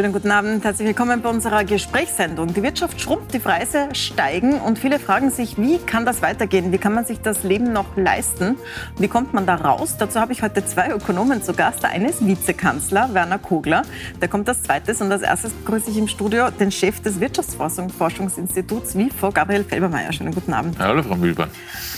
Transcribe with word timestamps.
Schönen 0.00 0.14
guten 0.14 0.30
Abend, 0.30 0.64
herzlich 0.64 0.88
willkommen 0.88 1.20
bei 1.20 1.28
unserer 1.28 1.62
Gesprächssendung. 1.62 2.54
Die 2.54 2.62
Wirtschaft 2.62 2.98
schrumpft, 2.98 3.34
die 3.34 3.38
Preise 3.38 3.90
steigen 3.92 4.54
und 4.54 4.78
viele 4.78 4.98
fragen 4.98 5.30
sich, 5.30 5.58
wie 5.58 5.76
kann 5.76 6.06
das 6.06 6.22
weitergehen? 6.22 6.72
Wie 6.72 6.78
kann 6.78 6.94
man 6.94 7.04
sich 7.04 7.20
das 7.20 7.42
Leben 7.42 7.74
noch 7.74 7.98
leisten? 7.98 8.56
Wie 8.96 9.08
kommt 9.08 9.34
man 9.34 9.44
da 9.44 9.56
raus? 9.56 9.96
Dazu 9.98 10.18
habe 10.18 10.32
ich 10.32 10.40
heute 10.40 10.64
zwei 10.64 10.88
Ökonomen 10.88 11.42
zu 11.42 11.52
Gast. 11.52 11.82
Der 11.82 11.90
eine 11.90 12.08
ist 12.08 12.26
Vizekanzler 12.26 13.12
Werner 13.12 13.36
Kogler, 13.36 13.82
der 14.22 14.28
kommt 14.28 14.48
als 14.48 14.62
zweites 14.62 15.02
und 15.02 15.12
als 15.12 15.20
erstes 15.20 15.52
begrüße 15.52 15.90
ich 15.90 15.98
im 15.98 16.08
Studio 16.08 16.48
den 16.50 16.72
Chef 16.72 17.02
des 17.02 17.20
Wirtschaftsforschungsinstituts 17.20 18.96
WIFO, 18.96 19.32
Gabriel 19.32 19.64
Felbermeier. 19.64 20.14
Schönen 20.14 20.32
guten 20.32 20.54
Abend. 20.54 20.78
Hallo, 20.78 21.02
Frau 21.02 21.16
Mühlmann. 21.16 21.50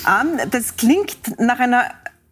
Ähm, 0.08 0.50
das 0.50 0.76
klingt 0.76 1.39
nach 1.39 1.61
einer 1.61 1.84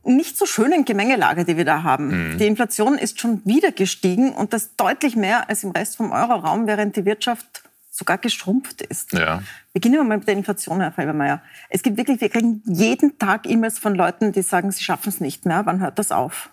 nicht 0.05 0.37
so 0.39 0.47
schönen 0.47 0.85
Gemengelage, 0.85 1.45
die 1.45 1.57
wir 1.57 1.65
da 1.65 1.83
haben. 1.83 2.33
Mhm. 2.33 2.39
Die 2.39 2.47
Inflation 2.47 2.97
ist 2.97 3.21
schon 3.21 3.43
wieder 3.45 3.73
gestiegen 3.73 4.33
und 4.33 4.53
das 4.53 4.77
deutlich 4.77 5.17
mehr 5.17 5.49
als 5.49 5.65
im 5.65 5.71
Rest 5.71 5.97
vom 5.97 6.11
Euroraum, 6.13 6.67
während 6.67 6.97
die 6.97 7.05
Wirtschaft 7.05 7.63
sogar 7.91 8.19
geschrumpft 8.19 8.83
ist. 8.83 9.13
Ja. 9.13 9.43
Beginnen 9.73 9.97
wir 9.97 10.05
mal 10.05 10.19
mit 10.19 10.27
der 10.27 10.35
Inflation, 10.35 10.81
Herr 10.81 10.93
Felbermeier. 10.93 11.43
Es 11.69 11.83
gibt 11.83 11.97
wirklich, 11.97 12.21
wir 12.21 12.31
kriegen 12.31 12.63
jeden 12.67 13.19
Tag 13.19 13.49
E-Mails 13.49 13.79
von 13.79 13.95
Leuten, 13.95 14.33
die 14.33 14.43
sagen, 14.43 14.71
sie 14.73 14.83
schaffen 14.83 15.11
es 15.11 15.21
nicht 15.21 15.45
mehr. 15.45 15.67
Wann 15.67 15.81
hört 15.81 15.99
das 15.99 16.11
auf? 16.11 16.51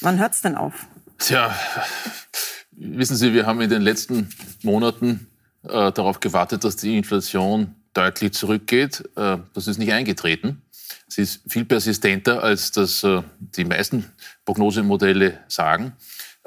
Wann 0.00 0.18
hört 0.18 0.34
es 0.34 0.42
denn 0.42 0.54
auf? 0.54 0.86
Tja, 1.18 1.54
wissen 2.72 3.16
Sie, 3.16 3.32
wir 3.32 3.46
haben 3.46 3.60
in 3.60 3.70
den 3.70 3.82
letzten 3.82 4.28
Monaten 4.62 5.28
äh, 5.64 5.90
darauf 5.92 6.20
gewartet, 6.20 6.64
dass 6.64 6.76
die 6.76 6.96
Inflation 6.98 7.74
deutlich 7.94 8.34
zurückgeht. 8.34 9.08
Äh, 9.16 9.38
das 9.54 9.66
ist 9.66 9.78
nicht 9.78 9.92
eingetreten. 9.92 10.62
Sie 11.08 11.22
ist 11.22 11.40
viel 11.48 11.64
persistenter, 11.64 12.42
als 12.42 12.72
das 12.72 13.04
äh, 13.04 13.22
die 13.38 13.64
meisten 13.64 14.04
Prognosemodelle 14.44 15.38
sagen. 15.48 15.92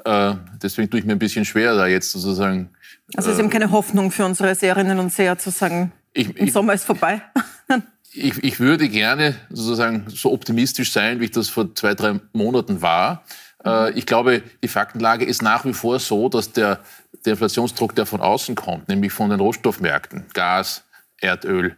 Äh, 0.04 0.34
deswegen 0.62 0.90
tue 0.90 1.00
ich 1.00 1.06
mir 1.06 1.12
ein 1.12 1.18
bisschen 1.18 1.44
schwer, 1.44 1.74
da 1.74 1.86
jetzt 1.86 2.12
sozusagen. 2.12 2.70
Also 3.14 3.30
es 3.30 3.36
ist 3.36 3.40
eben 3.40 3.50
keine 3.50 3.70
Hoffnung 3.70 4.10
für 4.10 4.24
unsere 4.24 4.54
Seherinnen 4.54 4.98
und 4.98 5.12
Seher 5.12 5.38
zu 5.38 5.50
sagen, 5.50 5.92
ich, 6.12 6.36
im 6.36 6.48
Sommer 6.50 6.74
ist 6.74 6.84
vorbei. 6.84 7.22
ich, 8.12 8.42
ich 8.42 8.60
würde 8.60 8.88
gerne 8.88 9.36
sozusagen 9.50 10.06
so 10.08 10.32
optimistisch 10.32 10.92
sein, 10.92 11.20
wie 11.20 11.26
ich 11.26 11.30
das 11.30 11.48
vor 11.48 11.74
zwei, 11.74 11.94
drei 11.94 12.20
Monaten 12.32 12.82
war. 12.82 13.24
Äh, 13.64 13.92
ich 13.92 14.06
glaube, 14.06 14.42
die 14.62 14.68
Faktenlage 14.68 15.24
ist 15.24 15.42
nach 15.42 15.64
wie 15.64 15.72
vor 15.72 15.98
so, 15.98 16.28
dass 16.28 16.52
der, 16.52 16.80
der 17.24 17.32
Inflationsdruck, 17.32 17.94
der 17.94 18.06
von 18.06 18.20
außen 18.20 18.54
kommt, 18.54 18.88
nämlich 18.88 19.12
von 19.12 19.30
den 19.30 19.40
Rohstoffmärkten, 19.40 20.26
Gas, 20.34 20.84
Erdöl, 21.20 21.76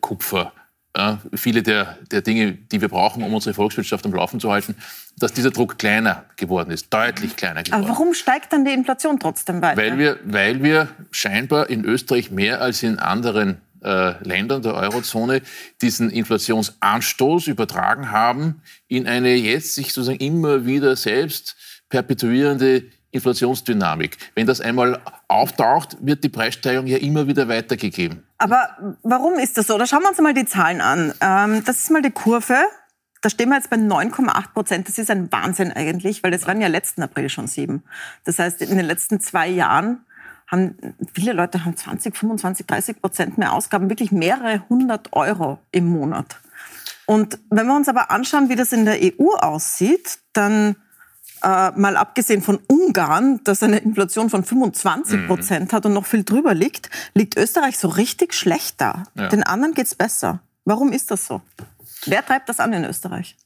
Kupfer, 0.00 0.52
ja, 0.98 1.20
viele 1.32 1.62
der, 1.62 1.96
der 2.10 2.22
Dinge, 2.22 2.52
die 2.52 2.80
wir 2.80 2.88
brauchen, 2.88 3.22
um 3.22 3.32
unsere 3.32 3.54
Volkswirtschaft 3.54 4.04
am 4.04 4.12
Laufen 4.12 4.40
zu 4.40 4.50
halten, 4.50 4.74
dass 5.16 5.32
dieser 5.32 5.52
Druck 5.52 5.78
kleiner 5.78 6.24
geworden 6.36 6.72
ist, 6.72 6.92
deutlich 6.92 7.36
kleiner 7.36 7.62
geworden. 7.62 7.84
Aber 7.84 7.92
warum 7.92 8.14
steigt 8.14 8.52
dann 8.52 8.64
die 8.64 8.72
Inflation 8.72 9.20
trotzdem 9.20 9.62
weiter? 9.62 9.80
Weil 9.80 9.96
wir, 9.96 10.18
weil 10.24 10.62
wir 10.64 10.88
scheinbar 11.12 11.70
in 11.70 11.84
Österreich 11.84 12.32
mehr 12.32 12.60
als 12.60 12.82
in 12.82 12.98
anderen 12.98 13.60
äh, 13.80 14.20
Ländern 14.24 14.62
der 14.62 14.74
Eurozone 14.74 15.42
diesen 15.80 16.10
Inflationsanstoß 16.10 17.46
übertragen 17.46 18.10
haben 18.10 18.60
in 18.88 19.06
eine 19.06 19.36
jetzt 19.36 19.76
sich 19.76 19.92
sozusagen 19.92 20.18
immer 20.18 20.66
wieder 20.66 20.96
selbst 20.96 21.56
perpetuierende 21.88 22.86
Inflationsdynamik. 23.12 24.18
Wenn 24.34 24.48
das 24.48 24.60
einmal 24.60 25.00
auftaucht, 25.28 25.96
wird 26.00 26.24
die 26.24 26.28
Preissteigerung 26.28 26.88
ja 26.88 26.98
immer 26.98 27.28
wieder 27.28 27.46
weitergegeben. 27.46 28.24
Aber 28.38 28.96
warum 29.02 29.34
ist 29.34 29.58
das 29.58 29.66
so? 29.66 29.76
Da 29.76 29.86
schauen 29.86 30.02
wir 30.02 30.10
uns 30.10 30.20
mal 30.20 30.34
die 30.34 30.46
Zahlen 30.46 30.80
an. 30.80 31.12
Ähm, 31.20 31.64
das 31.64 31.80
ist 31.80 31.90
mal 31.90 32.02
die 32.02 32.10
Kurve. 32.10 32.56
Da 33.20 33.30
stehen 33.30 33.48
wir 33.48 33.56
jetzt 33.56 33.68
bei 33.68 33.76
9,8 33.76 34.52
Prozent. 34.52 34.88
Das 34.88 34.96
ist 34.96 35.10
ein 35.10 35.30
Wahnsinn 35.32 35.72
eigentlich, 35.72 36.22
weil 36.22 36.30
das 36.30 36.46
waren 36.46 36.60
ja 36.60 36.68
letzten 36.68 37.02
April 37.02 37.28
schon 37.28 37.48
sieben. 37.48 37.82
Das 38.24 38.38
heißt, 38.38 38.62
in 38.62 38.76
den 38.76 38.86
letzten 38.86 39.20
zwei 39.20 39.48
Jahren 39.48 40.04
haben 40.46 40.76
viele 41.12 41.32
Leute 41.32 41.64
haben 41.64 41.76
20, 41.76 42.16
25, 42.16 42.66
30 42.66 43.00
Prozent 43.00 43.38
mehr 43.38 43.52
Ausgaben, 43.52 43.90
wirklich 43.90 44.12
mehrere 44.12 44.62
hundert 44.68 45.12
Euro 45.12 45.58
im 45.72 45.86
Monat. 45.86 46.38
Und 47.06 47.38
wenn 47.50 47.66
wir 47.66 47.74
uns 47.74 47.88
aber 47.88 48.10
anschauen, 48.10 48.48
wie 48.48 48.56
das 48.56 48.72
in 48.72 48.84
der 48.84 48.98
EU 49.02 49.34
aussieht, 49.34 50.18
dann 50.32 50.76
äh, 51.42 51.70
mal 51.72 51.96
abgesehen 51.96 52.42
von 52.42 52.58
Ungarn, 52.66 53.40
das 53.44 53.62
eine 53.62 53.78
Inflation 53.78 54.30
von 54.30 54.44
25 54.44 55.26
Prozent 55.26 55.72
mhm. 55.72 55.76
hat 55.76 55.86
und 55.86 55.92
noch 55.92 56.06
viel 56.06 56.24
drüber 56.24 56.54
liegt, 56.54 56.90
liegt 57.14 57.36
Österreich 57.36 57.78
so 57.78 57.88
richtig 57.88 58.34
schlecht 58.34 58.80
da. 58.80 59.04
Ja. 59.14 59.28
Den 59.28 59.42
anderen 59.42 59.74
geht's 59.74 59.94
besser. 59.94 60.40
Warum 60.64 60.92
ist 60.92 61.10
das 61.10 61.26
so? 61.26 61.40
Wer 62.06 62.24
treibt 62.24 62.48
das 62.48 62.60
an 62.60 62.72
in 62.72 62.84
Österreich? 62.84 63.36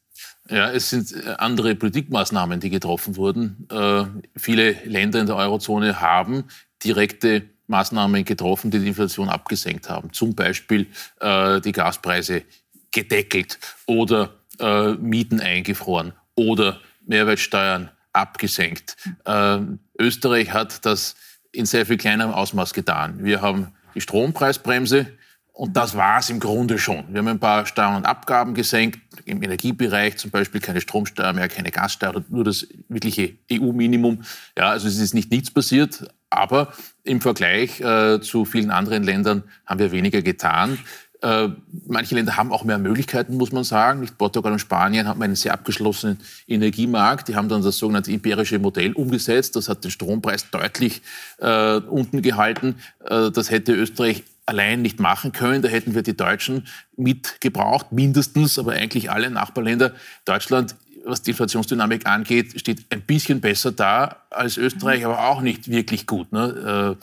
Ja, 0.49 0.71
es 0.71 0.91
sind 0.91 1.13
äh, 1.13 1.35
andere 1.39 1.75
Politikmaßnahmen, 1.75 2.61
die 2.61 2.71
getroffen 2.71 3.17
wurden. 3.17 3.67
Äh, 3.71 4.05
viele 4.37 4.73
Länder 4.85 5.21
in 5.21 5.27
der 5.27 5.37
Eurozone 5.37 6.01
haben 6.01 6.45
direkte 6.85 7.49
Maßnahmen 7.69 8.25
getroffen, 8.25 8.71
die 8.71 8.81
die 8.81 8.89
Inflation 8.89 9.29
abgesenkt 9.29 9.89
haben. 9.89 10.13
Zum 10.13 10.35
Beispiel 10.35 10.89
äh, 11.21 11.61
die 11.61 11.73
Gaspreise 11.73 12.43
gedeckelt 12.91 13.59
oder 13.87 14.35
äh, 14.59 14.93
Mieten 14.93 15.41
eingefroren 15.41 16.13
oder 16.35 16.81
Mehrwertsteuern 17.07 17.91
abgesenkt. 18.13 18.97
Äh, 19.25 19.59
Österreich 19.99 20.53
hat 20.53 20.85
das 20.85 21.17
in 21.53 21.67
sehr 21.67 21.87
viel 21.87 21.99
kleinerem 21.99 22.33
Ausmaß 22.33 22.73
getan. 22.75 23.25
Wir 23.25 23.43
haben 23.43 23.73
die 23.95 24.01
Strompreisbremse 24.01 25.07
und 25.53 25.77
das 25.77 25.97
war 25.97 26.19
es 26.19 26.31
im 26.31 26.41
Grunde 26.41 26.79
schon. 26.79 27.05
Wir 27.09 27.19
haben 27.19 27.29
ein 27.29 27.39
paar 27.39 27.67
Steuern 27.67 27.97
und 27.97 28.07
Abgaben 28.07 28.55
gesenkt, 28.55 28.99
im 29.27 29.43
Energiebereich 29.43 30.17
zum 30.17 30.31
Beispiel 30.31 30.61
keine 30.61 30.81
Stromsteuer 30.81 31.33
mehr, 31.35 31.49
keine 31.49 31.71
Gassteuer, 31.71 32.25
nur 32.31 32.45
das 32.45 32.67
wirkliche 32.89 33.35
EU-Minimum. 33.51 34.23
Ja, 34.57 34.71
also 34.71 34.89
es 34.89 34.99
ist 34.99 35.13
nicht 35.13 35.31
nichts 35.31 35.51
passiert, 35.51 36.07
aber 36.31 36.73
im 37.05 37.21
Vergleich 37.21 37.81
äh, 37.81 38.21
zu 38.23 38.47
vielen 38.47 38.71
anderen 38.71 39.03
Ländern 39.03 39.43
haben 39.67 39.79
wir 39.79 39.93
weniger 39.93 40.23
getan. 40.23 40.79
Äh, 41.23 41.51
manche 41.87 42.17
Länder 42.17 42.37
haben 42.37 42.53
auch 42.53 42.65
mehr 42.65 42.79
Möglichkeiten, 42.79 43.37
muss 43.37 43.53
man 43.53 43.63
sagen. 43.63 44.01
Nicht 44.01 44.19
Portugal 44.19 44.53
und 44.53 44.59
Spanien 44.59 45.07
haben 45.07 45.23
einen 45.23 45.37
sehr 45.37 45.53
abgeschlossenen 45.55 46.19
Energiemarkt. 46.49 47.29
Die 47.29 47.37
haben 47.37 47.49
dann 47.49 47.63
das 47.63 47.79
sogenannte 47.79 48.11
iberische 48.11 48.59
Modell 48.59 48.93
umgesetzt. 48.93 49.55
Das 49.55 49.69
hat 49.69 49.85
den 49.85 49.93
Strompreis 49.93 50.51
deutlich 50.51 51.01
äh, 51.39 51.77
unten 51.77 52.23
gehalten. 52.23 52.77
Äh, 53.05 53.31
das 53.31 53.51
hätte 53.51 53.73
Österreich 53.73 54.25
allein 54.47 54.83
nicht 54.83 54.99
machen 54.99 55.31
können. 55.31 55.63
Da 55.63 55.69
hätten 55.69 55.95
wir 55.95 56.03
die 56.03 56.17
Deutschen 56.17 56.67
mitgebraucht, 56.97 57.93
mindestens, 57.93 58.59
aber 58.59 58.73
eigentlich 58.73 59.11
alle 59.11 59.31
Nachbarländer. 59.31 59.93
Deutschland 60.25 60.75
was 61.05 61.23
die 61.23 61.31
Inflationsdynamik 61.31 62.07
angeht, 62.07 62.61
steht 62.61 62.87
ein 62.91 63.01
bisschen 63.01 63.41
besser 63.41 63.73
da 63.73 64.19
als 64.31 64.57
Österreich, 64.57 65.05
aber 65.05 65.27
auch 65.29 65.41
nicht 65.41 65.69
wirklich 65.69 66.07
gut. 66.07 66.31
Ne? 66.31 66.97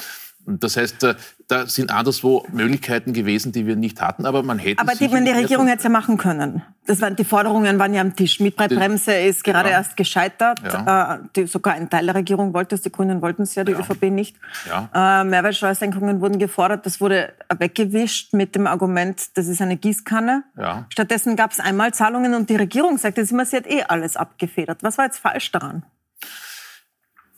Äh, 0.49 0.57
das 0.59 0.77
heißt, 0.77 1.03
äh, 1.03 1.15
da 1.47 1.65
sind 1.65 1.91
anderswo 1.91 2.45
Möglichkeiten 2.51 3.13
gewesen, 3.13 3.51
die 3.51 3.65
wir 3.65 3.75
nicht 3.75 4.01
hatten, 4.01 4.25
aber 4.25 4.43
man 4.43 4.59
hätte. 4.59 4.81
Aber 4.81 4.93
die, 4.93 5.07
die 5.07 5.31
Regierung 5.31 5.67
hätte 5.67 5.79
es 5.79 5.83
ja 5.83 5.89
machen 5.89 6.17
können. 6.17 6.63
Das 6.85 7.01
waren, 7.01 7.15
die 7.15 7.23
Forderungen 7.23 7.77
waren 7.77 7.93
ja 7.93 8.01
am 8.01 8.15
Tisch. 8.15 8.39
Mietpreisbremse 8.39 9.13
ist 9.13 9.43
gerade 9.43 9.69
ja. 9.69 9.77
erst 9.77 9.95
gescheitert. 9.95 10.59
Ja. 10.63 11.15
Äh, 11.15 11.19
die, 11.35 11.47
sogar 11.47 11.75
ein 11.75 11.89
Teil 11.89 12.05
der 12.05 12.15
Regierung 12.15 12.53
wollte 12.53 12.75
es, 12.75 12.81
die 12.81 12.91
Grünen 12.91 13.21
wollten 13.21 13.43
es 13.43 13.55
ja, 13.55 13.63
die 13.63 13.73
ja. 13.73 13.79
ÖVP 13.79 14.03
nicht. 14.09 14.37
Ja. 14.67 15.21
Äh, 15.21 15.23
Mehrwertsteuersenkungen 15.23 16.21
wurden 16.21 16.39
gefordert. 16.39 16.85
Das 16.85 16.99
wurde 16.99 17.33
weggewischt 17.55 18.33
mit 18.33 18.55
dem 18.55 18.67
Argument, 18.67 19.37
das 19.37 19.47
ist 19.47 19.61
eine 19.61 19.77
Gießkanne. 19.77 20.43
Ja. 20.57 20.85
Stattdessen 20.89 21.35
gab 21.35 21.51
es 21.51 21.59
Einmalzahlungen 21.59 22.33
und 22.33 22.49
die 22.49 22.55
Regierung 22.55 22.97
sagte 22.97 23.21
immer, 23.21 23.45
sie 23.45 23.57
hat 23.57 23.67
eh 23.67 23.83
alles 23.83 24.17
abgefedert. 24.17 24.81
Was 24.81 24.97
war 24.97 25.05
jetzt 25.05 25.19
falsch 25.19 25.51
daran? 25.51 25.83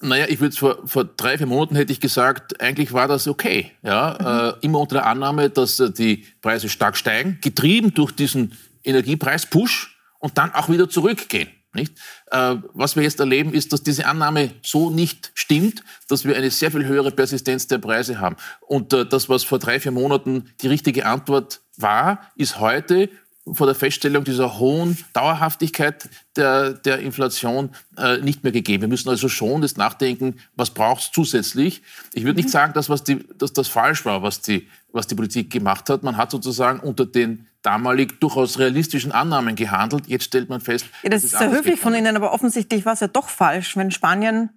Naja, 0.01 0.25
ich 0.27 0.39
würde 0.39 0.55
vor, 0.55 0.79
vor 0.85 1.05
drei, 1.05 1.37
vier 1.37 1.47
Monaten 1.47 1.75
hätte 1.75 1.91
ich 1.91 1.99
gesagt, 1.99 2.59
eigentlich 2.59 2.93
war 2.93 3.07
das 3.07 3.27
okay. 3.27 3.71
Ja? 3.83 4.17
Mhm. 4.19 4.61
Äh, 4.61 4.65
immer 4.65 4.79
unter 4.79 4.95
der 4.95 5.05
Annahme, 5.05 5.49
dass 5.49 5.79
äh, 5.79 5.91
die 5.91 6.25
Preise 6.41 6.69
stark 6.69 6.97
steigen, 6.97 7.37
getrieben 7.41 7.93
durch 7.93 8.11
diesen 8.11 8.57
Energiepreis-Push 8.83 9.97
und 10.19 10.37
dann 10.37 10.53
auch 10.53 10.69
wieder 10.69 10.89
zurückgehen. 10.89 11.49
Nicht? 11.73 11.93
Äh, 12.31 12.55
was 12.73 12.95
wir 12.95 13.03
jetzt 13.03 13.19
erleben, 13.19 13.53
ist, 13.53 13.71
dass 13.71 13.83
diese 13.83 14.05
Annahme 14.05 14.51
so 14.61 14.89
nicht 14.89 15.31
stimmt, 15.35 15.83
dass 16.09 16.25
wir 16.25 16.35
eine 16.35 16.51
sehr 16.51 16.71
viel 16.71 16.85
höhere 16.85 17.11
Persistenz 17.11 17.67
der 17.67 17.77
Preise 17.77 18.19
haben. 18.19 18.35
Und 18.61 18.91
äh, 18.93 19.05
das, 19.05 19.29
was 19.29 19.43
vor 19.43 19.59
drei, 19.59 19.79
vier 19.79 19.91
Monaten 19.91 20.51
die 20.61 20.67
richtige 20.67 21.05
Antwort 21.05 21.61
war, 21.77 22.31
ist 22.35 22.59
heute 22.59 23.09
vor 23.53 23.65
der 23.65 23.75
Feststellung 23.75 24.23
dieser 24.23 24.59
hohen 24.59 24.97
Dauerhaftigkeit 25.13 26.09
der, 26.35 26.73
der 26.73 26.99
Inflation 26.99 27.71
äh, 27.97 28.17
nicht 28.17 28.43
mehr 28.43 28.51
gegeben. 28.51 28.81
Wir 28.81 28.87
müssen 28.87 29.09
also 29.09 29.29
schon 29.29 29.61
das 29.61 29.77
nachdenken, 29.77 30.35
was 30.55 30.69
braucht 30.69 31.01
es 31.01 31.11
zusätzlich. 31.11 31.81
Ich 32.13 32.23
würde 32.23 32.37
nicht 32.37 32.49
mhm. 32.49 32.51
sagen, 32.51 32.73
dass, 32.73 32.89
was 32.89 33.03
die, 33.03 33.25
dass 33.37 33.53
das 33.53 33.67
falsch 33.67 34.05
war, 34.05 34.21
was 34.21 34.41
die, 34.41 34.67
was 34.91 35.07
die 35.07 35.15
Politik 35.15 35.49
gemacht 35.49 35.89
hat. 35.89 36.03
Man 36.03 36.17
hat 36.17 36.31
sozusagen 36.31 36.79
unter 36.79 37.05
den 37.05 37.47
damalig 37.63 38.19
durchaus 38.19 38.59
realistischen 38.59 39.11
Annahmen 39.11 39.55
gehandelt. 39.55 40.07
Jetzt 40.07 40.25
stellt 40.25 40.49
man 40.49 40.61
fest... 40.61 40.85
Ja, 41.03 41.09
das, 41.09 41.23
das 41.23 41.33
ist 41.33 41.39
sehr 41.39 41.51
höflich 41.51 41.79
von 41.79 41.95
Ihnen, 41.95 42.15
aber 42.15 42.33
offensichtlich 42.33 42.85
war 42.85 42.93
es 42.93 42.99
ja 42.99 43.07
doch 43.07 43.29
falsch, 43.29 43.75
wenn 43.75 43.91
Spanien 43.91 44.51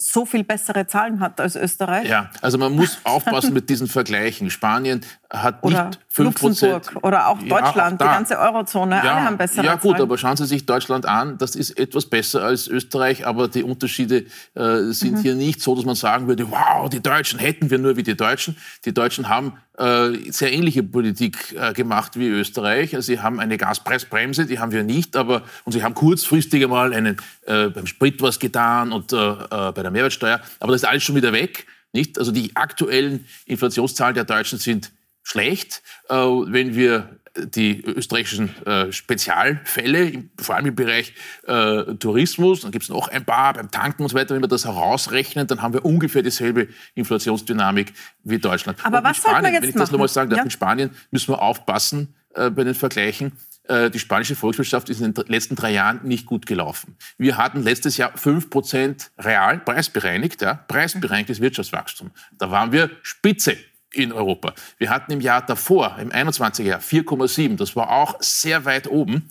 so 0.00 0.24
viel 0.24 0.44
bessere 0.44 0.86
Zahlen 0.86 1.18
hat 1.18 1.40
als 1.40 1.56
Österreich. 1.56 2.08
Ja, 2.08 2.30
also 2.40 2.56
man 2.56 2.72
muss 2.72 2.98
aufpassen 3.02 3.52
mit 3.52 3.68
diesen 3.68 3.88
Vergleichen. 3.88 4.48
Spanien 4.48 5.04
hat 5.28 5.62
Oder 5.64 5.86
nicht 5.86 5.98
Luxemburg 6.18 6.82
oder 7.02 7.28
auch 7.28 7.38
Deutschland, 7.38 8.00
ja, 8.00 8.06
auch 8.06 8.10
die 8.10 8.16
ganze 8.16 8.38
Eurozone, 8.38 8.96
ja, 8.96 9.00
alle 9.00 9.24
haben 9.24 9.36
bessere 9.36 9.64
Ja 9.64 9.74
gut, 9.74 9.92
Zahlen. 9.92 10.02
aber 10.02 10.18
schauen 10.18 10.36
Sie 10.36 10.46
sich 10.46 10.66
Deutschland 10.66 11.06
an, 11.06 11.38
das 11.38 11.54
ist 11.54 11.78
etwas 11.78 12.06
besser 12.06 12.42
als 12.42 12.68
Österreich, 12.68 13.26
aber 13.26 13.48
die 13.48 13.62
Unterschiede 13.62 14.24
äh, 14.54 14.80
sind 14.90 15.18
mhm. 15.18 15.22
hier 15.22 15.34
nicht 15.34 15.60
so, 15.60 15.74
dass 15.74 15.84
man 15.84 15.94
sagen 15.94 16.28
würde, 16.28 16.50
wow, 16.50 16.88
die 16.88 17.00
Deutschen 17.00 17.38
hätten 17.38 17.70
wir 17.70 17.78
nur 17.78 17.96
wie 17.96 18.02
die 18.02 18.16
Deutschen. 18.16 18.56
Die 18.84 18.94
Deutschen 18.94 19.28
haben 19.28 19.54
äh, 19.78 20.30
sehr 20.30 20.52
ähnliche 20.52 20.82
Politik 20.82 21.54
äh, 21.58 21.72
gemacht 21.72 22.18
wie 22.18 22.28
Österreich. 22.28 22.94
Also 22.94 23.06
sie 23.06 23.20
haben 23.20 23.40
eine 23.40 23.56
Gaspreisbremse, 23.56 24.46
die 24.46 24.58
haben 24.58 24.72
wir 24.72 24.82
nicht, 24.82 25.16
aber 25.16 25.42
und 25.64 25.72
sie 25.72 25.82
haben 25.82 25.94
kurzfristig 25.94 26.64
einmal 26.64 26.92
einen, 26.92 27.16
äh, 27.46 27.68
beim 27.68 27.86
Sprit 27.86 28.20
was 28.20 28.38
getan 28.38 28.92
und 28.92 29.12
äh, 29.12 29.16
äh, 29.16 29.72
bei 29.72 29.82
der 29.82 29.90
Mehrwertsteuer, 29.90 30.40
aber 30.60 30.72
das 30.72 30.82
ist 30.82 30.88
alles 30.88 31.02
schon 31.02 31.14
wieder 31.14 31.32
weg. 31.32 31.66
Nicht? 31.92 32.18
Also 32.18 32.32
die 32.32 32.54
aktuellen 32.54 33.24
Inflationszahlen 33.46 34.14
der 34.14 34.24
Deutschen 34.24 34.58
sind 34.58 34.92
schlecht. 35.28 35.82
Äh, 36.08 36.14
wenn 36.14 36.74
wir 36.74 37.18
die 37.36 37.84
österreichischen 37.84 38.54
äh, 38.66 38.90
Spezialfälle, 38.92 40.24
vor 40.40 40.56
allem 40.56 40.66
im 40.66 40.74
Bereich 40.74 41.14
äh, 41.46 41.94
Tourismus, 41.94 42.62
dann 42.62 42.72
gibt 42.72 42.84
es 42.84 42.88
noch 42.88 43.08
ein 43.08 43.24
paar 43.24 43.54
beim 43.54 43.70
Tanken 43.70 44.02
und 44.02 44.08
so 44.08 44.16
weiter, 44.16 44.34
wenn 44.34 44.42
wir 44.42 44.48
das 44.48 44.64
herausrechnen, 44.64 45.46
dann 45.46 45.62
haben 45.62 45.74
wir 45.74 45.84
ungefähr 45.84 46.22
dieselbe 46.22 46.68
Inflationsdynamik 46.94 47.92
wie 48.24 48.38
Deutschland. 48.38 48.78
Aber 48.82 48.98
und 48.98 49.04
was 49.04 49.18
Spanien, 49.18 49.44
wir 49.44 49.52
jetzt 49.52 49.62
wenn 49.62 49.68
ich 49.70 49.76
das 49.76 49.90
nochmal 49.90 50.08
sagen 50.08 50.30
darf, 50.30 50.38
ja. 50.38 50.44
in 50.44 50.50
Spanien 50.50 50.90
müssen 51.10 51.32
wir 51.32 51.42
aufpassen 51.42 52.14
äh, 52.34 52.50
bei 52.50 52.64
den 52.64 52.74
Vergleichen. 52.74 53.32
Äh, 53.64 53.90
die 53.90 53.98
spanische 53.98 54.34
Volkswirtschaft 54.34 54.88
ist 54.88 55.00
in 55.00 55.14
den 55.14 55.24
letzten 55.26 55.54
drei 55.54 55.72
Jahren 55.72 56.00
nicht 56.02 56.26
gut 56.26 56.46
gelaufen. 56.46 56.96
Wir 57.18 57.36
hatten 57.36 57.62
letztes 57.62 57.96
Jahr 57.98 58.14
5% 58.16 59.10
real 59.18 59.58
preisbereinigt, 59.58 60.42
ja, 60.42 60.54
preisbereinigtes 60.54 61.40
Wirtschaftswachstum. 61.40 62.10
Da 62.38 62.50
waren 62.50 62.72
wir 62.72 62.90
Spitze 63.02 63.56
in 63.92 64.12
Europa. 64.12 64.54
Wir 64.78 64.90
hatten 64.90 65.12
im 65.12 65.20
Jahr 65.20 65.44
davor, 65.44 65.96
im 65.98 66.10
21er 66.10 66.62
Jahr, 66.62 66.80
4,7. 66.80 67.56
Das 67.56 67.74
war 67.76 67.90
auch 67.90 68.16
sehr 68.20 68.64
weit 68.64 68.88
oben. 68.88 69.28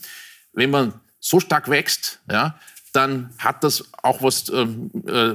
Wenn 0.52 0.70
man 0.70 0.94
so 1.20 1.40
stark 1.40 1.68
wächst, 1.68 2.20
ja, 2.30 2.58
dann 2.92 3.30
hat 3.38 3.62
das 3.64 3.84
auch 4.02 4.22
was, 4.22 4.48
ähm, 4.48 4.90
äh, 5.06 5.34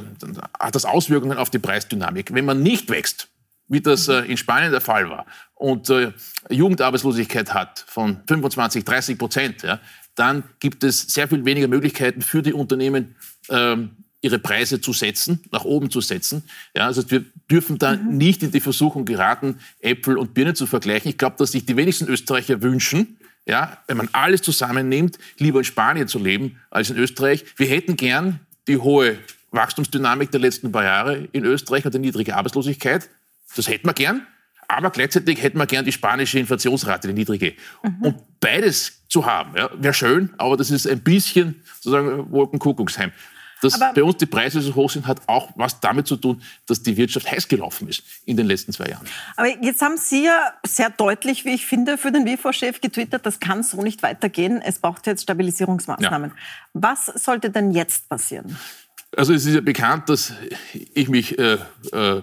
hat 0.60 0.76
das 0.76 0.86
Auswirkungen 0.86 1.38
auf 1.38 1.50
die 1.50 1.60
Preisdynamik. 1.60 2.34
Wenn 2.34 2.46
man 2.46 2.62
nicht 2.62 2.90
wächst, 2.90 3.30
wie 3.68 3.82
das 3.82 4.08
äh, 4.08 4.20
in 4.22 4.38
Spanien 4.38 4.72
der 4.72 4.82
Fall 4.82 5.10
war, 5.10 5.26
und 5.56 5.90
äh, 5.90 6.12
Jugendarbeitslosigkeit 6.50 7.54
hat 7.54 7.86
von 7.88 8.22
25, 8.28 8.84
30 8.84 9.18
Prozent, 9.18 9.64
ja, 9.64 9.80
dann 10.16 10.44
gibt 10.60 10.84
es 10.84 11.02
sehr 11.02 11.28
viel 11.28 11.46
weniger 11.46 11.68
Möglichkeiten 11.68 12.22
für 12.22 12.42
die 12.42 12.54
Unternehmen, 12.54 13.16
ähm, 13.50 14.03
ihre 14.24 14.40
Preise 14.40 14.82
zu 14.82 14.94
setzen, 14.94 15.44
nach 15.52 15.66
oben 15.66 15.92
zu 15.92 16.02
setzen. 16.02 16.44
Ja, 16.76 16.88
also 16.88 17.12
wir 17.12 17.26
dürfen 17.52 17.78
da 17.78 17.96
mhm. 17.96 18.18
nicht 18.18 18.42
in 18.42 18.52
die 18.52 18.62
Versuchung 18.62 19.06
geraten, 19.06 19.60
Äpfel 19.82 20.18
und 20.18 20.34
Birnen 20.34 20.56
zu 20.56 20.66
vergleichen. 20.66 21.10
Ich 21.10 21.18
glaube, 21.18 21.36
dass 21.38 21.52
sich 21.52 21.66
die 21.66 21.76
wenigsten 21.76 22.08
Österreicher 22.08 22.62
wünschen, 22.62 23.18
ja, 23.46 23.78
wenn 23.88 23.98
man 23.98 24.08
alles 24.14 24.42
zusammennimmt, 24.42 25.20
lieber 25.38 25.60
in 25.60 25.66
Spanien 25.66 26.08
zu 26.08 26.18
leben 26.18 26.58
als 26.72 26.90
in 26.90 26.98
Österreich. 26.98 27.44
Wir 27.58 27.68
hätten 27.68 27.98
gern 27.98 28.40
die 28.70 28.78
hohe 28.78 29.18
Wachstumsdynamik 29.52 30.32
der 30.32 30.40
letzten 30.40 30.72
paar 30.72 30.86
Jahre 30.86 31.28
in 31.34 31.44
Österreich 31.44 31.86
und 31.86 31.94
die 31.94 32.00
niedrige 32.00 32.38
Arbeitslosigkeit. 32.38 33.10
Das 33.58 33.68
hätten 33.68 33.88
wir 33.88 33.94
gern. 33.94 34.26
Aber 34.70 34.90
gleichzeitig 34.90 35.44
hätten 35.44 35.58
wir 35.58 35.68
gern 35.68 35.84
die 35.84 35.92
spanische 35.92 36.40
Inflationsrate, 36.40 37.10
die 37.10 37.14
niedrige. 37.14 37.56
Mhm. 37.84 37.96
Und 38.02 38.40
beides 38.40 39.04
zu 39.10 39.26
haben, 39.26 39.56
ja, 39.58 39.70
wäre 39.76 39.94
schön, 39.94 40.30
aber 40.38 40.56
das 40.56 40.72
ist 40.72 40.88
ein 40.88 41.02
bisschen 41.02 41.62
sozusagen 41.76 42.32
Wolkenkuckucksheim. 42.32 43.12
Dass 43.64 43.82
Aber 43.82 43.94
bei 43.94 44.04
uns 44.04 44.18
die 44.18 44.26
Preise 44.26 44.62
so 44.62 44.76
hoch 44.76 44.90
sind, 44.90 45.08
hat 45.08 45.22
auch 45.28 45.50
was 45.56 45.80
damit 45.80 46.08
zu 46.08 46.18
tun, 46.18 46.42
dass 46.68 46.84
die 46.84 46.98
Wirtschaft 46.98 47.32
heiß 47.32 47.48
gelaufen 47.48 47.88
ist 47.88 48.04
in 48.26 48.36
den 48.36 48.48
letzten 48.48 48.74
zwei 48.74 48.88
Jahren. 48.88 49.06
Aber 49.38 49.48
jetzt 49.64 49.82
haben 49.82 49.98
Sie 49.98 50.26
ja 50.26 50.54
sehr 50.66 50.90
deutlich, 50.90 51.46
wie 51.46 51.54
ich 51.54 51.66
finde, 51.66 51.98
für 51.98 52.12
den 52.12 52.26
WIFO-Chef 52.26 52.82
getwittert, 52.82 53.26
das 53.26 53.40
kann 53.40 53.64
so 53.64 53.82
nicht 53.82 54.04
weitergehen. 54.04 54.62
Es 54.62 54.80
braucht 54.80 55.08
jetzt 55.08 55.24
Stabilisierungsmaßnahmen. 55.24 56.30
Ja. 56.32 56.36
Was 56.74 57.06
sollte 57.06 57.50
denn 57.50 57.72
jetzt 57.72 58.10
passieren? 58.10 58.58
Also 59.16 59.34
es 59.34 59.46
ist 59.46 59.54
ja 59.54 59.62
bekannt, 59.62 60.10
dass 60.10 60.34
ich 60.94 61.08
mich 61.08 61.38
äh, 61.38 61.58
äh, 61.92 62.22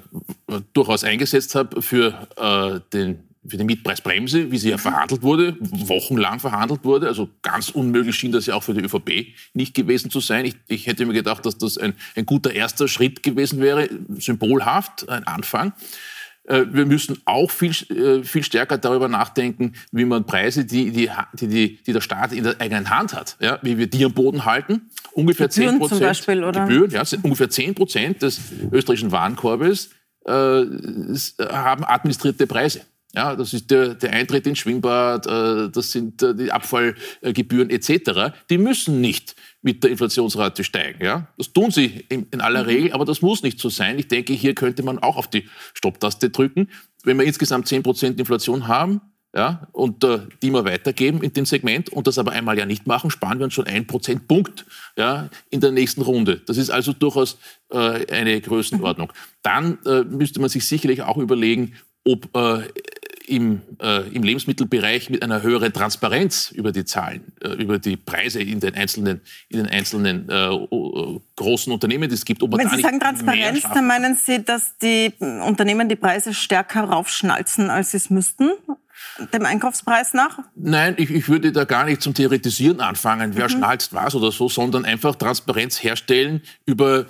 durchaus 0.72 1.04
eingesetzt 1.04 1.54
habe 1.54 1.80
für 1.82 2.26
äh, 2.36 2.80
den 2.92 3.29
für 3.50 3.56
die 3.56 3.64
Mietpreisbremse, 3.64 4.50
wie 4.50 4.58
sie 4.58 4.70
ja 4.70 4.76
mhm. 4.76 4.80
verhandelt 4.80 5.22
wurde, 5.22 5.56
wochenlang 5.60 6.40
verhandelt 6.40 6.84
wurde. 6.84 7.08
Also 7.08 7.28
ganz 7.42 7.70
unmöglich 7.70 8.16
schien 8.16 8.32
das 8.32 8.46
ja 8.46 8.54
auch 8.54 8.62
für 8.62 8.74
die 8.74 8.80
ÖVP 8.80 9.34
nicht 9.52 9.74
gewesen 9.74 10.10
zu 10.10 10.20
sein. 10.20 10.44
Ich, 10.44 10.56
ich 10.68 10.86
hätte 10.86 11.04
mir 11.04 11.12
gedacht, 11.12 11.44
dass 11.44 11.58
das 11.58 11.76
ein, 11.76 11.94
ein 12.16 12.26
guter 12.26 12.52
erster 12.52 12.88
Schritt 12.88 13.22
gewesen 13.22 13.60
wäre, 13.60 13.88
symbolhaft, 14.18 15.08
ein 15.08 15.26
Anfang. 15.26 15.72
Äh, 16.44 16.66
wir 16.70 16.86
müssen 16.86 17.18
auch 17.26 17.50
viel, 17.50 17.70
äh, 17.90 18.24
viel 18.24 18.42
stärker 18.42 18.78
darüber 18.78 19.08
nachdenken, 19.08 19.74
wie 19.92 20.04
man 20.04 20.24
Preise, 20.24 20.64
die, 20.64 20.90
die, 20.90 21.10
die, 21.40 21.82
die 21.82 21.92
der 21.92 22.00
Staat 22.00 22.32
in 22.32 22.44
der 22.44 22.60
eigenen 22.60 22.90
Hand 22.90 23.14
hat, 23.14 23.36
ja, 23.40 23.58
wie 23.62 23.78
wir 23.78 23.86
die 23.88 24.04
am 24.04 24.12
Boden 24.12 24.44
halten. 24.44 24.90
Ungefähr 25.12 25.48
Gebühren 25.48 25.72
10 25.72 25.78
Prozent, 25.78 26.00
Beispiel? 26.00 26.40
Gebühren, 26.40 26.90
ja, 26.90 27.02
ungefähr 27.22 27.50
10 27.50 27.74
Prozent 27.74 28.22
des 28.22 28.40
österreichischen 28.72 29.12
Warenkorbes 29.12 29.90
äh, 30.26 30.64
haben 31.40 31.84
administrierte 31.84 32.46
Preise. 32.46 32.82
Ja, 33.14 33.34
das 33.34 33.52
ist 33.52 33.70
der, 33.72 33.94
der 33.94 34.12
Eintritt 34.12 34.46
ins 34.46 34.58
Schwimmbad, 34.58 35.26
äh, 35.26 35.68
das 35.70 35.90
sind 35.90 36.22
äh, 36.22 36.32
die 36.34 36.52
Abfallgebühren 36.52 37.68
etc. 37.68 38.32
Die 38.48 38.58
müssen 38.58 39.00
nicht 39.00 39.34
mit 39.62 39.82
der 39.82 39.90
Inflationsrate 39.90 40.62
steigen. 40.62 41.04
Ja? 41.04 41.26
Das 41.36 41.52
tun 41.52 41.72
sie 41.72 42.04
in, 42.08 42.40
aller 42.40 42.62
mhm. 42.62 42.68
Regel, 42.68 42.92
aber 42.92 43.04
das 43.04 43.20
muss 43.20 43.42
nicht 43.42 43.58
so 43.58 43.68
sein. 43.68 43.98
Ich 43.98 44.06
denke, 44.06 44.32
hier 44.32 44.54
könnte 44.54 44.84
man 44.84 45.00
auch 45.00 45.16
auf 45.16 45.28
die 45.28 45.48
Stopptaste 45.74 46.30
drücken. 46.30 46.68
Wenn 47.02 47.18
wir 47.18 47.26
insgesamt 47.26 47.66
10% 47.66 48.16
Inflation 48.16 48.68
haben, 48.68 49.00
ja, 49.34 49.68
und 49.70 50.02
äh, 50.02 50.20
die 50.42 50.50
wir 50.50 50.64
weitergeben 50.64 51.22
in 51.22 51.32
dem 51.32 51.46
Segment 51.46 51.88
und 51.90 52.08
das 52.08 52.18
aber 52.18 52.32
einmal 52.32 52.58
ja 52.58 52.66
nicht 52.66 52.88
machen, 52.88 53.10
sparen 53.10 53.38
wir 53.38 53.44
uns 53.44 53.54
schon 53.54 53.66
einen 53.66 53.86
Prozentpunkt 53.86 54.66
ja, 54.96 55.30
in 55.50 55.60
der 55.60 55.70
nächsten 55.70 56.02
Runde. 56.02 56.42
Das 56.46 56.56
ist 56.56 56.70
also 56.70 56.92
durchaus 56.92 57.38
äh, 57.70 58.06
eine 58.12 58.40
Größenordnung. 58.40 59.12
Dann 59.42 59.78
äh, 59.86 60.02
müsste 60.02 60.40
man 60.40 60.48
sich 60.48 60.66
sicherlich 60.66 61.02
auch 61.02 61.16
überlegen, 61.16 61.74
ob 62.04 62.28
im, 63.30 63.62
äh, 63.80 64.08
im 64.08 64.22
Lebensmittelbereich 64.22 65.08
mit 65.08 65.22
einer 65.22 65.42
höheren 65.42 65.72
Transparenz 65.72 66.50
über 66.50 66.72
die 66.72 66.84
Zahlen, 66.84 67.32
äh, 67.40 67.50
über 67.50 67.78
die 67.78 67.96
Preise 67.96 68.40
in 68.42 68.58
den 68.58 68.74
einzelnen, 68.74 69.20
in 69.48 69.58
den 69.58 69.68
einzelnen 69.68 70.28
äh, 70.28 70.50
großen 71.36 71.72
Unternehmen, 71.72 72.08
die 72.08 72.16
es 72.16 72.24
gibt. 72.24 72.42
Wenn 72.42 72.68
Sie 72.68 72.82
sagen 72.82 72.98
Transparenz, 72.98 73.62
dann 73.62 73.86
meinen 73.86 74.16
Sie, 74.16 74.44
dass 74.44 74.76
die 74.78 75.12
Unternehmen 75.20 75.88
die 75.88 75.96
Preise 75.96 76.34
stärker 76.34 76.82
raufschnalzen, 76.82 77.70
als 77.70 77.92
sie 77.92 77.98
es 77.98 78.10
müssten? 78.10 78.50
dem 79.32 79.44
Einkaufspreis 79.46 80.12
nach? 80.12 80.38
Nein, 80.54 80.94
ich, 80.98 81.10
ich, 81.10 81.28
würde 81.28 81.52
da 81.52 81.64
gar 81.64 81.84
nicht 81.84 82.02
zum 82.02 82.14
Theoretisieren 82.14 82.80
anfangen, 82.80 83.32
wer 83.34 83.44
mhm. 83.44 83.50
schnalzt 83.50 83.94
was 83.94 84.14
oder 84.14 84.30
so, 84.30 84.48
sondern 84.48 84.84
einfach 84.84 85.14
Transparenz 85.14 85.82
herstellen 85.82 86.42
über 86.66 87.06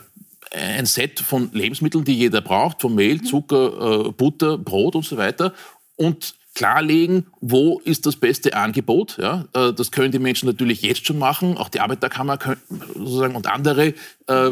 ein 0.52 0.86
Set 0.86 1.20
von 1.20 1.50
Lebensmitteln, 1.52 2.04
die 2.04 2.14
jeder 2.14 2.40
braucht, 2.40 2.80
von 2.80 2.94
Mehl, 2.94 3.16
mhm. 3.16 3.24
Zucker, 3.24 4.06
äh, 4.06 4.12
Butter, 4.12 4.58
Brot 4.58 4.96
und 4.96 5.04
so 5.04 5.16
weiter 5.16 5.52
und 6.00 6.35
klarlegen, 6.54 7.26
wo 7.40 7.78
ist 7.85 8.07
das 8.07 8.16
beste 8.16 8.57
Angebot. 8.57 9.19
Ja, 9.19 9.45
äh, 9.52 9.73
das 9.73 9.92
können 9.92 10.12
die 10.12 10.19
Menschen 10.19 10.47
natürlich 10.47 10.83
jetzt 10.83 11.07
schon 11.07 11.19
machen. 11.19 11.59
Auch 11.59 11.69
die 11.69 11.80
Arbeiterkammer 11.80 12.38
sozusagen 12.95 13.37
und 13.37 13.47
andere 13.47 13.88
äh, 14.26 14.50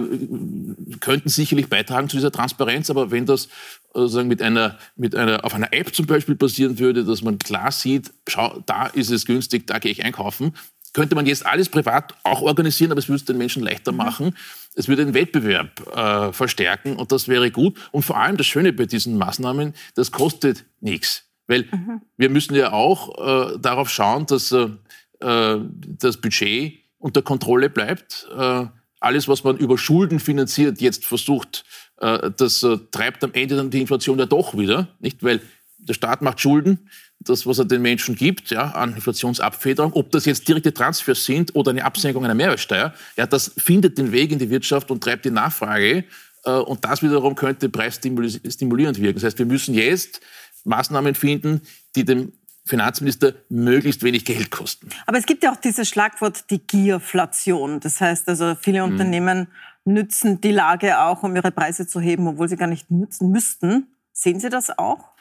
könnten 1.01 1.29
sicherlich 1.29 1.69
beitragen 1.69 2.09
zu 2.09 2.17
dieser 2.17 2.31
Transparenz. 2.31 2.91
Aber 2.91 3.11
wenn 3.11 3.25
das 3.25 3.49
sozusagen 3.95 4.29
mit 4.29 4.43
einer, 4.43 4.79
mit 4.95 5.17
einer, 5.17 5.45
auf 5.45 5.55
einer 5.55 5.73
App 5.73 5.95
zum 5.95 6.07
Beispiel 6.07 6.37
passieren 6.37 6.79
würde, 6.79 7.05
dass 7.05 7.23
man 7.23 7.39
klar 7.39 7.73
sieht, 7.73 8.13
schau, 8.29 8.63
da 8.67 8.87
ist 8.87 9.11
es 9.11 9.25
günstig, 9.25 9.67
da 9.67 9.79
gehe 9.79 9.91
ich 9.91 10.05
einkaufen, 10.05 10.55
könnte 10.93 11.15
man 11.15 11.27
jetzt 11.27 11.47
alles 11.47 11.69
privat 11.69 12.15
auch 12.23 12.43
organisieren, 12.43 12.91
aber 12.91 12.99
es 12.99 13.09
würde 13.09 13.17
es 13.17 13.25
den 13.25 13.39
Menschen 13.39 13.63
leichter 13.63 13.93
mhm. 13.93 13.99
machen. 13.99 14.37
Es 14.75 14.89
würde 14.89 15.05
den 15.05 15.15
Wettbewerb 15.15 15.87
äh, 15.97 16.33
verstärken 16.33 16.97
und 16.97 17.11
das 17.11 17.29
wäre 17.29 17.51
gut. 17.51 17.79
Und 17.91 18.03
vor 18.03 18.19
allem 18.19 18.37
das 18.37 18.47
Schöne 18.47 18.73
bei 18.73 18.87
diesen 18.87 19.19
Maßnahmen, 19.19 19.75
das 19.95 20.13
kostet 20.13 20.65
nichts. 20.81 21.28
Weil 21.49 21.67
mhm. 21.73 22.03
wir 22.17 22.31
müssen 22.31 22.55
ja 22.55 22.73
auch 22.73 23.55
äh, 23.55 23.59
darauf 23.59 23.91
schauen, 23.91 24.27
dass 24.27 24.53
äh, 24.53 24.69
äh, 25.21 25.59
das 25.99 26.19
Budget 26.19 26.75
unter 26.99 27.23
Kontrolle 27.23 27.71
bleibt. 27.71 28.29
Äh, 28.37 28.67
alles, 29.01 29.29
was 29.29 29.45
man 29.45 29.57
über 29.57 29.79
Schulden 29.79 30.21
finanziert, 30.21 30.81
jetzt 30.81 31.05
versucht, 31.05 31.65
äh, 31.99 32.31
das 32.37 32.63
äh, 32.63 32.79
treibt 32.91 33.25
am 33.25 33.33
Ende 33.33 33.57
dann 33.57 33.71
die 33.71 33.81
Inflation 33.81 34.19
ja 34.19 34.27
doch 34.27 34.57
wieder, 34.57 34.89
nicht? 35.01 35.23
Weil 35.23 35.41
der 35.79 35.95
Staat 35.95 36.23
macht 36.23 36.41
Schulden, 36.41 36.91
das, 37.21 37.47
was 37.47 37.59
er 37.59 37.65
den 37.65 37.83
Menschen 37.83 38.15
gibt, 38.15 38.51
ja, 38.51 38.73
an 38.73 38.95
Inflationsabfederung, 38.95 39.93
ob 39.95 40.11
das 40.11 40.25
jetzt 40.25 40.47
direkte 40.47 40.75
Transfers 40.75 41.25
sind 41.25 41.55
oder 41.55 41.71
eine 41.71 41.85
Absenkung 41.85 42.25
einer 42.25 42.35
Mehrwertsteuer, 42.35 42.93
ja, 43.17 43.27
das 43.27 43.53
findet 43.57 43.97
den 43.97 44.13
Weg 44.13 44.31
in 44.33 44.39
die 44.39 44.51
Wirtschaft 44.51 44.91
und 44.91 45.03
treibt 45.03 45.25
die 45.25 45.31
Nachfrage. 45.31 46.05
Und 46.45 46.85
das 46.85 47.03
wiederum 47.03 47.35
könnte 47.35 47.69
preisstimulierend 47.69 49.01
wirken. 49.01 49.17
Das 49.17 49.25
heißt, 49.25 49.39
wir 49.39 49.45
müssen 49.45 49.75
jetzt 49.75 50.21
Maßnahmen 50.69 51.15
finden, 51.15 51.63
die 51.97 52.05
dem 52.05 52.33
Finanzminister 52.65 53.33
möglichst 53.49 54.03
wenig 54.03 54.25
Geld 54.25 54.51
kosten. 54.51 54.91
Aber 55.07 55.19
es 55.19 55.27
gibt 55.27 55.43
ja 55.43 55.53
auch 55.53 55.57
dieses 55.57 55.89
Schlagwort 55.89 56.51
die 56.51 56.59
Gierflation. 56.59 57.81
Das 57.81 58.01
heißt 58.01 58.29
also, 58.29 58.55
viele 58.61 58.85
mhm. 58.85 58.93
Unternehmen 58.93 59.49
nützen 59.85 60.41
die 60.41 60.53
Lage 60.53 61.01
auch, 61.01 61.23
um 61.23 61.35
ihre 61.35 61.51
Preise 61.51 61.87
zu 61.87 62.01
heben, 62.01 62.29
obwohl 62.29 62.49
sie 62.49 62.57
gar 62.57 62.67
nicht 62.67 62.91
nützen 62.91 63.31
müssten. 63.31 63.89
Sehen 64.13 64.39
Sie 64.39 64.51
das 64.51 64.77
auch? 64.79 65.13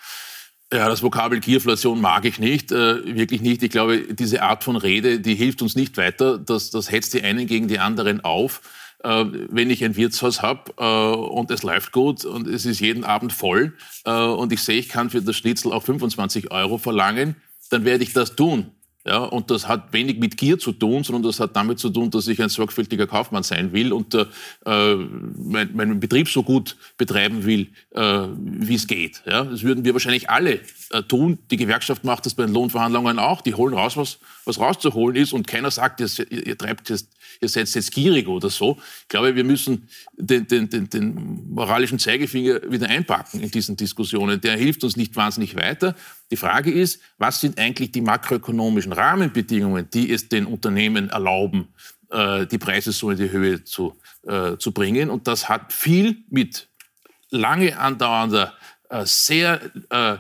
Ja, 0.74 0.90
das 0.90 1.02
Vokabel 1.02 1.40
Gierflation 1.40 2.02
mag 2.02 2.26
ich 2.26 2.40
nicht, 2.40 2.74
äh, 2.74 3.16
wirklich 3.16 3.42
nicht. 3.42 3.64
Ich 3.64 3.70
glaube, 3.70 4.14
diese 4.14 4.42
Art 4.42 4.66
von 4.66 4.76
Rede, 4.76 5.22
die 5.22 5.36
hilft 5.36 5.62
uns 5.62 5.76
nicht 5.76 5.96
weiter. 5.96 6.38
Das, 6.38 6.72
das 6.72 6.92
hetzt 6.92 7.14
die 7.14 7.24
einen 7.24 7.48
gegen 7.48 7.70
die 7.70 7.80
anderen 7.80 8.22
auf. 8.22 8.62
Äh, 9.04 9.26
wenn 9.50 9.70
ich 9.70 9.84
ein 9.84 9.96
Wirtshaus 9.96 10.42
habe 10.42 10.74
äh, 10.78 11.16
und 11.16 11.52
es 11.52 11.62
läuft 11.62 11.92
gut 11.92 12.26
und 12.26 12.48
es 12.48 12.66
ist 12.66 12.80
jeden 12.80 13.04
Abend 13.04 13.32
voll 13.32 13.76
äh, 14.06 14.12
und 14.12 14.52
ich 14.52 14.64
sehe, 14.64 14.80
ich 14.80 14.90
kann 14.90 15.12
für 15.12 15.22
das 15.22 15.36
Schnitzel 15.36 15.72
auch 15.72 15.84
25 15.84 16.52
Euro 16.52 16.80
verlangen, 16.80 17.36
dann 17.70 17.86
werde 17.86 18.04
ich 18.04 18.14
das 18.14 18.36
tun. 18.36 18.72
Ja, 19.08 19.20
und 19.20 19.50
das 19.52 19.70
hat 19.70 19.94
wenig 19.94 20.20
mit 20.20 20.36
Gier 20.36 20.60
zu 20.60 20.74
tun, 20.74 21.06
sondern 21.06 21.24
das 21.24 21.40
hat 21.40 21.56
damit 21.56 21.80
zu 21.80 21.90
tun, 21.90 22.12
dass 22.12 22.28
ich 22.28 22.42
ein 22.42 22.50
sorgfältiger 22.50 23.08
Kaufmann 23.08 23.42
sein 23.42 23.72
will 23.72 23.94
und 23.94 24.14
äh, 24.14 24.26
mein, 24.66 25.74
meinen 25.74 26.02
Betrieb 26.02 26.28
so 26.28 26.44
gut 26.44 26.76
betreiben 26.98 27.46
will, 27.46 27.70
äh, 27.92 28.02
wie 28.02 28.76
es 28.76 28.86
geht. 28.86 29.24
Ja, 29.26 29.46
das 29.46 29.64
würden 29.64 29.86
wir 29.86 29.94
wahrscheinlich 29.94 30.30
alle 30.30 30.60
äh, 30.90 31.04
tun. 31.04 31.40
Die 31.52 31.56
Gewerkschaft 31.56 32.04
macht 32.04 32.26
das 32.26 32.34
bei 32.34 32.44
den 32.44 32.54
Lohnverhandlungen 32.54 33.18
auch. 33.18 33.40
Die 33.40 33.54
holen 33.54 33.74
raus, 33.74 33.96
was, 33.96 34.20
was 34.44 34.60
rauszuholen 34.60 35.16
ist 35.16 35.32
und 35.32 35.48
keiner 35.48 35.72
sagt, 35.72 36.02
ihr, 36.02 36.30
ihr 36.30 36.58
treibt 36.58 36.90
jetzt, 36.90 37.08
ihr 37.40 37.48
seid 37.48 37.74
jetzt 37.74 37.94
gierig 37.94 38.28
oder 38.28 38.50
so. 38.50 38.78
Ich 39.04 39.08
glaube, 39.08 39.38
wir 39.38 39.46
müssen 39.46 39.88
den, 40.18 40.48
den, 40.48 40.70
den, 40.70 40.90
den 40.90 41.54
moralischen 41.54 41.98
Zeigefinger 41.98 42.60
wieder 42.70 42.90
einpacken 42.90 43.40
in 43.40 43.52
diesen 43.52 43.78
Diskussionen. 43.78 44.42
Der 44.42 44.58
hilft 44.58 44.84
uns 44.84 44.98
nicht 44.98 45.16
wahnsinnig 45.16 45.56
weiter. 45.56 45.96
Die 46.32 46.38
Frage 46.38 46.72
ist, 46.72 47.02
was 47.18 47.40
sind 47.40 47.60
eigentlich 47.60 47.92
die 47.92 48.02
makroökonomischen 48.02 48.94
Rahmenbedingungen, 48.94 49.90
die 49.90 50.12
es 50.12 50.28
den 50.28 50.46
Unternehmen 50.46 51.10
erlauben, 51.10 51.70
äh, 52.10 52.46
die 52.46 52.58
Preise 52.58 52.92
so 52.92 53.12
in 53.12 53.18
die 53.18 53.32
Höhe 53.32 53.64
zu, 53.64 53.96
äh, 54.28 54.58
zu 54.58 54.72
bringen? 54.72 55.10
Und 55.10 55.28
das 55.28 55.48
hat 55.48 55.72
viel 55.72 56.18
mit 56.30 56.70
lange 57.30 57.78
andauernder 57.78 58.54
äh, 58.90 59.06
sehr 59.06 59.60
äh, 59.90 60.18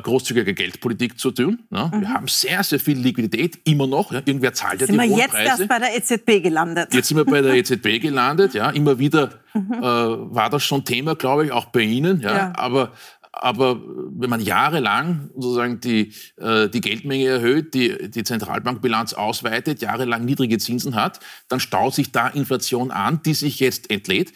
großzügiger 0.00 0.52
Geldpolitik 0.52 1.18
zu 1.18 1.30
tun. 1.30 1.60
Ne? 1.70 1.90
Mhm. 1.92 2.00
Wir 2.00 2.08
haben 2.10 2.28
sehr, 2.28 2.62
sehr 2.62 2.80
viel 2.80 2.98
Liquidität, 2.98 3.60
immer 3.64 3.86
noch. 3.86 4.12
Ja? 4.12 4.20
Irgendwer 4.24 4.52
zahlt 4.52 4.80
ja 4.80 4.86
sind 4.86 5.00
die 5.00 5.08
wir 5.08 5.16
jetzt 5.16 5.30
Preise. 5.30 5.62
erst 5.62 5.68
bei 5.68 5.78
der 5.78 5.96
EZB 5.96 6.42
gelandet? 6.42 6.92
Jetzt 6.92 7.08
sind 7.08 7.16
wir 7.16 7.24
bei 7.24 7.40
der 7.40 7.54
EZB 7.54 8.00
gelandet. 8.00 8.54
Ja? 8.54 8.70
Immer 8.70 8.98
wieder 8.98 9.30
mhm. 9.54 9.72
äh, 9.72 9.82
war 9.82 10.50
das 10.50 10.62
schon 10.62 10.84
Thema, 10.84 11.14
glaube 11.14 11.46
ich, 11.46 11.52
auch 11.52 11.66
bei 11.66 11.80
Ihnen. 11.80 12.20
Ja? 12.20 12.36
ja. 12.36 12.52
Aber, 12.56 12.92
aber 13.40 13.80
wenn 13.84 14.30
man 14.30 14.40
jahrelang 14.40 15.30
sozusagen 15.34 15.80
die, 15.80 16.12
äh, 16.36 16.68
die 16.68 16.80
Geldmenge 16.80 17.26
erhöht, 17.26 17.74
die, 17.74 18.10
die 18.10 18.24
Zentralbankbilanz 18.24 19.14
ausweitet, 19.14 19.82
jahrelang 19.82 20.24
niedrige 20.24 20.58
Zinsen 20.58 20.94
hat, 20.94 21.20
dann 21.48 21.60
staut 21.60 21.94
sich 21.94 22.12
da 22.12 22.28
Inflation 22.28 22.90
an, 22.90 23.20
die 23.24 23.34
sich 23.34 23.60
jetzt 23.60 23.90
entlädt. 23.90 24.32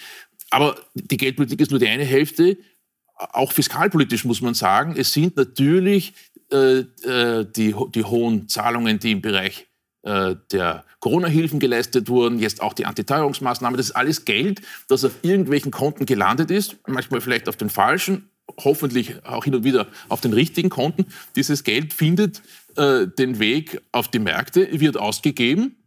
Aber 0.50 0.76
die 0.94 1.16
Geldpolitik 1.16 1.60
ist 1.60 1.70
nur 1.70 1.80
die 1.80 1.88
eine 1.88 2.04
Hälfte. 2.04 2.58
Auch 3.14 3.52
fiskalpolitisch 3.52 4.24
muss 4.24 4.40
man 4.40 4.54
sagen, 4.54 4.94
es 4.96 5.12
sind 5.12 5.36
natürlich 5.36 6.14
äh, 6.50 6.78
äh 6.78 7.44
die, 7.44 7.74
die 7.94 8.04
hohen 8.04 8.48
Zahlungen, 8.48 8.98
die 8.98 9.12
im 9.12 9.20
Bereich 9.20 9.66
der 10.04 10.84
Corona-Hilfen 11.00 11.58
geleistet 11.58 12.08
wurden, 12.08 12.38
jetzt 12.38 12.62
auch 12.62 12.72
die 12.72 12.86
Antiteuerungsmaßnahmen. 12.86 13.76
Das 13.76 13.86
ist 13.86 13.96
alles 13.96 14.24
Geld, 14.24 14.62
das 14.88 15.04
auf 15.04 15.12
irgendwelchen 15.22 15.70
Konten 15.70 16.06
gelandet 16.06 16.50
ist, 16.50 16.76
manchmal 16.86 17.20
vielleicht 17.20 17.48
auf 17.48 17.56
den 17.56 17.68
falschen, 17.68 18.30
hoffentlich 18.56 19.24
auch 19.24 19.44
hin 19.44 19.54
und 19.54 19.64
wieder 19.64 19.86
auf 20.08 20.20
den 20.20 20.32
richtigen 20.32 20.68
Konten. 20.68 21.06
Dieses 21.36 21.64
Geld 21.64 21.92
findet 21.92 22.42
äh, 22.76 23.06
den 23.06 23.38
Weg 23.38 23.80
auf 23.92 24.08
die 24.08 24.18
Märkte, 24.18 24.68
wird 24.80 24.96
ausgegeben 24.96 25.77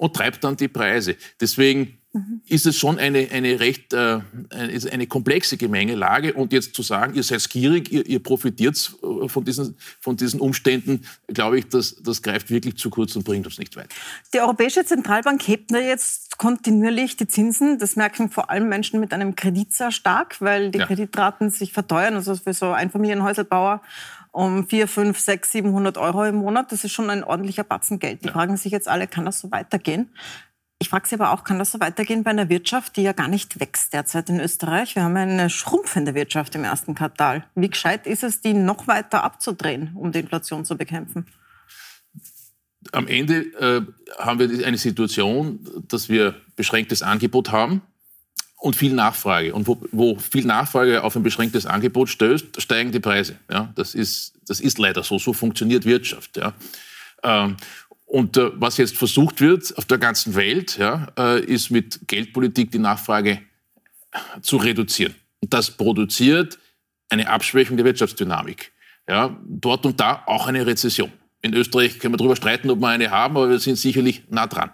und 0.00 0.16
treibt 0.16 0.42
dann 0.42 0.56
die 0.56 0.68
Preise. 0.68 1.14
Deswegen 1.42 1.98
mhm. 2.14 2.40
ist 2.46 2.64
es 2.64 2.78
schon 2.78 2.98
eine, 2.98 3.28
eine 3.32 3.60
recht 3.60 3.92
äh, 3.92 4.20
eine 4.50 5.06
komplexe 5.06 5.58
Gemengelage. 5.58 6.32
Und 6.32 6.54
jetzt 6.54 6.74
zu 6.74 6.82
sagen, 6.82 7.14
ihr 7.14 7.22
seid 7.22 7.46
gierig, 7.50 7.92
ihr, 7.92 8.06
ihr 8.06 8.22
profitiert 8.22 8.94
äh, 9.02 9.28
von 9.28 9.44
diesen, 9.44 9.76
von 10.00 10.16
diesen 10.16 10.40
Umständen, 10.40 11.04
glaube 11.28 11.58
ich, 11.58 11.68
das, 11.68 11.96
das 12.02 12.22
greift 12.22 12.48
wirklich 12.48 12.78
zu 12.78 12.88
kurz 12.88 13.14
und 13.14 13.24
bringt 13.24 13.44
uns 13.44 13.58
nicht 13.58 13.76
weiter. 13.76 13.90
Die 14.32 14.40
Europäische 14.40 14.86
Zentralbank 14.86 15.46
hebt 15.46 15.70
jetzt 15.70 16.38
kontinuierlich 16.38 17.18
die 17.18 17.28
Zinsen. 17.28 17.78
Das 17.78 17.94
merken 17.94 18.30
vor 18.30 18.48
allem 18.48 18.70
Menschen 18.70 19.00
mit 19.00 19.12
einem 19.12 19.36
Kredit 19.36 19.74
sehr 19.74 19.92
stark, 19.92 20.40
weil 20.40 20.70
die 20.70 20.78
ja. 20.78 20.86
Kreditraten 20.86 21.50
sich 21.50 21.74
verteuern. 21.74 22.14
Also 22.14 22.36
für 22.36 22.54
so 22.54 22.70
Einfamilienhäuselbauer 22.72 23.82
um 24.32 24.66
4, 24.68 24.88
5, 24.88 25.18
6, 25.18 25.52
700 25.52 25.98
Euro 25.98 26.24
im 26.24 26.36
Monat. 26.36 26.72
Das 26.72 26.84
ist 26.84 26.92
schon 26.92 27.10
ein 27.10 27.24
ordentlicher 27.24 27.64
Batzen 27.64 27.98
Geld. 27.98 28.22
Die 28.22 28.26
ja. 28.26 28.32
fragen 28.32 28.56
sich 28.56 28.72
jetzt 28.72 28.88
alle, 28.88 29.06
kann 29.06 29.24
das 29.24 29.40
so 29.40 29.50
weitergehen? 29.50 30.10
Ich 30.82 30.88
frage 30.88 31.06
Sie 31.06 31.14
aber 31.14 31.32
auch, 31.32 31.44
kann 31.44 31.58
das 31.58 31.72
so 31.72 31.80
weitergehen 31.80 32.22
bei 32.22 32.30
einer 32.30 32.48
Wirtschaft, 32.48 32.96
die 32.96 33.02
ja 33.02 33.12
gar 33.12 33.28
nicht 33.28 33.60
wächst 33.60 33.92
derzeit 33.92 34.30
in 34.30 34.40
Österreich? 34.40 34.96
Wir 34.96 35.02
haben 35.02 35.16
eine 35.16 35.50
schrumpfende 35.50 36.14
Wirtschaft 36.14 36.54
im 36.54 36.64
ersten 36.64 36.94
Quartal. 36.94 37.44
Wie 37.54 37.68
gescheit 37.68 38.06
ist 38.06 38.22
es, 38.22 38.40
die 38.40 38.54
noch 38.54 38.86
weiter 38.86 39.22
abzudrehen, 39.22 39.94
um 39.94 40.10
die 40.10 40.20
Inflation 40.20 40.64
zu 40.64 40.78
bekämpfen? 40.78 41.26
Am 42.92 43.06
Ende 43.08 43.40
äh, 43.58 43.82
haben 44.18 44.38
wir 44.38 44.66
eine 44.66 44.78
Situation, 44.78 45.60
dass 45.86 46.08
wir 46.08 46.34
beschränktes 46.56 47.02
Angebot 47.02 47.52
haben 47.52 47.82
und 48.60 48.76
viel 48.76 48.92
Nachfrage. 48.92 49.54
Und 49.54 49.66
wo, 49.66 49.80
wo, 49.90 50.18
viel 50.18 50.44
Nachfrage 50.44 51.02
auf 51.02 51.16
ein 51.16 51.22
beschränktes 51.22 51.66
Angebot 51.66 52.10
stößt, 52.10 52.60
steigen 52.60 52.92
die 52.92 53.00
Preise. 53.00 53.36
Ja, 53.50 53.72
das, 53.74 53.94
ist, 53.94 54.34
das 54.46 54.60
ist 54.60 54.78
leider 54.78 55.02
so. 55.02 55.18
So 55.18 55.32
funktioniert 55.32 55.86
Wirtschaft. 55.86 56.36
Ja. 56.36 56.52
Ähm, 57.22 57.56
und 58.04 58.36
äh, 58.36 58.50
was 58.54 58.76
jetzt 58.76 58.96
versucht 58.96 59.40
wird 59.40 59.76
auf 59.78 59.86
der 59.86 59.98
ganzen 59.98 60.34
Welt, 60.34 60.76
ja, 60.76 61.08
äh, 61.18 61.42
ist 61.42 61.70
mit 61.70 62.00
Geldpolitik 62.06 62.70
die 62.70 62.78
Nachfrage 62.78 63.40
zu 64.42 64.58
reduzieren. 64.58 65.14
Und 65.40 65.54
das 65.54 65.70
produziert 65.70 66.58
eine 67.08 67.28
Abschwächung 67.30 67.76
der 67.78 67.86
Wirtschaftsdynamik. 67.86 68.72
Ja, 69.08 69.36
dort 69.46 69.86
und 69.86 69.98
da 69.98 70.22
auch 70.26 70.46
eine 70.46 70.66
Rezession. 70.66 71.10
In 71.40 71.54
Österreich 71.54 71.98
können 71.98 72.12
wir 72.12 72.18
darüber 72.18 72.36
streiten, 72.36 72.68
ob 72.70 72.80
wir 72.80 72.88
eine 72.88 73.10
haben, 73.10 73.36
aber 73.36 73.48
wir 73.48 73.58
sind 73.58 73.76
sicherlich 73.76 74.24
nah 74.28 74.46
dran 74.46 74.70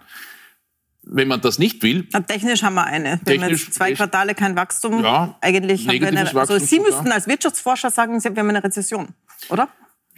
wenn 1.09 1.27
man 1.27 1.41
das 1.41 1.59
nicht 1.59 1.83
will. 1.83 2.07
Aber 2.13 2.25
technisch 2.25 2.63
haben 2.63 2.75
wir 2.75 2.85
eine. 2.85 3.19
Wir 3.25 3.35
jetzt 3.49 3.73
zwei 3.73 3.93
Quartale 3.93 4.35
kein 4.35 4.55
Wachstum, 4.55 5.03
ja, 5.03 5.37
eigentlich 5.41 5.87
haben 5.87 5.99
wir 5.99 6.07
eine. 6.07 6.35
Also 6.35 6.59
Sie 6.59 6.79
müssten 6.79 7.11
als 7.11 7.27
Wirtschaftsforscher 7.27 7.89
sagen, 7.89 8.21
wir 8.23 8.31
haben 8.31 8.49
eine 8.49 8.63
Rezession, 8.63 9.09
oder? 9.49 9.69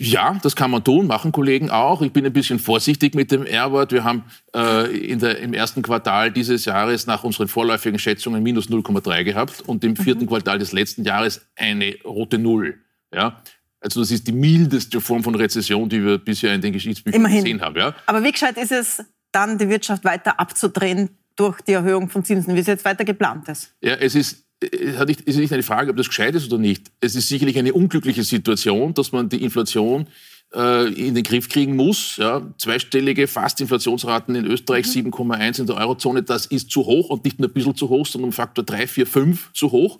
Ja, 0.02 0.40
das 0.42 0.56
kann 0.56 0.72
man 0.72 0.82
tun, 0.82 1.08
machen 1.08 1.34
Kollegen 1.34 1.70
auch. 1.70 2.02
Ich 2.02 2.14
bin 2.14 2.26
ein 2.26 2.32
bisschen 2.32 2.58
vorsichtig 2.58 3.16
mit 3.16 3.34
dem 3.34 3.46
R-Wort. 3.46 3.92
Wir 3.92 4.06
haben 4.06 4.24
äh, 4.56 4.96
in 4.96 5.20
der, 5.20 5.40
im 5.40 5.54
ersten 5.54 5.82
Quartal 5.82 6.32
dieses 6.32 6.64
Jahres 6.64 7.06
nach 7.06 7.26
unseren 7.26 7.50
vorläufigen 7.50 8.00
Schätzungen 8.00 8.42
minus 8.42 8.70
0,3 8.70 9.26
gehabt 9.26 9.62
und 9.68 9.84
im 9.84 9.98
vierten 9.98 10.24
mhm. 10.24 10.30
Quartal 10.30 10.58
des 10.58 10.72
letzten 10.72 11.04
Jahres 11.04 11.42
eine 11.58 11.96
rote 12.06 12.38
Null. 12.38 12.80
Ja? 13.14 13.42
Also 13.82 14.00
das 14.00 14.12
ist 14.12 14.26
die 14.26 14.32
mildeste 14.32 15.02
Form 15.02 15.22
von 15.22 15.36
Rezession, 15.36 15.90
die 15.90 16.02
wir 16.02 16.18
bisher 16.18 16.54
in 16.54 16.62
den 16.62 16.72
Geschichtsbüchern 16.72 17.20
Immerhin. 17.20 17.44
gesehen 17.44 17.62
haben. 17.62 17.76
Ja? 17.76 17.94
Aber 18.06 18.24
wie 18.24 18.32
gescheit 18.32 18.56
ist 18.56 18.72
es, 18.72 19.04
dann 19.32 19.58
die 19.58 19.70
Wirtschaft 19.70 20.04
weiter 20.04 20.40
abzudrehen 20.40 21.10
durch 21.36 21.62
die 21.62 21.74
Erhöhung 21.74 22.10
von 22.10 22.24
Zinsen, 22.24 22.56
wie 22.56 22.60
es 22.60 22.68
jetzt 22.68 22.86
weiter 22.86 23.06
geplant 23.06 23.48
ist? 23.48 23.74
Ja, 23.82 23.96
es 23.96 24.16
ist 24.16 24.46
es 24.62 25.22
ist 25.26 25.38
nicht 25.38 25.54
eine 25.54 25.64
Frage, 25.64 25.92
ob 25.92 25.98
das 25.98 26.10
gescheit 26.10 26.36
ist 26.36 26.52
oder 26.52 26.58
nicht. 26.58 26.92
Es 27.00 27.16
ist 27.16 27.30
sicherlich 27.30 27.58
eine 27.58 27.74
unglückliche 27.74 28.24
Situation, 28.24 28.94
dass 28.94 29.12
man 29.12 29.30
die 29.30 29.42
Inflation 29.42 30.08
äh, 30.54 30.92
in 30.94 31.16
den 31.16 31.24
Griff 31.24 31.48
kriegen 31.48 31.76
muss. 31.76 32.18
Ja, 32.18 32.42
zweistellige 32.58 33.28
Fastinflationsraten 33.28 34.36
in 34.36 34.46
Österreich, 34.46 34.86
mhm. 34.88 35.12
7,1 35.14 35.62
in 35.62 35.68
der 35.68 35.78
Eurozone, 35.78 36.24
das 36.24 36.46
ist 36.46 36.72
zu 36.72 36.86
hoch 36.86 37.10
und 37.10 37.24
nicht 37.24 37.40
nur 37.40 37.50
ein 37.50 37.54
bisschen 37.54 37.76
zu 37.76 37.90
hoch, 37.90 38.06
sondern 38.06 38.30
um 38.30 38.34
Faktor 38.34 38.66
3, 38.66 38.88
4, 38.88 39.08
5 39.08 39.54
zu 39.54 39.72
hoch. 39.72 40.00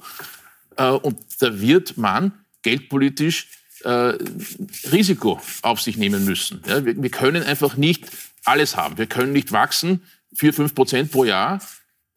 Äh, 0.76 0.90
und 0.90 1.18
da 1.40 1.62
wird 1.62 1.98
man 1.98 2.34
geldpolitisch 2.62 3.48
äh, 3.86 4.18
Risiko 4.92 5.40
auf 5.62 5.80
sich 5.80 5.96
nehmen 5.96 6.26
müssen. 6.26 6.62
Ja, 6.68 6.84
wir 6.84 7.10
können 7.10 7.44
einfach 7.44 7.78
nicht 7.78 8.06
alles 8.46 8.76
haben. 8.76 8.98
Wir 8.98 9.08
können 9.08 9.34
nicht 9.34 9.52
wachsen, 9.52 10.02
4, 10.36 10.54
5 10.54 10.76
Prozent 10.76 11.12
pro 11.12 11.26
Jahr 11.26 11.62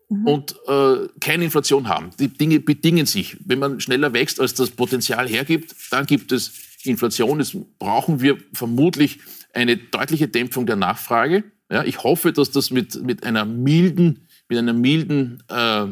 mhm. 0.09 0.26
und 0.26 0.55
äh, 0.69 1.09
keine 1.21 1.45
Inflation 1.45 1.88
haben. 1.88 2.11
Die 2.19 2.29
Dinge 2.29 2.61
bedingen 2.61 3.07
sich. 3.07 3.37
Wenn 3.45 3.59
man 3.59 3.81
schneller 3.81 4.12
wächst, 4.12 4.41
als 4.41 4.55
das 4.55 4.71
Potenzial 4.71 5.29
hergibt, 5.29 5.75
dann 5.91 6.07
gibt 6.07 6.33
es 6.33 6.52
Inflation. 6.85 7.41
Jetzt 7.41 7.57
brauchen 7.79 8.21
wir 8.21 8.38
vermutlich 8.52 9.21
eine 9.52 9.76
deutliche 9.76 10.29
Dämpfung 10.29 10.67
der 10.67 10.76
Nachfrage. 10.76 11.45
Ja, 11.71 11.85
ich 11.85 12.02
hoffe, 12.02 12.33
dass 12.33 12.50
das 12.50 12.71
mit, 12.71 13.02
mit 13.02 13.25
einer 13.25 13.45
milden 13.45 14.29
mit 14.52 14.59
einer 14.59 14.75
milden 14.75 15.43
äh, 15.49 15.87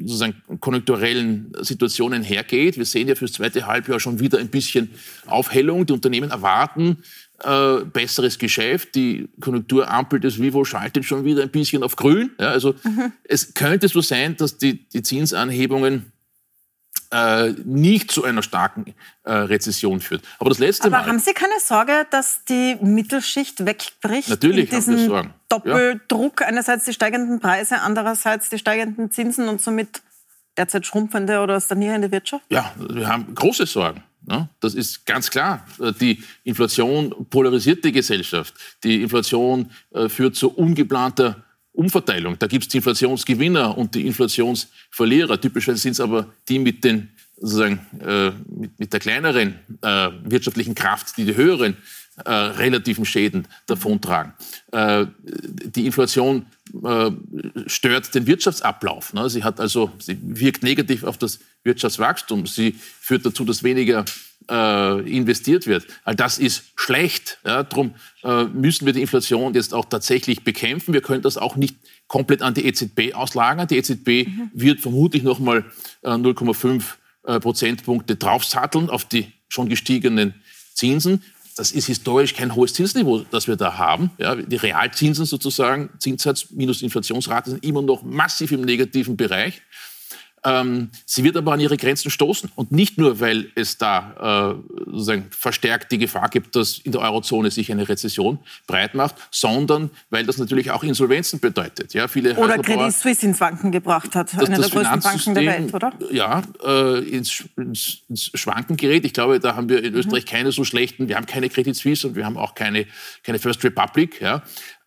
sozusagen 0.00 0.34
konjunkturellen 0.60 1.52
Situation 1.60 2.12
einhergeht. 2.12 2.76
Wir 2.76 2.84
sehen 2.84 3.08
ja 3.08 3.14
fürs 3.14 3.32
zweite 3.32 3.66
Halbjahr 3.66 3.98
schon 3.98 4.20
wieder 4.20 4.38
ein 4.38 4.48
bisschen 4.48 4.90
Aufhellung. 5.24 5.86
Die 5.86 5.94
Unternehmen 5.94 6.30
erwarten 6.30 6.98
äh, 7.44 7.84
besseres 7.84 8.38
Geschäft. 8.38 8.94
Die 8.94 9.28
Konjunkturampel 9.40 10.20
des 10.20 10.40
Vivo 10.40 10.64
schaltet 10.64 11.04
schon 11.04 11.24
wieder 11.24 11.42
ein 11.42 11.50
bisschen 11.50 11.82
auf 11.82 11.96
grün. 11.96 12.30
Ja, 12.40 12.48
also 12.48 12.74
mhm. 12.82 13.12
es 13.24 13.54
könnte 13.54 13.88
so 13.88 14.00
sein, 14.00 14.36
dass 14.36 14.58
die, 14.58 14.88
die 14.88 15.02
Zinsanhebungen 15.02 16.12
äh, 17.10 17.50
nicht 17.64 18.10
zu 18.10 18.24
einer 18.24 18.42
starken 18.42 18.94
äh, 19.24 19.32
Rezession 19.32 20.00
führt. 20.00 20.24
Aber 20.38 20.50
das 20.50 20.58
letzte 20.58 20.88
Aber 20.88 20.98
Mal. 20.98 21.06
haben 21.06 21.18
Sie 21.18 21.32
keine 21.32 21.60
Sorge, 21.60 22.06
dass 22.10 22.44
die 22.48 22.76
Mittelschicht 22.80 23.64
wegbricht? 23.64 24.28
Natürlich 24.28 24.72
haben 24.72 24.86
wir 24.86 25.06
Sorgen. 25.06 25.34
Doppeldruck, 25.48 26.40
ja. 26.40 26.48
einerseits 26.48 26.84
die 26.84 26.92
steigenden 26.92 27.40
Preise, 27.40 27.80
andererseits 27.80 28.50
die 28.50 28.58
steigenden 28.58 29.10
Zinsen 29.10 29.48
und 29.48 29.60
somit 29.60 30.02
derzeit 30.56 30.86
schrumpfende 30.86 31.40
oder 31.40 31.60
stagnierende 31.60 32.10
Wirtschaft? 32.10 32.44
Ja, 32.48 32.72
wir 32.76 33.08
haben 33.08 33.34
große 33.34 33.66
Sorgen. 33.66 34.02
Das 34.60 34.74
ist 34.74 35.04
ganz 35.04 35.30
klar. 35.30 35.66
Die 36.00 36.22
Inflation 36.44 37.14
polarisiert 37.28 37.84
die 37.84 37.92
Gesellschaft. 37.92 38.54
Die 38.82 39.02
Inflation 39.02 39.70
äh, 39.92 40.08
führt 40.08 40.36
zu 40.36 40.50
ungeplanter 40.50 41.44
Umverteilung. 41.72 42.38
Da 42.38 42.46
gibt 42.46 42.64
es 42.64 42.68
die 42.68 42.78
Inflationsgewinner 42.78 43.76
und 43.76 43.94
die 43.94 44.06
Inflationsverlierer. 44.06 45.40
Typischerweise 45.40 45.82
sind 45.82 45.92
es 45.92 46.00
aber 46.00 46.32
die 46.48 46.58
mit 46.58 46.84
den 46.84 47.10
sozusagen 47.36 47.80
äh, 48.00 48.30
mit, 48.48 48.78
mit, 48.78 48.92
der 48.92 49.00
kleineren 49.00 49.58
äh, 49.82 50.10
wirtschaftlichen 50.22 50.74
Kraft, 50.74 51.16
die 51.16 51.24
die 51.24 51.36
höheren 51.36 51.76
äh, 52.24 52.30
relativen 52.30 53.04
Schäden 53.04 53.48
davontragen. 53.66 54.32
Äh, 54.72 55.06
die 55.22 55.86
Inflation 55.86 56.46
äh, 56.82 57.10
stört 57.66 58.14
den 58.14 58.26
Wirtschaftsablauf. 58.26 59.12
Ne? 59.12 59.28
Sie 59.28 59.42
hat 59.42 59.60
also, 59.60 59.90
sie 59.98 60.18
wirkt 60.22 60.62
negativ 60.62 61.04
auf 61.04 61.18
das 61.18 61.40
Wirtschaftswachstum. 61.64 62.46
Sie 62.46 62.76
führt 63.00 63.26
dazu, 63.26 63.44
dass 63.44 63.62
weniger 63.62 64.04
äh, 64.50 65.16
investiert 65.16 65.66
wird. 65.66 65.86
All 66.04 66.14
das 66.14 66.38
ist 66.38 66.64
schlecht. 66.76 67.38
Ja? 67.44 67.62
Darum 67.62 67.94
äh, 68.22 68.44
müssen 68.44 68.86
wir 68.86 68.92
die 68.92 69.00
Inflation 69.00 69.54
jetzt 69.54 69.74
auch 69.74 69.86
tatsächlich 69.86 70.44
bekämpfen. 70.44 70.94
Wir 70.94 71.02
können 71.02 71.22
das 71.22 71.36
auch 71.36 71.56
nicht 71.56 71.76
komplett 72.06 72.42
an 72.42 72.54
die 72.54 72.66
EZB 72.66 73.14
auslagern. 73.14 73.66
Die 73.68 73.76
EZB 73.76 74.28
mhm. 74.28 74.50
wird 74.52 74.80
vermutlich 74.80 75.22
noch 75.22 75.38
mal 75.38 75.64
äh, 76.02 76.10
0,5 76.10 76.82
äh, 77.24 77.40
Prozentpunkte 77.40 78.16
draufsatteln 78.16 78.90
auf 78.90 79.04
die 79.04 79.32
schon 79.48 79.68
gestiegenen 79.68 80.34
Zinsen. 80.74 81.22
Das 81.56 81.70
ist 81.70 81.86
historisch 81.86 82.34
kein 82.34 82.54
hohes 82.54 82.74
Zinsniveau, 82.74 83.20
das 83.30 83.46
wir 83.46 83.56
da 83.56 83.78
haben. 83.78 84.10
Ja, 84.18 84.34
die 84.34 84.56
Realzinsen 84.56 85.24
sozusagen, 85.24 85.90
Zinssatz 85.98 86.50
minus 86.50 86.82
Inflationsrate, 86.82 87.50
sind 87.50 87.64
immer 87.64 87.82
noch 87.82 88.02
massiv 88.02 88.50
im 88.50 88.62
negativen 88.62 89.16
Bereich. 89.16 89.62
Ähm, 90.44 90.90
sie 91.06 91.24
wird 91.24 91.36
aber 91.36 91.52
an 91.54 91.60
ihre 91.60 91.76
Grenzen 91.76 92.10
stoßen. 92.10 92.50
Und 92.54 92.70
nicht 92.70 92.98
nur, 92.98 93.18
weil 93.20 93.50
es 93.54 93.78
da 93.78 94.54
äh, 94.54 94.74
sozusagen 94.86 95.26
verstärkt 95.30 95.90
die 95.90 95.98
Gefahr 95.98 96.28
gibt, 96.28 96.54
dass 96.54 96.78
in 96.78 96.92
der 96.92 97.00
Eurozone 97.00 97.50
sich 97.50 97.72
eine 97.72 97.88
Rezession 97.88 98.38
breit 98.66 98.94
macht, 98.94 99.16
sondern 99.30 99.90
weil 100.10 100.26
das 100.26 100.36
natürlich 100.36 100.70
auch 100.70 100.82
Insolvenzen 100.82 101.40
bedeutet. 101.40 101.94
Ja, 101.94 102.08
viele 102.08 102.36
oder 102.36 102.58
Credit 102.58 102.92
Suisse 102.92 103.24
ins 103.24 103.40
Wanken 103.40 103.72
gebracht 103.72 104.14
hat, 104.14 104.34
eine 104.34 104.58
der 104.58 104.68
größten 104.68 105.00
Banken 105.00 105.34
der 105.34 105.46
Welt, 105.46 105.74
oder? 105.74 105.92
Ja, 106.10 106.42
äh, 106.62 106.98
ins, 106.98 107.44
ins, 107.56 108.02
ins, 108.08 108.30
Schwanken 108.34 108.76
gerät. 108.76 109.04
Ich 109.06 109.14
glaube, 109.14 109.40
da 109.40 109.56
haben 109.56 109.68
wir 109.68 109.82
in. 109.82 109.94
Österreich 109.94 110.24
mhm. 110.24 110.28
keine 110.28 110.52
so 110.52 110.64
schlechten, 110.64 111.08
wir 111.08 111.16
haben 111.16 111.26
keine 111.26 111.48
Credit 111.48 111.74
Suisse 111.74 112.06
und 112.06 112.16
wir 112.16 112.26
haben 112.26 112.36
auch 112.36 112.54
keine, 112.54 112.86
keine 113.22 113.38
First 113.38 113.64
Republic. 113.64 114.20
Ja. 114.20 114.42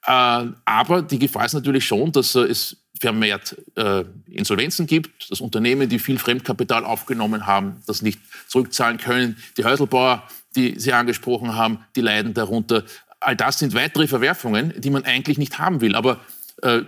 Äh, 0.05 0.51
aber 0.65 1.01
die 1.01 1.19
Gefahr 1.19 1.45
ist 1.45 1.53
natürlich 1.53 1.85
schon, 1.85 2.11
dass 2.11 2.35
es 2.35 2.77
vermehrt 2.99 3.55
äh, 3.75 4.03
Insolvenzen 4.29 4.87
gibt, 4.87 5.31
dass 5.31 5.41
Unternehmen, 5.41 5.89
die 5.89 5.99
viel 5.99 6.17
Fremdkapital 6.17 6.85
aufgenommen 6.85 7.45
haben, 7.45 7.81
das 7.87 8.01
nicht 8.01 8.19
zurückzahlen 8.47 8.97
können. 8.97 9.37
Die 9.57 9.63
Häuselbauer, 9.63 10.27
die 10.55 10.79
Sie 10.79 10.93
angesprochen 10.93 11.55
haben, 11.55 11.79
die 11.95 12.01
leiden 12.01 12.33
darunter. 12.33 12.83
All 13.19 13.35
das 13.35 13.59
sind 13.59 13.73
weitere 13.73 14.07
Verwerfungen, 14.07 14.73
die 14.77 14.89
man 14.89 15.05
eigentlich 15.05 15.37
nicht 15.37 15.59
haben 15.59 15.81
will. 15.81 15.95
Aber 15.95 16.19
äh, 16.61 16.81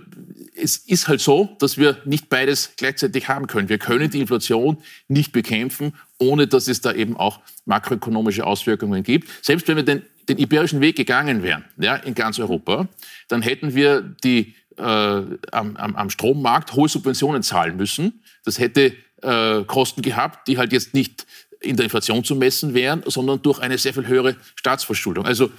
es 0.56 0.78
ist 0.78 1.08
halt 1.08 1.22
so, 1.22 1.56
dass 1.60 1.78
wir 1.78 1.98
nicht 2.06 2.30
beides 2.30 2.74
gleichzeitig 2.76 3.28
haben 3.28 3.48
können. 3.48 3.70
Wir 3.70 3.78
können 3.78 4.10
die 4.10 4.20
Inflation 4.20 4.78
nicht 5.08 5.32
bekämpfen, 5.32 5.94
ohne 6.18 6.48
dass 6.48 6.68
es 6.68 6.82
da 6.82 6.92
eben 6.94 7.18
auch 7.18 7.40
makroökonomische 7.66 8.46
Auswirkungen 8.46 9.04
gibt. 9.04 9.30
Selbst 9.44 9.68
wenn 9.68 9.78
wir 9.78 9.84
den, 9.84 10.02
den 10.28 10.38
iberischen 10.38 10.82
Weg 10.82 10.96
gegangen 10.96 11.44
wären, 11.44 11.66
ja, 11.78 11.96
in 11.96 12.16
ganz 12.16 12.40
Europa, 12.40 12.88
dann 13.28 13.42
hätten 13.42 13.76
wir 13.76 14.02
die 14.24 14.56
äh, 14.80 15.38
am, 15.52 15.76
am, 15.76 16.10
Strommarkt 16.10 16.74
hohe 16.74 16.90
Subventionen 16.90 17.44
zahlen 17.44 17.78
müssen. 17.78 18.24
Das 18.46 18.60
hätte 18.60 18.94
äh, 19.22 19.64
Kosten 19.66 20.02
gehabt, 20.02 20.48
die 20.48 20.58
halt 20.58 20.72
jetzt 20.72 20.94
nicht 20.94 21.26
in 21.60 21.76
der 21.76 21.86
Inflation 21.86 22.24
zu 22.24 22.36
messen 22.36 22.74
wären, 22.74 23.04
sondern 23.06 23.42
durch 23.42 23.60
eine 23.60 23.78
sehr 23.78 23.94
viel 23.94 24.08
höhere 24.08 24.38
Staatsverschuldung. 24.56 25.26
Also 25.26 25.52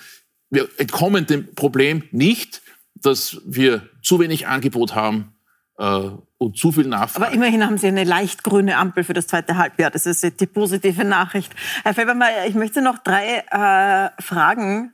wir 0.49 0.69
entkommen 0.79 1.27
dem 1.27 1.55
Problem 1.55 2.05
nicht, 2.11 2.62
dass 2.95 3.41
wir 3.45 3.89
zu 4.03 4.19
wenig 4.19 4.47
Angebot 4.47 4.95
haben 4.95 5.35
äh, 5.79 6.11
und 6.39 6.57
zu 6.57 6.73
viel 6.73 6.87
Nachfrage. 6.87 7.27
Aber 7.27 7.35
immerhin 7.35 7.65
haben 7.65 7.79
Sie 7.79 7.87
eine 7.87 8.05
leicht 8.05 8.43
grüne 8.43 8.76
Ampel 8.76 9.04
für 9.04 9.13
das 9.13 9.26
zweite 9.26 9.56
Halbjahr. 9.56 9.91
Das 9.91 10.06
ist 10.06 10.41
die 10.41 10.47
positive 10.47 11.04
Nachricht. 11.04 11.52
Herr 11.83 11.95
Felbermeier, 11.95 12.47
ich 12.47 12.54
möchte 12.54 12.80
noch 12.80 12.99
drei 12.99 13.45
äh, 13.50 14.23
Fragen 14.23 14.93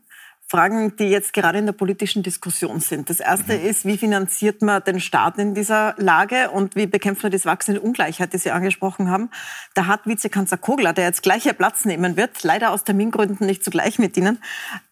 Fragen, 0.48 0.94
die 0.96 1.08
jetzt 1.08 1.32
gerade 1.32 1.58
in 1.58 1.66
der 1.66 1.72
politischen 1.72 2.22
Diskussion 2.22 2.78
sind. 2.78 3.10
Das 3.10 3.18
erste 3.18 3.58
mhm. 3.58 3.66
ist, 3.66 3.84
wie 3.84 3.98
finanziert 3.98 4.62
man 4.62 4.82
den 4.84 5.00
Staat 5.00 5.38
in 5.38 5.54
dieser 5.54 5.94
Lage 5.98 6.50
und 6.50 6.76
wie 6.76 6.86
bekämpft 6.86 7.24
man 7.24 7.32
das 7.32 7.46
wachsende 7.46 7.80
Ungleichheit, 7.80 8.32
die 8.32 8.38
Sie 8.38 8.52
angesprochen 8.52 9.10
haben. 9.10 9.30
Da 9.74 9.86
hat 9.86 10.06
Vizekanzler 10.06 10.58
Kogler, 10.58 10.92
der 10.92 11.06
jetzt 11.06 11.22
gleicher 11.22 11.52
Platz 11.52 11.84
nehmen 11.84 12.16
wird, 12.16 12.44
leider 12.44 12.70
aus 12.70 12.84
Termingründen 12.84 13.44
nicht 13.44 13.64
zugleich 13.64 13.98
mit 13.98 14.16
Ihnen, 14.16 14.38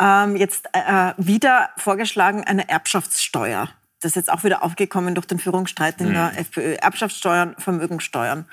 ähm, 0.01 0.35
jetzt 0.35 0.67
äh, 0.73 1.13
wieder 1.19 1.71
vorgeschlagen 1.77 2.43
eine 2.43 2.69
Erbschaftssteuer. 2.69 3.69
Das 4.01 4.11
ist 4.11 4.17
jetzt 4.17 4.33
auch 4.33 4.43
wieder 4.43 4.65
aufgekommen 4.65 5.15
durch 5.15 5.27
den 5.27 5.39
Führungsstreit 5.39 6.01
in 6.01 6.09
mhm. 6.09 6.15
der 6.15 6.39
FPÖ. 6.39 6.75
Erbschaftssteuern, 6.75 7.55
Vermögensteuern. 7.59 8.47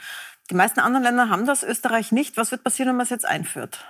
Die 0.51 0.55
meisten 0.55 0.79
anderen 0.79 1.03
Länder 1.03 1.29
haben 1.29 1.47
das, 1.47 1.63
Österreich 1.63 2.11
nicht. 2.11 2.37
Was 2.37 2.51
wird 2.51 2.63
passieren, 2.63 2.89
wenn 2.89 2.97
man 2.97 3.05
es 3.05 3.09
jetzt 3.09 3.25
einführt? 3.25 3.83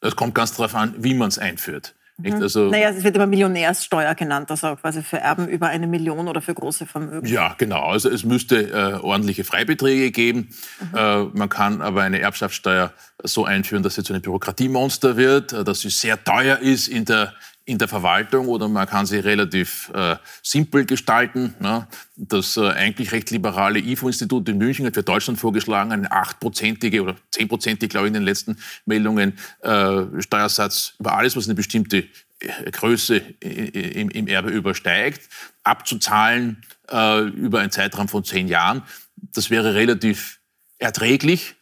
Es 0.00 0.14
kommt 0.14 0.34
ganz 0.34 0.54
darauf 0.54 0.74
an, 0.74 0.94
wie 0.98 1.14
man 1.14 1.28
es 1.28 1.38
einführt. 1.38 1.94
Nicht? 2.16 2.36
Mhm. 2.36 2.42
Also, 2.42 2.70
naja, 2.70 2.90
es 2.90 3.02
wird 3.02 3.16
immer 3.16 3.26
Millionärssteuer 3.26 4.14
genannt, 4.14 4.48
also 4.50 4.76
quasi 4.76 5.02
für 5.02 5.18
Erben 5.18 5.48
über 5.48 5.66
eine 5.68 5.88
Million 5.88 6.28
oder 6.28 6.40
für 6.40 6.54
große 6.54 6.86
Vermögen. 6.86 7.26
Ja, 7.26 7.54
genau. 7.58 7.82
Also 7.86 8.08
es 8.08 8.24
müsste 8.24 8.70
äh, 8.70 9.00
ordentliche 9.02 9.42
Freibeträge 9.42 10.12
geben. 10.12 10.54
Mhm. 10.92 10.96
Äh, 10.96 11.24
man 11.24 11.48
kann 11.48 11.82
aber 11.82 12.02
eine 12.02 12.20
Erbschaftssteuer 12.20 12.92
so 13.24 13.44
einführen, 13.44 13.82
dass 13.82 13.96
sie 13.96 14.04
zu 14.04 14.12
einem 14.12 14.22
Bürokratiemonster 14.22 15.16
wird, 15.16 15.52
äh, 15.52 15.64
dass 15.64 15.80
sie 15.80 15.90
sehr 15.90 16.22
teuer 16.22 16.58
ist 16.58 16.86
in 16.86 17.04
der 17.04 17.34
in 17.66 17.78
der 17.78 17.88
Verwaltung 17.88 18.48
oder 18.48 18.68
man 18.68 18.86
kann 18.86 19.06
sie 19.06 19.18
relativ 19.18 19.90
äh, 19.94 20.16
simpel 20.42 20.84
gestalten. 20.84 21.54
Ne? 21.60 21.86
Das 22.16 22.56
äh, 22.56 22.68
eigentlich 22.68 23.12
recht 23.12 23.30
liberale 23.30 23.78
IFO-Institut 23.78 24.48
in 24.48 24.58
München 24.58 24.84
hat 24.84 24.94
für 24.94 25.02
Deutschland 25.02 25.38
vorgeschlagen, 25.38 25.90
einen 25.92 26.10
achtprozentige 26.10 27.02
oder 27.02 27.16
zehnprozentige, 27.30 27.88
glaube 27.88 28.06
ich, 28.06 28.08
in 28.08 28.14
den 28.14 28.22
letzten 28.24 28.58
Meldungen 28.84 29.38
äh, 29.62 30.02
Steuersatz 30.18 30.94
über 30.98 31.16
alles, 31.16 31.36
was 31.36 31.46
eine 31.46 31.54
bestimmte 31.54 32.04
äh, 32.40 32.70
Größe 32.70 33.16
im, 33.16 34.10
im 34.10 34.26
Erbe 34.26 34.50
übersteigt, 34.50 35.22
abzuzahlen 35.62 36.62
äh, 36.90 37.22
über 37.28 37.60
einen 37.60 37.70
Zeitraum 37.70 38.08
von 38.08 38.24
zehn 38.24 38.46
Jahren. 38.46 38.82
Das 39.16 39.48
wäre 39.48 39.74
relativ 39.74 40.38
erträglich. 40.78 41.54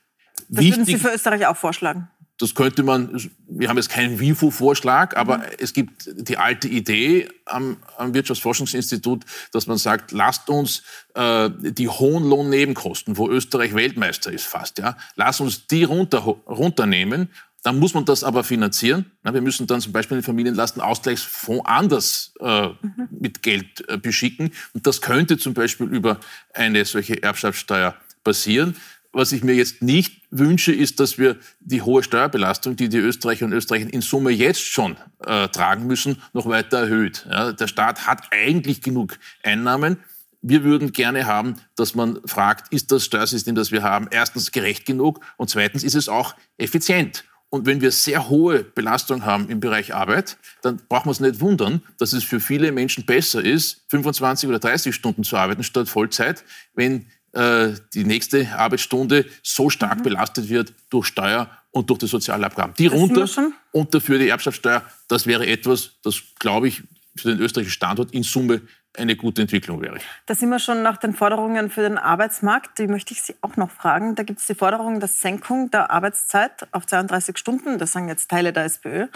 Das 0.48 0.64
Wichtig, 0.64 0.72
würden 0.72 0.86
Sie 0.86 0.98
für 0.98 1.14
Österreich 1.14 1.46
auch 1.46 1.56
vorschlagen? 1.56 2.08
Das 2.42 2.56
könnte 2.56 2.82
man, 2.82 3.30
wir 3.46 3.68
haben 3.68 3.76
jetzt 3.76 3.88
keinen 3.88 4.18
WIFO-Vorschlag, 4.18 5.16
aber 5.16 5.38
mhm. 5.38 5.44
es 5.60 5.72
gibt 5.72 6.10
die 6.28 6.38
alte 6.38 6.66
Idee 6.66 7.28
am, 7.46 7.76
am, 7.96 8.14
Wirtschaftsforschungsinstitut, 8.14 9.24
dass 9.52 9.68
man 9.68 9.78
sagt, 9.78 10.10
lasst 10.10 10.50
uns 10.50 10.82
äh, 11.14 11.50
die 11.60 11.88
hohen 11.88 12.28
Lohnnebenkosten, 12.28 13.16
wo 13.16 13.28
Österreich 13.28 13.74
Weltmeister 13.74 14.32
ist 14.32 14.46
fast, 14.46 14.78
ja, 14.78 14.96
lasst 15.14 15.40
uns 15.40 15.68
die 15.68 15.84
runter, 15.84 16.18
runternehmen. 16.18 17.28
Dann 17.62 17.78
muss 17.78 17.94
man 17.94 18.06
das 18.06 18.24
aber 18.24 18.42
finanzieren. 18.42 19.12
wir 19.22 19.40
müssen 19.40 19.68
dann 19.68 19.80
zum 19.80 19.92
Beispiel 19.92 20.16
den 20.16 20.24
Familienlastenausgleichsfonds 20.24 21.64
anders 21.64 22.34
äh, 22.40 22.70
mhm. 22.70 23.08
mit 23.20 23.44
Geld 23.44 23.88
äh, 23.88 23.98
beschicken. 23.98 24.50
Und 24.74 24.88
das 24.88 25.00
könnte 25.00 25.38
zum 25.38 25.54
Beispiel 25.54 25.86
über 25.86 26.18
eine 26.54 26.84
solche 26.86 27.22
Erbschaftssteuer 27.22 27.94
passieren. 28.24 28.74
Was 29.12 29.32
ich 29.32 29.44
mir 29.44 29.54
jetzt 29.54 29.82
nicht 29.82 30.22
wünsche, 30.30 30.72
ist, 30.72 30.98
dass 30.98 31.18
wir 31.18 31.36
die 31.60 31.82
hohe 31.82 32.02
Steuerbelastung, 32.02 32.76
die 32.76 32.88
die 32.88 32.96
Österreicher 32.96 33.44
und 33.44 33.52
Österreicher 33.52 33.92
in 33.92 34.00
Summe 34.00 34.30
jetzt 34.30 34.62
schon 34.62 34.96
äh, 35.24 35.48
tragen 35.48 35.86
müssen, 35.86 36.22
noch 36.32 36.46
weiter 36.46 36.78
erhöht. 36.78 37.26
Ja, 37.30 37.52
der 37.52 37.66
Staat 37.66 38.06
hat 38.06 38.28
eigentlich 38.30 38.80
genug 38.80 39.18
Einnahmen. 39.42 39.98
Wir 40.40 40.64
würden 40.64 40.92
gerne 40.92 41.26
haben, 41.26 41.56
dass 41.76 41.94
man 41.94 42.20
fragt, 42.24 42.72
ist 42.72 42.90
das 42.90 43.04
Steuersystem, 43.04 43.54
das 43.54 43.70
wir 43.70 43.82
haben, 43.82 44.08
erstens 44.10 44.50
gerecht 44.50 44.86
genug 44.86 45.20
und 45.36 45.50
zweitens 45.50 45.84
ist 45.84 45.94
es 45.94 46.08
auch 46.08 46.34
effizient. 46.56 47.24
Und 47.50 47.66
wenn 47.66 47.82
wir 47.82 47.92
sehr 47.92 48.30
hohe 48.30 48.64
Belastung 48.64 49.26
haben 49.26 49.50
im 49.50 49.60
Bereich 49.60 49.94
Arbeit, 49.94 50.38
dann 50.62 50.80
braucht 50.88 51.04
man 51.04 51.12
es 51.12 51.20
nicht 51.20 51.40
wundern, 51.40 51.82
dass 51.98 52.14
es 52.14 52.24
für 52.24 52.40
viele 52.40 52.72
Menschen 52.72 53.04
besser 53.04 53.44
ist, 53.44 53.82
25 53.88 54.48
oder 54.48 54.58
30 54.58 54.94
Stunden 54.94 55.22
zu 55.22 55.36
arbeiten 55.36 55.62
statt 55.62 55.90
Vollzeit, 55.90 56.44
wenn 56.74 57.06
die 57.34 58.04
nächste 58.04 58.46
Arbeitsstunde 58.58 59.24
so 59.42 59.70
stark 59.70 60.00
mhm. 60.00 60.02
belastet 60.02 60.50
wird 60.50 60.74
durch 60.90 61.06
Steuer 61.06 61.50
und 61.70 61.88
durch 61.88 62.00
die 62.00 62.06
Sozialabgaben. 62.06 62.74
Die 62.74 62.88
das 62.88 62.94
runter 62.94 63.26
und 63.72 63.94
dafür 63.94 64.18
die 64.18 64.28
Erbschaftssteuer, 64.28 64.82
das 65.08 65.26
wäre 65.26 65.46
etwas, 65.46 65.92
das, 66.02 66.22
glaube 66.38 66.68
ich, 66.68 66.82
für 67.16 67.28
den 67.28 67.40
österreichischen 67.40 67.74
Standort 67.74 68.12
in 68.12 68.22
Summe 68.22 68.62
eine 68.96 69.16
gute 69.16 69.42
Entwicklung 69.42 69.80
wäre. 69.80 69.98
Da 70.26 70.34
sind 70.34 70.50
wir 70.50 70.58
schon 70.58 70.82
nach 70.82 70.98
den 70.98 71.14
Forderungen 71.14 71.70
für 71.70 71.80
den 71.80 71.98
Arbeitsmarkt. 71.98 72.78
Die 72.78 72.86
möchte 72.86 73.14
ich 73.14 73.22
Sie 73.22 73.34
auch 73.40 73.56
noch 73.56 73.70
fragen. 73.70 74.14
Da 74.14 74.22
gibt 74.22 74.40
es 74.40 74.46
die 74.46 74.54
Forderung 74.54 75.00
der 75.00 75.08
Senkung 75.08 75.70
der 75.70 75.90
Arbeitszeit 75.90 76.68
auf 76.72 76.86
32 76.86 77.38
Stunden. 77.38 77.78
Das 77.78 77.92
sagen 77.92 78.08
jetzt 78.08 78.30
Teile 78.30 78.52
der 78.52 78.64
SPÖ. 78.64 79.06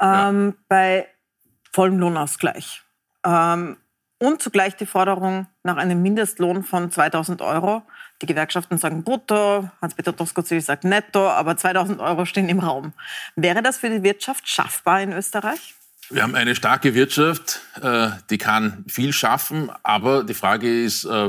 Ähm, 0.00 0.54
ja. 0.54 0.54
Bei 0.68 1.08
vollem 1.72 1.98
Lohnausgleich. 1.98 2.82
Ähm, 3.24 3.76
und 4.20 4.42
zugleich 4.42 4.76
die 4.76 4.86
Forderung 4.86 5.46
nach 5.62 5.78
einem 5.78 6.02
Mindestlohn 6.02 6.62
von 6.62 6.90
2000 6.90 7.40
Euro. 7.40 7.82
Die 8.20 8.26
Gewerkschaften 8.26 8.76
sagen 8.76 9.02
brutto, 9.02 9.68
Hans-Peter 9.80 10.12
Doskozil 10.12 10.60
sagt 10.60 10.84
netto, 10.84 11.26
aber 11.26 11.56
2000 11.56 12.00
Euro 12.00 12.26
stehen 12.26 12.50
im 12.50 12.58
Raum. 12.58 12.92
Wäre 13.34 13.62
das 13.62 13.78
für 13.78 13.88
die 13.88 14.02
Wirtschaft 14.02 14.46
schaffbar 14.46 15.00
in 15.00 15.12
Österreich? 15.12 15.74
Wir 16.12 16.24
haben 16.24 16.34
eine 16.34 16.56
starke 16.56 16.94
Wirtschaft, 16.94 17.60
äh, 17.80 18.08
die 18.30 18.38
kann 18.38 18.84
viel 18.88 19.12
schaffen, 19.12 19.70
aber 19.84 20.24
die 20.24 20.34
Frage 20.34 20.82
ist, 20.82 21.04
äh, 21.04 21.28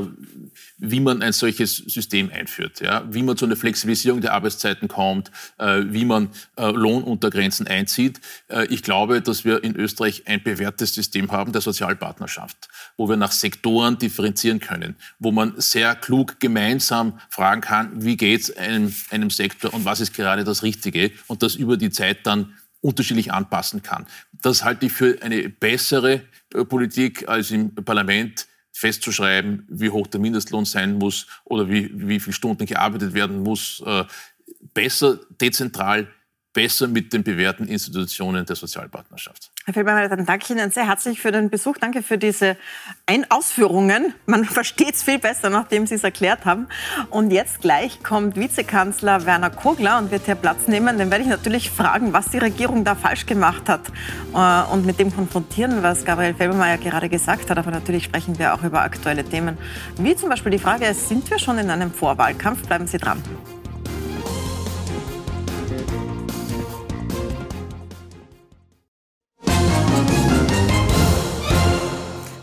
wie 0.76 0.98
man 0.98 1.22
ein 1.22 1.32
solches 1.32 1.76
System 1.76 2.32
einführt, 2.32 2.80
ja? 2.80 3.04
wie 3.08 3.22
man 3.22 3.36
zu 3.36 3.44
einer 3.44 3.54
Flexibilisierung 3.54 4.20
der 4.20 4.32
Arbeitszeiten 4.32 4.88
kommt, 4.88 5.30
äh, 5.58 5.82
wie 5.86 6.04
man 6.04 6.30
Lohnuntergrenzen 6.56 7.66
einzieht. 7.66 8.20
Ich 8.68 8.82
glaube, 8.82 9.22
dass 9.22 9.44
wir 9.44 9.64
in 9.64 9.76
Österreich 9.76 10.24
ein 10.26 10.42
bewährtes 10.42 10.94
System 10.94 11.30
haben 11.30 11.52
der 11.52 11.60
Sozialpartnerschaft, 11.60 12.68
wo 12.96 13.08
wir 13.08 13.16
nach 13.16 13.32
Sektoren 13.32 13.98
differenzieren 13.98 14.60
können, 14.60 14.96
wo 15.18 15.30
man 15.32 15.54
sehr 15.56 15.94
klug 15.94 16.40
gemeinsam 16.40 17.18
fragen 17.30 17.60
kann, 17.60 18.04
wie 18.04 18.16
geht 18.16 18.42
es 18.42 18.56
einem, 18.56 18.94
einem 19.10 19.30
Sektor 19.30 19.72
und 19.72 19.84
was 19.84 20.00
ist 20.00 20.14
gerade 20.14 20.44
das 20.44 20.62
Richtige 20.62 21.12
und 21.26 21.42
das 21.42 21.54
über 21.54 21.76
die 21.76 21.90
Zeit 21.90 22.26
dann 22.26 22.54
unterschiedlich 22.82 23.32
anpassen 23.32 23.82
kann. 23.82 24.06
Das 24.42 24.64
halte 24.64 24.86
ich 24.86 24.92
für 24.92 25.16
eine 25.22 25.48
bessere 25.48 26.22
äh, 26.54 26.64
Politik 26.64 27.28
als 27.28 27.50
im 27.50 27.74
Parlament 27.74 28.46
festzuschreiben, 28.72 29.66
wie 29.68 29.90
hoch 29.90 30.06
der 30.06 30.20
Mindestlohn 30.20 30.64
sein 30.64 30.98
muss 30.98 31.26
oder 31.44 31.68
wie, 31.70 31.90
wie 31.94 32.20
viele 32.20 32.34
Stunden 32.34 32.66
gearbeitet 32.66 33.14
werden 33.14 33.42
muss. 33.42 33.82
Äh, 33.86 34.04
besser 34.74 35.20
dezentral 35.40 36.08
besser 36.52 36.88
mit 36.88 37.12
den 37.12 37.22
bewährten 37.22 37.66
Institutionen 37.66 38.44
der 38.44 38.56
Sozialpartnerschaft. 38.56 39.51
Herr 39.64 39.74
Feldmann, 39.74 40.10
dann 40.10 40.26
danke 40.26 40.44
ich 40.44 40.50
Ihnen 40.50 40.72
sehr 40.72 40.88
herzlich 40.88 41.20
für 41.20 41.30
den 41.30 41.48
Besuch. 41.48 41.76
Danke 41.78 42.02
für 42.02 42.18
diese 42.18 42.56
Ein 43.06 43.30
Ausführungen. 43.30 44.12
Man 44.26 44.44
versteht 44.44 44.96
es 44.96 45.04
viel 45.04 45.20
besser, 45.20 45.50
nachdem 45.50 45.86
Sie 45.86 45.94
es 45.94 46.02
erklärt 46.02 46.44
haben. 46.44 46.66
Und 47.10 47.30
jetzt 47.30 47.60
gleich 47.60 48.02
kommt 48.02 48.34
Vizekanzler 48.34 49.24
Werner 49.24 49.50
Kogler 49.50 49.98
und 49.98 50.10
wird 50.10 50.24
hier 50.24 50.34
Platz 50.34 50.66
nehmen. 50.66 50.98
Den 50.98 51.12
werde 51.12 51.22
ich 51.22 51.30
natürlich 51.30 51.70
fragen, 51.70 52.12
was 52.12 52.30
die 52.30 52.38
Regierung 52.38 52.82
da 52.82 52.96
falsch 52.96 53.24
gemacht 53.26 53.68
hat 53.68 53.82
äh, 54.34 54.72
und 54.72 54.84
mit 54.84 54.98
dem 54.98 55.14
konfrontieren, 55.14 55.84
was 55.84 56.04
Gabriel 56.04 56.34
Felbermeier 56.34 56.78
gerade 56.78 57.08
gesagt 57.08 57.48
hat. 57.48 57.56
Aber 57.56 57.70
natürlich 57.70 58.02
sprechen 58.02 58.40
wir 58.40 58.54
auch 58.54 58.64
über 58.64 58.80
aktuelle 58.80 59.22
Themen, 59.22 59.58
wie 59.96 60.16
zum 60.16 60.28
Beispiel 60.28 60.50
die 60.50 60.58
Frage, 60.58 60.92
sind 60.92 61.30
wir 61.30 61.38
schon 61.38 61.58
in 61.58 61.70
einem 61.70 61.92
Vorwahlkampf? 61.92 62.66
Bleiben 62.66 62.88
Sie 62.88 62.98
dran. 62.98 63.22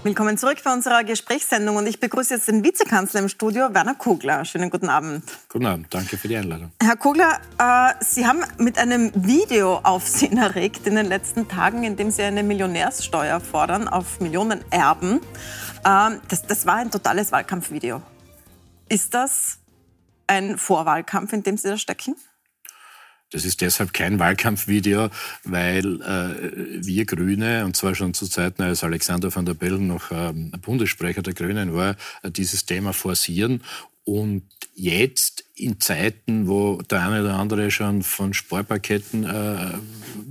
Willkommen 0.10 0.40
zurück 0.40 0.58
bei 0.64 0.74
unserer 0.74 1.04
Gesprächssendung 1.04 1.76
und 1.76 1.86
ich 1.86 2.00
begrüße 2.00 2.34
jetzt 2.34 2.48
den 2.48 2.64
Vizekanzler 2.64 3.20
im 3.20 3.30
Studio, 3.30 3.76
Werner 3.76 3.94
Kogler. 3.94 4.44
Schönen 4.44 4.72
guten 4.72 4.90
Abend. 4.90 5.24
Guten 5.50 5.68
Abend, 5.68 5.86
danke 5.92 6.18
für 6.18 6.28
die 6.28 6.36
Einladung. 6.36 6.72
Herr 6.82 6.98
Kogler, 6.98 7.40
äh, 7.60 7.94
Sie 8.04 8.26
haben 8.26 8.44
mit 8.58 8.80
einem 8.80 9.12
Video 9.14 9.76
Aufsehen 9.84 10.40
erregt 10.40 10.88
in 10.88 10.96
den 10.96 11.06
letzten 11.06 11.48
Tagen, 11.48 11.84
in 11.84 11.96
dem 11.96 12.10
Sie 12.10 12.24
eine 12.24 12.42
Millionärssteuer 12.42 13.40
fordern 13.40 13.88
auf 13.88 14.20
Millionenerben. 14.20 15.22
Äh, 15.84 16.18
das, 16.28 16.42
das 16.48 16.66
war 16.66 16.78
ein 16.78 16.90
totales 16.90 17.32
Wahlkampfvideo. 17.32 18.02
Ist 18.90 19.14
das 19.14 19.60
ein 20.26 20.58
Vorwahlkampf, 20.58 21.34
in 21.34 21.44
dem 21.44 21.56
Sie 21.56 21.68
da 21.68 21.78
stecken? 21.78 22.16
Das 23.32 23.46
ist 23.46 23.62
deshalb 23.62 23.94
kein 23.94 24.18
Wahlkampfvideo, 24.20 25.10
weil 25.44 26.02
äh, 26.02 26.86
wir 26.86 27.06
Grüne, 27.06 27.66
und 27.66 27.76
zwar 27.76 27.94
schon 27.94 28.14
zu 28.14 28.28
Zeiten, 28.28 28.64
als 28.64 28.84
Alexander 28.84 29.34
van 29.34 29.46
der 29.46 29.54
Bellen 29.54 29.88
noch 29.88 30.12
ähm, 30.12 30.52
Bundessprecher 30.62 31.22
der 31.22 31.34
Grünen 31.34 31.74
war, 31.74 31.96
äh, 32.24 32.32
dieses 32.32 32.66
Thema 32.66 32.94
forcieren. 32.94 33.62
Und 34.04 34.42
jetzt 34.74 35.44
in 35.54 35.80
Zeiten, 35.80 36.48
wo 36.48 36.82
der 36.82 37.04
eine 37.04 37.22
oder 37.22 37.36
andere 37.36 37.70
schon 37.70 38.02
von 38.02 38.34
Sparpaketten 38.34 39.24
äh, 39.24 39.78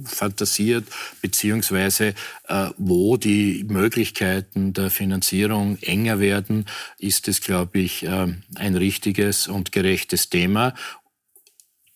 fantasiert, 0.05 0.85
beziehungsweise 1.23 2.15
äh, 2.49 2.71
wo 2.79 3.17
die 3.17 3.65
Möglichkeiten 3.69 4.73
der 4.73 4.91
Finanzierung 4.91 5.79
enger 5.83 6.19
werden, 6.19 6.65
ist 6.99 7.29
es, 7.29 7.41
glaube 7.41 7.79
ich, 7.79 8.05
äh, 8.05 8.35
ein 8.57 8.75
richtiges 8.75 9.47
und 9.47 9.71
gerechtes 9.71 10.29
Thema 10.29 10.75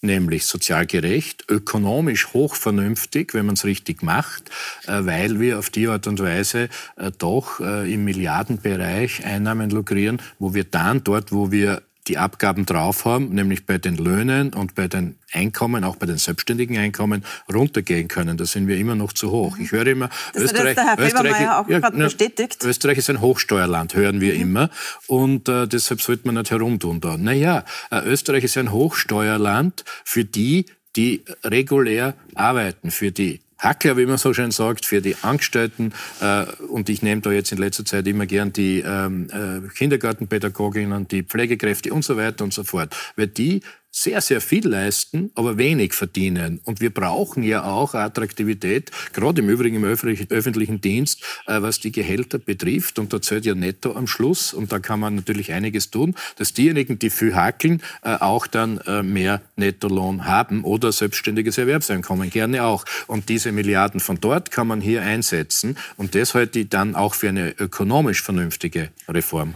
nämlich 0.03 0.47
sozial 0.47 0.87
gerecht, 0.87 1.45
ökonomisch 1.49 2.33
hochvernünftig, 2.35 3.35
wenn 3.35 3.47
man 3.47 3.55
es 3.55 3.65
richtig 3.65 4.03
macht, 4.03 4.51
äh, 4.87 5.05
weil 5.05 5.41
wir 5.41 5.59
auf 5.59 5.71
die 5.71 5.89
Art 5.89 6.07
und 6.07 6.21
Weise 6.21 6.69
äh, 6.97 7.11
doch 7.17 7.61
äh, 7.61 7.93
im 7.93 8.05
Milliardenbereich 8.05 9.25
Einnahmen 9.25 9.71
lukrieren, 9.71 10.21
wo 10.39 10.55
wir 10.55 10.65
dann 10.65 11.05
dort, 11.05 11.33
wo 11.33 11.51
wir 11.51 11.83
die 12.09 12.19
Abgaben 12.19 12.67
drauf 12.67 13.05
haben, 13.05 13.29
nämlich 13.29 13.65
bei 13.65 13.79
den 13.79 13.97
Löhnen 13.97 14.53
und 14.53 14.75
bei 14.75 14.89
den 14.89 15.17
Einkommen, 15.33 15.85
auch 15.85 15.97
bei 15.97 16.07
den 16.07 16.19
selbstständigen 16.19 16.77
Einkommen, 16.77 17.25
runtergehen 17.53 18.09
können. 18.09 18.37
Da 18.37 18.45
sind 18.45 18.67
wir 18.67 18.77
immer 18.77 18.97
noch 18.97 19.13
zu 19.13 19.31
hoch. 19.31 19.57
Ich 19.59 19.71
höre 19.71 19.87
immer, 19.87 20.11
das 20.35 20.45
Österreich, 20.45 20.75
der 20.75 20.85
Herr 20.85 20.99
Österreich, 20.99 21.49
auch 21.49 21.69
ja, 21.69 21.91
bestätigt. 21.91 22.63
Österreich 22.65 22.99
ist 22.99 23.09
ein 23.09 23.21
Hochsteuerland, 23.21 23.95
hören 23.95 24.21
wir 24.21 24.35
mhm. 24.35 24.41
immer. 24.41 24.71
Und 25.07 25.49
äh, 25.49 25.69
deshalb 25.69 26.01
sollte 26.01 26.27
man 26.27 26.35
nicht 26.35 26.51
herumtun 26.51 27.01
da. 27.01 27.17
Naja, 27.17 27.65
äh, 27.91 28.01
Österreich 28.01 28.45
ist 28.45 28.57
ein 28.57 28.73
Hochsteuerland 28.73 29.85
für 30.05 30.25
die, 30.25 30.67
die 30.97 31.25
regulär 31.45 32.15
arbeiten, 32.35 32.91
für 32.91 33.13
die 33.13 33.41
Hackler, 33.63 33.97
wie 33.97 34.07
man 34.07 34.19
so 34.19 34.35
schön 34.35 34.51
sagt, 34.51 34.85
für 34.85 35.01
die 35.01 35.17
Angestellten. 35.23 35.93
Äh, 36.21 36.45
und 36.69 36.89
ich 36.89 37.03
nehme 37.03 37.21
da 37.21 37.31
jetzt 37.31 37.53
in 37.53 37.59
letzter 37.59 37.85
Zeit 37.85 38.07
immer 38.07 38.27
gern 38.27 38.53
die 38.53 38.81
ähm, 38.81 39.29
äh, 39.31 39.69
Kindergartenpädagoginnen, 39.69 41.07
die 41.09 41.23
Pflegekräfte 41.23 41.93
und 41.93 42.05
so 42.05 42.17
weiter 42.17 42.45
und 42.45 42.53
so 42.53 42.65
fort. 42.65 42.95
Weil 43.17 43.29
die 43.29 43.63
sehr, 43.95 44.23
sehr 44.23 44.41
viel 44.41 44.67
leisten, 44.67 45.31
aber 45.35 45.59
wenig 45.59 45.93
verdienen. 45.93 46.61
Und 46.65 46.81
wir 46.81 46.93
brauchen 46.93 47.43
ja 47.43 47.65
auch 47.65 47.95
Attraktivität, 47.95 48.91
gerade 49.13 49.43
im 49.43 49.51
Übrigen 49.51 49.77
im 49.77 49.85
öffentlichen 49.85 50.81
Dienst, 50.81 51.23
äh, 51.47 51.61
was 51.61 51.79
die 51.79 51.93
Gehälter 51.93 52.39
betrifft. 52.39 52.99
Und 52.99 53.13
da 53.13 53.21
zählt 53.21 53.45
ja 53.45 53.55
netto 53.55 53.95
am 53.95 54.07
Schluss. 54.07 54.55
Und 54.55 54.73
da 54.73 54.79
kann 54.79 54.99
man 54.99 55.17
natürlich 55.17 55.53
einiges 55.53 55.91
tun, 55.91 56.15
dass 56.37 56.55
diejenigen, 56.55 56.99
die 56.99 57.11
viel 57.11 57.37
hackeln, 57.37 57.83
äh, 58.03 58.15
auch 58.15 58.47
dann 58.47 58.79
äh, 58.79 59.03
mehr 59.03 59.43
Nettolohn 59.57 60.25
haben 60.25 60.65
oder 60.65 60.91
selbstständiges 60.91 61.59
Erwerbseinkommen. 61.59 62.31
Gerne 62.31 62.65
auch. 62.65 62.87
Und 63.07 63.29
diese 63.29 63.53
Milliarden 63.53 64.01
von 64.01 64.19
dort 64.19 64.51
kann 64.51 64.67
man 64.67 64.81
hier 64.81 65.03
einsetzen. 65.03 65.77
Und 65.99 66.15
das 66.15 66.35
halte 66.35 66.61
ich 66.61 66.71
dann 66.71 66.95
auch 66.95 67.15
für 67.15 67.29
eine 67.29 67.51
ökonomisch 67.59 68.23
vernünftige 68.23 68.89
Reform. 69.07 69.55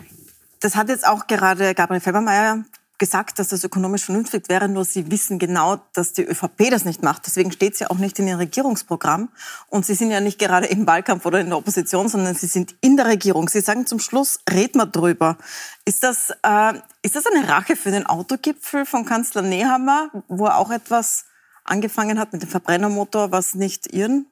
Das 0.60 0.76
hat 0.76 0.90
jetzt 0.90 1.06
auch 1.06 1.26
gerade 1.26 1.74
Gabriel 1.74 2.00
Felbermeier 2.00 2.64
gesagt, 2.98 3.38
dass 3.38 3.48
das 3.48 3.64
ökonomisch 3.64 4.04
vernünftig 4.04 4.48
wäre, 4.48 4.68
nur 4.68 4.84
Sie 4.84 5.10
wissen 5.10 5.38
genau, 5.38 5.80
dass 5.92 6.12
die 6.12 6.22
ÖVP 6.22 6.70
das 6.70 6.84
nicht 6.84 7.02
macht. 7.02 7.26
Deswegen 7.26 7.52
steht 7.52 7.74
es 7.74 7.80
ja 7.80 7.90
auch 7.90 7.98
nicht 7.98 8.18
in 8.18 8.26
Ihrem 8.26 8.38
Regierungsprogramm. 8.38 9.28
Und 9.68 9.84
Sie 9.84 9.94
sind 9.94 10.10
ja 10.10 10.20
nicht 10.20 10.38
gerade 10.38 10.66
im 10.66 10.86
Wahlkampf 10.86 11.26
oder 11.26 11.40
in 11.40 11.48
der 11.48 11.58
Opposition, 11.58 12.08
sondern 12.08 12.34
Sie 12.34 12.46
sind 12.46 12.74
in 12.80 12.96
der 12.96 13.06
Regierung. 13.06 13.48
Sie 13.48 13.60
sagen 13.60 13.86
zum 13.86 13.98
Schluss, 13.98 14.40
red 14.50 14.74
mal 14.74 14.86
drüber. 14.86 15.36
Ist 15.84 16.02
das, 16.02 16.30
äh, 16.42 16.74
ist 17.02 17.16
das 17.16 17.26
eine 17.26 17.48
Rache 17.48 17.76
für 17.76 17.90
den 17.90 18.06
Autogipfel 18.06 18.86
von 18.86 19.04
Kanzler 19.04 19.42
Nehammer, 19.42 20.10
wo 20.28 20.46
er 20.46 20.58
auch 20.58 20.70
etwas 20.70 21.26
angefangen 21.64 22.18
hat 22.18 22.32
mit 22.32 22.42
dem 22.42 22.48
Verbrennermotor, 22.48 23.32
was 23.32 23.54
nicht 23.54 23.92
Ihren 23.92 24.26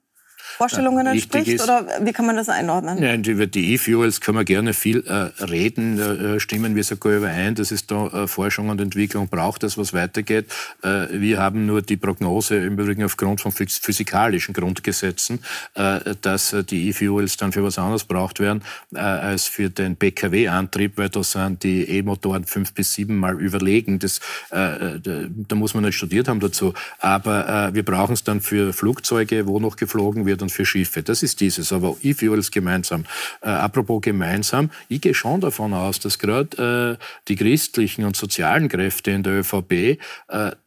Vorstellungen 0.57 1.07
entspricht? 1.07 1.48
Ist, 1.48 1.64
oder 1.64 1.87
wie 2.00 2.12
kann 2.12 2.26
man 2.26 2.37
das 2.37 2.48
einordnen? 2.48 2.98
Nein, 3.00 3.24
über 3.24 3.46
die 3.46 3.74
E-Fuels 3.74 4.20
kann 4.20 4.35
man 4.35 4.44
gerne 4.44 4.72
viel 4.74 5.04
äh, 5.07 5.42
reden. 5.42 5.98
Äh, 5.98 6.38
stimmen 6.38 6.76
wir 6.76 6.85
sogar 6.85 7.16
überein, 7.16 7.54
dass 7.54 7.70
es 7.70 7.87
da 7.87 8.07
äh, 8.09 8.28
Forschung 8.28 8.68
und 8.68 8.80
Entwicklung 8.80 9.28
braucht, 9.28 9.62
dass 9.62 9.78
was 9.78 9.92
weitergeht. 9.92 10.46
Äh, 10.83 11.07
wir 11.11 11.38
haben 11.38 11.66
nur 11.66 11.83
die 11.83 11.96
Prognose, 11.96 12.57
im 12.57 12.78
Übrigen 12.78 13.04
aufgrund 13.04 13.40
von 13.40 13.52
physikalischen 13.52 14.54
Grundgesetzen, 14.54 15.40
äh, 15.74 16.14
dass 16.20 16.52
äh, 16.52 16.62
die 16.62 16.88
E-Fuels 16.88 17.37
dann 17.37 17.52
für 17.52 17.64
was 17.64 17.78
anderes 17.78 18.04
braucht 18.04 18.40
werden 18.40 18.62
als 18.94 19.46
für 19.46 19.70
den 19.70 19.96
PKW-Antrieb, 19.96 20.96
weil 20.96 21.09
da 21.09 21.22
sind 21.22 21.62
die 21.62 21.88
E-Motoren 21.88 22.44
fünf 22.44 22.72
bis 22.72 22.92
sieben 22.92 23.16
Mal 23.16 23.40
überlegen. 23.40 23.98
Das, 23.98 24.20
da 24.50 25.54
muss 25.54 25.74
man 25.74 25.85
nicht 25.85 25.96
studiert 25.96 26.28
haben 26.28 26.40
dazu. 26.40 26.74
Aber 26.98 27.70
wir 27.72 27.85
brauchen 27.85 28.12
es 28.12 28.24
dann 28.24 28.40
für 28.40 28.72
Flugzeuge, 28.72 29.46
wo 29.46 29.59
noch 29.59 29.76
geflogen 29.76 30.26
wird 30.26 30.34
und 30.42 30.51
für 30.51 30.64
Schiffe. 30.64 31.03
Das 31.03 31.23
ist 31.23 31.40
dieses. 31.40 31.73
Aber 31.73 31.97
E-Fuels 32.03 32.51
gemeinsam. 32.51 33.05
Äh, 33.40 33.49
apropos 33.49 34.03
gemeinsam, 34.03 34.70
ich 34.88 35.01
gehe 35.01 35.14
schon 35.14 35.40
davon 35.40 35.73
aus, 35.75 36.01
dass 36.01 36.18
gerade 36.18 36.99
äh, 36.99 37.05
die 37.29 37.37
christlichen 37.37 38.05
und 38.05 38.16
sozialen 38.16 38.68
Kräfte 38.68 39.11
in 39.11 39.23
der 39.23 39.40
ÖVP 39.40 39.73
äh, 39.73 39.99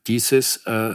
dieses 0.08 0.58
äh, 0.66 0.94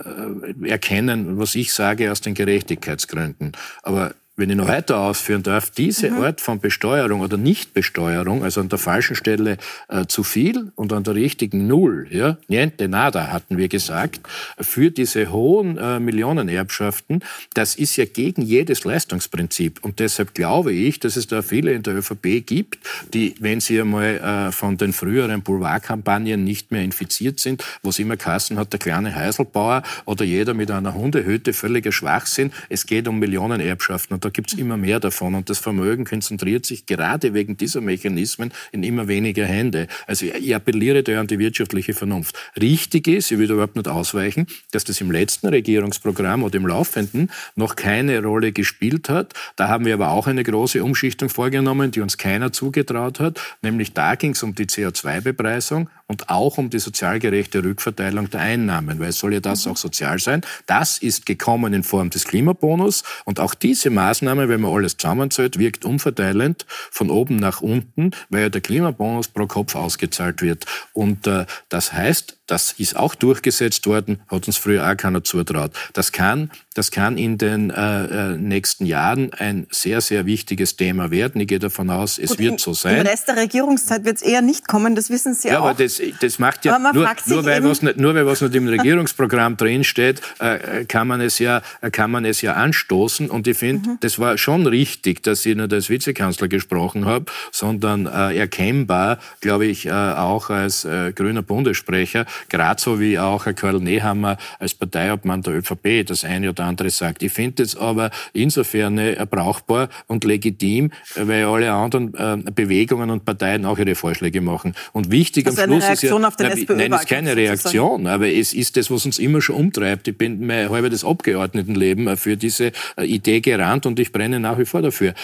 erkennen, 0.65 1.39
was 1.39 1.55
ich 1.55 1.73
sage, 1.73 2.11
aus 2.11 2.21
den 2.21 2.35
Gerechtigkeitsgründen. 2.35 3.53
Aber 3.83 4.15
wenn 4.43 4.51
ich 4.51 4.57
noch 4.57 4.67
weiter 4.67 4.99
ausführen 4.99 5.45
darf, 5.45 5.71
diese 5.71 6.11
mhm. 6.11 6.25
Art 6.25 6.41
von 6.41 6.59
Besteuerung 6.59 7.21
oder 7.21 7.37
Nichtbesteuerung, 7.37 8.43
also 8.43 8.61
an 8.61 8.69
der 8.69 8.79
falschen 8.81 9.15
Stelle 9.15 9.57
äh, 9.87 10.07
zu 10.07 10.25
viel 10.25 10.73
und 10.75 10.93
an 10.93 11.05
der 11.05 11.15
richtigen 11.15 11.69
Null, 11.69 12.09
ja, 12.11 12.39
niente 12.49 12.89
nada, 12.89 13.29
hatten 13.29 13.57
wir 13.57 13.69
gesagt, 13.69 14.21
für 14.61 14.91
diese 14.91 15.31
hohen 15.31 15.79
äh, 15.79 16.01
Millionenerbschaften, 16.01 17.23
das 17.55 17.77
ist 17.77 17.95
ja 17.95 18.05
gegen 18.05 18.43
jedes 18.43 18.83
Leistungsprinzip. 18.83 19.79
Und 19.85 20.01
deshalb 20.01 20.35
glaube 20.35 20.73
ich, 20.73 20.99
dass 20.99 21.15
es 21.15 21.29
da 21.29 21.43
viele 21.43 21.73
in 21.73 21.85
der 21.85 21.95
ÖVP 21.95 22.45
gibt, 22.45 22.81
die, 23.15 23.37
wenn 23.39 23.61
sie 23.61 23.81
einmal 23.81 24.49
äh, 24.49 24.51
von 24.51 24.77
den 24.77 24.93
früheren 24.93 25.43
Boulevardkampagnen 25.43 26.43
nicht 26.43 26.73
mehr 26.73 26.83
infiziert 26.83 27.39
sind, 27.39 27.65
wo 27.85 27.91
es 27.91 28.01
immer 28.01 28.17
Kassen 28.17 28.59
hat, 28.59 28.73
der 28.73 28.81
kleine 28.81 29.15
Heiselbauer 29.15 29.85
oder 30.05 30.25
jeder 30.25 30.53
mit 30.53 30.73
einer 30.73 30.95
Hundehütte, 30.95 31.53
völliger 31.53 31.93
Schwachsinn. 31.93 32.51
Es 32.69 32.87
geht 32.87 33.07
um 33.07 33.21
Millionenerbschaften 33.21 34.15
und 34.15 34.25
da 34.25 34.32
gibt 34.33 34.53
es 34.53 34.59
immer 34.59 34.77
mehr 34.77 35.01
davon. 35.01 35.35
Und 35.35 35.51
das 35.51 35.59
Vermögen 35.59 36.05
konzentriert 36.05 36.67
sich 36.67 36.87
gerade 36.87 37.35
wegen 37.35 37.57
dieser 37.57 37.81
Mechanismen 37.81 38.53
in 38.73 38.83
immer 38.83 39.09
weniger 39.09 39.47
Hände. 39.47 39.89
Also 40.07 40.27
ich 40.27 40.55
appelliere 40.55 41.03
da 41.03 41.21
an 41.21 41.27
die 41.27 41.39
wirtschaftliche 41.39 41.95
Vernunft. 41.95 42.37
Richtig 42.61 43.09
ist, 43.09 43.31
ich 43.31 43.39
will 43.39 43.51
überhaupt 43.51 43.77
nicht 43.77 43.89
ausweichen, 43.89 44.47
dass 44.73 44.85
das 44.85 45.01
im 45.01 45.11
letzten 45.11 45.49
Regierungsprogramm 45.49 46.43
oder 46.43 46.57
im 46.57 46.67
laufenden 46.67 47.31
noch 47.55 47.77
keine 47.77 48.23
Rolle 48.23 48.53
gespielt 48.53 49.09
hat. 49.09 49.35
Da 49.57 49.69
haben 49.69 49.85
wir 49.85 49.95
aber 49.95 50.11
auch 50.11 50.27
eine 50.27 50.43
große 50.43 50.83
Umschichtung 50.83 51.29
vorgenommen, 51.29 51.91
die 51.91 52.01
uns 52.01 52.19
keiner 52.19 52.53
zugetraut 52.53 53.21
hat. 53.21 53.41
Nämlich 53.63 53.93
da 53.93 54.15
ging 54.15 54.33
es 54.33 54.43
um 54.43 54.55
die 54.55 54.67
CO2-Bepreisung 54.67 55.89
und 56.13 56.29
auch 56.29 56.59
um 56.59 56.69
die 56.69 56.79
sozial 56.79 57.21
gerechte 57.21 57.65
Rückverteilung 57.65 58.29
der 58.29 58.41
Einnahmen, 58.41 59.01
weil 59.01 59.09
es 59.09 59.19
soll 59.19 59.33
ja 59.33 59.41
das 59.41 59.65
mhm. 59.65 59.73
auch 59.73 59.77
sozial 59.79 60.19
sein. 60.19 60.43
Das 60.67 60.99
ist 60.99 61.25
gekommen 61.25 61.73
in 61.73 61.83
Form 61.85 62.11
des 62.11 62.25
Klimabonus 62.25 63.03
und 63.25 63.41
auch 63.41 63.55
diese 63.55 63.89
Maßnahme, 63.89 64.51
wenn 64.51 64.61
man 64.61 64.73
alles 64.73 64.99
zusammenzählt, 64.99 65.59
wirkt 65.59 65.87
umverteilend 65.87 66.67
von 66.91 67.09
oben 67.09 67.37
nach 67.37 67.63
unten, 67.63 68.11
weil 68.29 68.43
ja 68.43 68.49
der 68.51 68.61
Klimabonus 68.61 69.29
pro 69.29 69.47
Kopf 69.47 69.75
ausgezahlt 69.75 70.43
wird. 70.43 70.67
Und 70.93 71.27
äh, 71.27 71.47
das 71.71 71.95
heißt, 71.95 72.42
das 72.53 72.73
ist 72.73 72.97
auch 72.97 73.15
durchgesetzt 73.15 73.87
worden, 73.87 74.21
hat 74.29 74.47
uns 74.47 74.59
früher 74.59 74.87
auch 74.87 74.95
keiner 74.95 75.25
zutraut. 75.25 75.71
Das 75.95 76.13
kann, 76.13 76.51
das 76.75 76.91
kann 76.91 77.17
in 77.17 77.39
den 77.39 77.71
äh, 77.71 78.35
äh, 78.35 78.37
nächsten 78.37 78.85
Jahren 78.85 79.33
ein 79.33 79.67
sehr, 79.71 80.03
sehr 80.03 80.27
wichtiges 80.27 80.77
Thema 80.77 81.11
werden. 81.11 81.41
Ich 81.41 81.49
gehe 81.49 81.59
davon 81.59 81.89
aus, 81.89 82.19
es 82.19 82.31
Gut, 82.31 82.39
wird 82.41 82.61
so 82.61 82.75
sein. 82.75 83.01
Im 83.01 83.07
Rest 83.07 83.27
der 83.29 83.37
Regierungszeit 83.37 84.05
wird 84.05 84.17
es 84.17 84.23
eher 84.23 84.43
nicht 84.43 84.69
kommen, 84.69 84.95
das 84.95 85.09
wissen 85.09 85.33
Sie 85.33 85.49
ja, 85.49 85.61
auch. 85.61 85.65
Aber 85.65 85.83
das, 85.83 86.03
das 86.21 86.39
macht 86.39 86.67
ja, 86.67 86.79
nur, 86.79 86.93
nur, 87.25 87.45
weil 87.47 87.65
was 87.65 87.81
nicht, 87.81 87.97
nur 87.97 88.15
weil 88.15 88.27
was 88.27 88.43
nicht 88.43 88.55
im 88.55 88.69
Regierungsprogramm 88.69 89.57
drinsteht, 89.57 90.21
äh, 90.39 90.85
kann, 90.85 91.09
man 91.09 91.23
es 91.23 91.39
ja, 91.39 91.63
kann 91.91 92.11
man 92.11 92.27
es 92.27 92.43
ja 92.43 92.53
anstoßen. 92.53 93.31
Und 93.31 93.47
ich 93.47 93.57
finde, 93.57 93.89
mhm. 93.89 93.99
das 94.01 94.19
war 94.19 94.37
schon 94.37 94.67
richtig, 94.67 95.23
dass 95.23 95.47
ich 95.47 95.57
nicht 95.57 95.73
als 95.73 95.89
Vizekanzler 95.89 96.49
gesprochen 96.49 97.07
habe, 97.07 97.25
sondern 97.51 98.05
äh, 98.05 98.37
erkennbar, 98.37 99.19
glaube 99.41 99.65
ich, 99.65 99.87
äh, 99.87 99.91
auch 99.91 100.51
als 100.51 100.85
äh, 100.85 101.13
grüner 101.15 101.41
Bundessprecher, 101.41 102.27
gerade 102.49 102.81
so 102.81 103.01
wie 103.01 103.19
auch 103.19 103.47
Herr 103.47 103.55
Karl 103.55 103.81
Nehammer 103.81 104.37
als 104.59 104.75
Parteiobmann 104.75 105.43
der 105.43 105.55
ÖVP 105.55 106.07
das 106.07 106.25
eine 106.25 106.51
oder 106.51 106.65
andere 106.65 106.91
sagt. 106.91 107.23
Ich 107.23 107.33
finde 107.33 107.63
es 107.63 107.77
aber 107.77 108.11
insofern 108.33 108.99
äh, 108.99 109.27
brauchbar 109.29 109.89
und 110.07 110.25
legitim, 110.25 110.91
weil 111.17 111.45
alle 111.45 111.73
anderen 111.73 112.15
äh, 112.15 112.51
Bewegungen 112.51 113.11
und 113.11 113.25
Parteien 113.25 113.65
auch 113.65 113.79
ihre 113.79 113.95
Vorschläge 113.95 114.41
machen. 114.41 114.75
Und 114.93 115.11
wichtig 115.11 115.47
also 115.47 115.63
am 115.63 115.69
Schluss 115.69 115.89
ist 115.89 116.03
ja, 116.03 116.15
auf 116.15 116.37
den 116.37 116.49
na, 116.69 116.75
nein, 116.75 116.93
es 116.93 117.01
ist 117.01 117.09
keine 117.09 117.37
Reaktion, 117.37 118.07
aber 118.07 118.29
es 118.29 118.55
ist 118.55 118.77
das, 118.77 118.91
was 118.91 119.07
uns 119.07 119.19
immer 119.19 119.41
schon 119.41 119.57
umtreibt. 119.57 120.09
Ich 120.09 120.17
bin 120.17 120.47
mein 120.47 120.71
halbes 120.71 121.05
Abgeordnetenleben 121.05 122.09
äh, 122.09 122.17
für 122.17 122.37
diese 122.37 122.73
Idee 122.99 123.41
gerannt 123.41 123.87
und 123.87 123.99
ich 123.99 124.13
brenne 124.13 124.41
nach 124.41 124.59
wie 124.59 124.65
vor 124.65 124.83
dafür. 124.83 125.15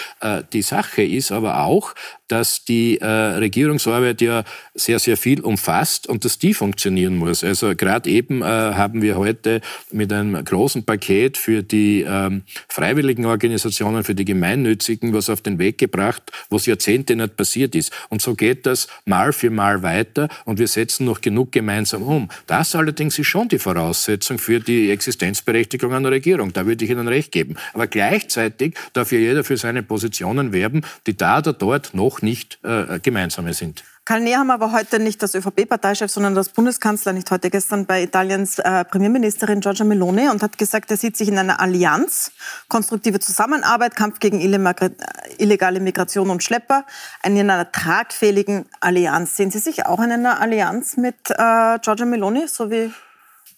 Die 0.52 0.62
Sache 0.62 1.02
ist 1.02 1.32
aber 1.32 1.62
auch, 1.62 1.94
dass 2.28 2.64
die 2.64 2.98
äh, 3.00 3.06
Regierungsarbeit 3.06 4.20
ja 4.20 4.44
sehr, 4.74 4.98
sehr 4.98 5.16
viel 5.16 5.40
umfasst 5.40 6.06
und 6.08 6.24
dass 6.24 6.38
die 6.38 6.54
funktionieren 6.54 7.16
muss. 7.16 7.42
Also 7.42 7.74
gerade 7.74 8.08
eben 8.08 8.42
äh, 8.42 8.44
haben 8.44 9.02
wir 9.02 9.16
heute 9.16 9.60
mit 9.90 10.12
einem 10.12 10.42
großen 10.44 10.84
Paket 10.84 11.36
für 11.36 11.62
die 11.62 12.04
ähm, 12.06 12.42
freiwilligen 12.68 13.24
Organisationen, 13.26 14.04
für 14.04 14.14
die 14.14 14.24
Gemeinnützigen 14.24 15.12
was 15.12 15.28
auf 15.30 15.40
den 15.40 15.58
Weg 15.58 15.78
gebracht, 15.78 16.22
was 16.50 16.66
Jahrzehnte 16.66 17.16
nicht 17.16 17.36
passiert 17.36 17.74
ist. 17.74 17.92
Und 18.08 18.22
so 18.22 18.34
geht 18.34 18.66
das 18.66 18.86
Mal 19.04 19.32
für 19.32 19.50
Mal 19.50 19.82
weiter 19.82 20.28
und 20.44 20.58
wir 20.58 20.68
setzen 20.68 21.06
noch 21.06 21.20
genug 21.20 21.50
gemeinsam 21.50 22.02
um. 22.02 22.28
Das 22.46 22.76
allerdings 22.76 23.18
ist 23.18 23.26
schon 23.26 23.48
die 23.48 23.58
Voraussetzung 23.58 24.38
für 24.38 24.60
die 24.60 24.90
Existenzberechtigung 24.90 25.92
einer 25.92 26.10
Regierung. 26.10 26.52
Da 26.52 26.66
würde 26.66 26.84
ich 26.84 26.90
Ihnen 26.90 27.08
recht 27.08 27.32
geben. 27.32 27.56
Aber 27.72 27.86
gleichzeitig 27.86 28.74
darf 28.92 29.12
ja 29.12 29.18
jeder 29.18 29.44
für 29.44 29.56
seine 29.56 29.82
Positionen 29.82 30.52
werben, 30.52 30.82
die 31.06 31.16
da 31.16 31.40
oder 31.48 31.52
dort 31.58 31.94
noch 31.94 32.17
nicht 32.22 32.58
äh, 32.64 32.98
gemeinsame 33.00 33.54
sind. 33.54 33.84
Karl 34.08 34.20
Nehammer 34.20 34.58
war 34.58 34.72
heute 34.72 35.00
nicht 35.00 35.22
das 35.22 35.34
ÖVP-Parteichef, 35.34 36.10
sondern 36.10 36.34
das 36.34 36.48
Bundeskanzler, 36.48 37.12
nicht 37.12 37.30
heute, 37.30 37.50
gestern 37.50 37.84
bei 37.84 38.04
Italiens 38.04 38.58
äh, 38.58 38.86
Premierministerin 38.86 39.60
Giorgia 39.60 39.84
Meloni 39.84 40.30
und 40.30 40.42
hat 40.42 40.56
gesagt, 40.56 40.90
er 40.90 40.96
sieht 40.96 41.14
sich 41.14 41.28
in 41.28 41.36
einer 41.36 41.60
Allianz, 41.60 42.32
konstruktive 42.68 43.20
Zusammenarbeit, 43.20 43.96
Kampf 43.96 44.18
gegen 44.18 44.40
illegale 44.40 45.80
Migration 45.80 46.30
und 46.30 46.42
Schlepper, 46.42 46.86
in 47.22 47.38
einer 47.38 47.70
tragfähigen 47.70 48.64
Allianz. 48.80 49.36
Sehen 49.36 49.50
Sie 49.50 49.58
sich 49.58 49.84
auch 49.84 50.00
in 50.00 50.10
einer 50.10 50.40
Allianz 50.40 50.96
mit 50.96 51.16
äh, 51.28 51.78
Giorgia 51.78 52.06
Meloni, 52.06 52.48
so 52.48 52.70
wie 52.70 52.90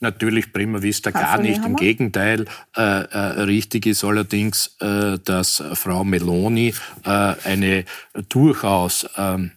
Natürlich 0.01 0.53
prima 0.53 0.81
vista 0.81 1.11
gar 1.11 1.39
nicht. 1.39 1.63
Im 1.65 1.77
Gegenteil, 1.77 2.47
äh, 2.75 2.81
äh, 2.81 3.19
richtig 3.43 3.85
ist 3.85 4.03
allerdings, 4.03 4.77
äh, 4.81 5.19
dass 5.23 5.63
Frau 5.75 6.05
Meloni 6.05 6.75
äh, 7.05 7.35
eine 7.45 7.85
durchaus 8.31 9.07
ähm, 9.19 9.53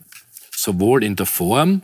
sowohl 0.53 1.03
in 1.05 1.15
der 1.15 1.25
Form 1.25 1.81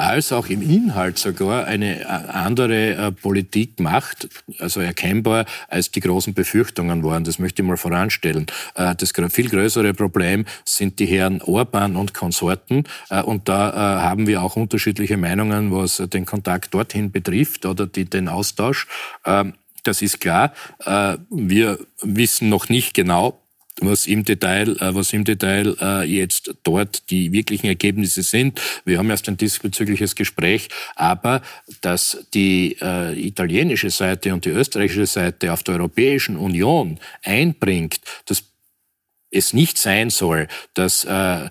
als 0.00 0.32
auch 0.32 0.48
im 0.48 0.62
Inhalt 0.62 1.18
sogar 1.18 1.66
eine 1.66 2.00
äh, 2.00 2.04
andere 2.04 2.94
äh, 2.94 3.12
Politik 3.12 3.78
macht, 3.80 4.28
also 4.58 4.80
erkennbar, 4.80 5.44
als 5.68 5.90
die 5.90 6.00
großen 6.00 6.32
Befürchtungen 6.32 7.04
waren. 7.04 7.24
Das 7.24 7.38
möchte 7.38 7.60
ich 7.60 7.68
mal 7.68 7.76
voranstellen. 7.76 8.46
Äh, 8.76 8.94
das 8.94 9.12
viel 9.30 9.50
größere 9.50 9.92
Problem 9.92 10.46
sind 10.64 10.98
die 10.98 11.06
Herren 11.06 11.42
Orban 11.42 11.96
und 11.96 12.14
Konsorten. 12.14 12.84
Und 13.24 13.48
da 13.48 14.00
haben 14.02 14.26
wir 14.26 14.42
auch 14.42 14.56
unterschiedliche 14.56 15.16
Meinungen, 15.16 15.70
was 15.70 15.98
den 15.98 16.24
Kontakt 16.24 16.72
dorthin 16.72 17.10
betrifft 17.10 17.66
oder 17.66 17.86
die, 17.86 18.06
den 18.06 18.28
Austausch. 18.28 18.86
Ähm, 19.26 19.54
das 19.82 20.02
ist 20.02 20.20
klar. 20.20 20.52
Wir 21.30 21.78
wissen 22.02 22.48
noch 22.48 22.68
nicht 22.68 22.94
genau, 22.94 23.39
was 23.80 24.06
im 24.06 24.24
Detail, 24.24 24.76
äh, 24.80 24.94
was 24.94 25.12
im 25.12 25.24
Detail 25.24 25.76
äh, 25.80 26.04
jetzt 26.04 26.54
dort 26.62 27.10
die 27.10 27.32
wirklichen 27.32 27.66
Ergebnisse 27.66 28.22
sind. 28.22 28.60
Wir 28.84 28.98
haben 28.98 29.10
erst 29.10 29.28
ein 29.28 29.36
diesbezügliches 29.36 30.14
Gespräch, 30.14 30.68
aber 30.96 31.42
dass 31.80 32.26
die 32.34 32.76
äh, 32.80 33.18
italienische 33.18 33.90
Seite 33.90 34.34
und 34.34 34.44
die 34.44 34.50
österreichische 34.50 35.06
Seite 35.06 35.52
auf 35.52 35.62
der 35.62 35.74
Europäischen 35.74 36.36
Union 36.36 36.98
einbringt, 37.22 38.00
dass 38.26 38.44
es 39.30 39.52
nicht 39.52 39.78
sein 39.78 40.10
soll, 40.10 40.48
dass 40.74 41.04
äh, 41.04 41.48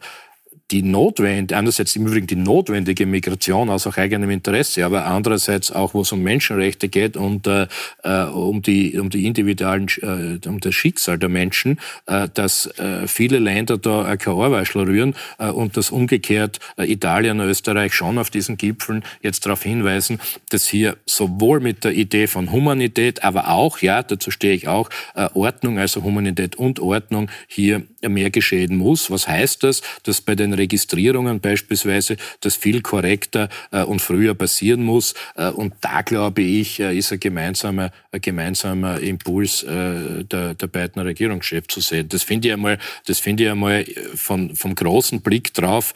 die 0.71 0.83
notwendige, 0.83 1.57
einerseits 1.57 1.95
im 1.95 2.05
Übrigen 2.07 2.27
die 2.27 2.35
notwendige 2.35 3.05
Migration 3.05 3.69
aus 3.69 3.87
auch 3.87 3.97
eigenem 3.97 4.29
Interesse, 4.29 4.85
aber 4.85 5.05
andererseits 5.05 5.71
auch, 5.71 5.93
wo 5.93 6.01
es 6.01 6.11
um 6.11 6.21
Menschenrechte 6.21 6.89
geht 6.89 7.17
und 7.17 7.47
äh, 7.47 7.67
äh, 8.03 8.23
um 8.25 8.61
die 8.61 8.99
um 8.99 9.09
die 9.09 9.25
individuellen 9.25 9.87
äh, 10.01 10.47
um 10.47 10.59
das 10.59 10.75
Schicksal 10.75 11.17
der 11.17 11.29
Menschen, 11.29 11.79
äh, 12.05 12.27
dass 12.33 12.67
äh, 12.77 13.07
viele 13.07 13.39
Länder 13.39 13.77
da 13.77 14.15
kein 14.17 14.33
Ohrweischler 14.33 14.85
rühren 14.85 15.15
äh, 15.39 15.49
und 15.49 15.75
dass 15.75 15.89
umgekehrt 15.91 16.59
äh, 16.77 16.91
Italien 16.91 17.39
Österreich 17.39 17.93
schon 17.93 18.17
auf 18.17 18.29
diesen 18.29 18.57
Gipfeln 18.57 19.03
jetzt 19.21 19.45
darauf 19.45 19.63
hinweisen, 19.63 20.19
dass 20.49 20.67
hier 20.67 20.97
sowohl 21.05 21.59
mit 21.59 21.83
der 21.83 21.93
Idee 21.93 22.27
von 22.27 22.51
Humanität, 22.51 23.23
aber 23.23 23.49
auch, 23.49 23.79
ja, 23.79 24.03
dazu 24.03 24.31
stehe 24.31 24.53
ich 24.53 24.67
auch, 24.67 24.89
äh, 25.15 25.29
Ordnung, 25.33 25.79
also 25.79 26.03
Humanität 26.03 26.55
und 26.55 26.79
Ordnung 26.79 27.29
hier 27.47 27.83
mehr 28.07 28.29
geschehen 28.29 28.77
muss. 28.77 29.11
Was 29.11 29.27
heißt 29.27 29.63
das? 29.63 29.81
Dass 30.03 30.21
bei 30.21 30.35
den 30.35 30.53
Registrierungen 30.53 31.39
beispielsweise 31.39 32.17
das 32.41 32.55
viel 32.55 32.81
korrekter 32.81 33.49
äh, 33.71 33.83
und 33.83 34.01
früher 34.01 34.33
passieren 34.33 34.83
muss. 34.83 35.13
Äh, 35.35 35.49
und 35.49 35.73
da, 35.81 36.01
glaube 36.01 36.41
ich, 36.41 36.79
äh, 36.79 36.97
ist 36.97 37.11
ein 37.11 37.19
gemeinsamer, 37.19 37.91
ein 38.11 38.21
gemeinsamer 38.21 38.99
Impuls 38.99 39.65
der, 39.65 40.53
der 40.53 40.67
beiden 40.67 41.01
Regierungschefs 41.01 41.73
zu 41.73 41.81
sehen. 41.81 42.09
Das 42.09 42.23
finde 42.23 42.47
ich 42.47 42.53
einmal, 42.53 42.77
das 43.05 43.19
finde 43.19 43.43
ich 43.43 43.49
einmal 43.49 43.85
von, 44.15 44.55
vom 44.55 44.75
großen 44.75 45.21
Blick 45.21 45.53
drauf 45.53 45.93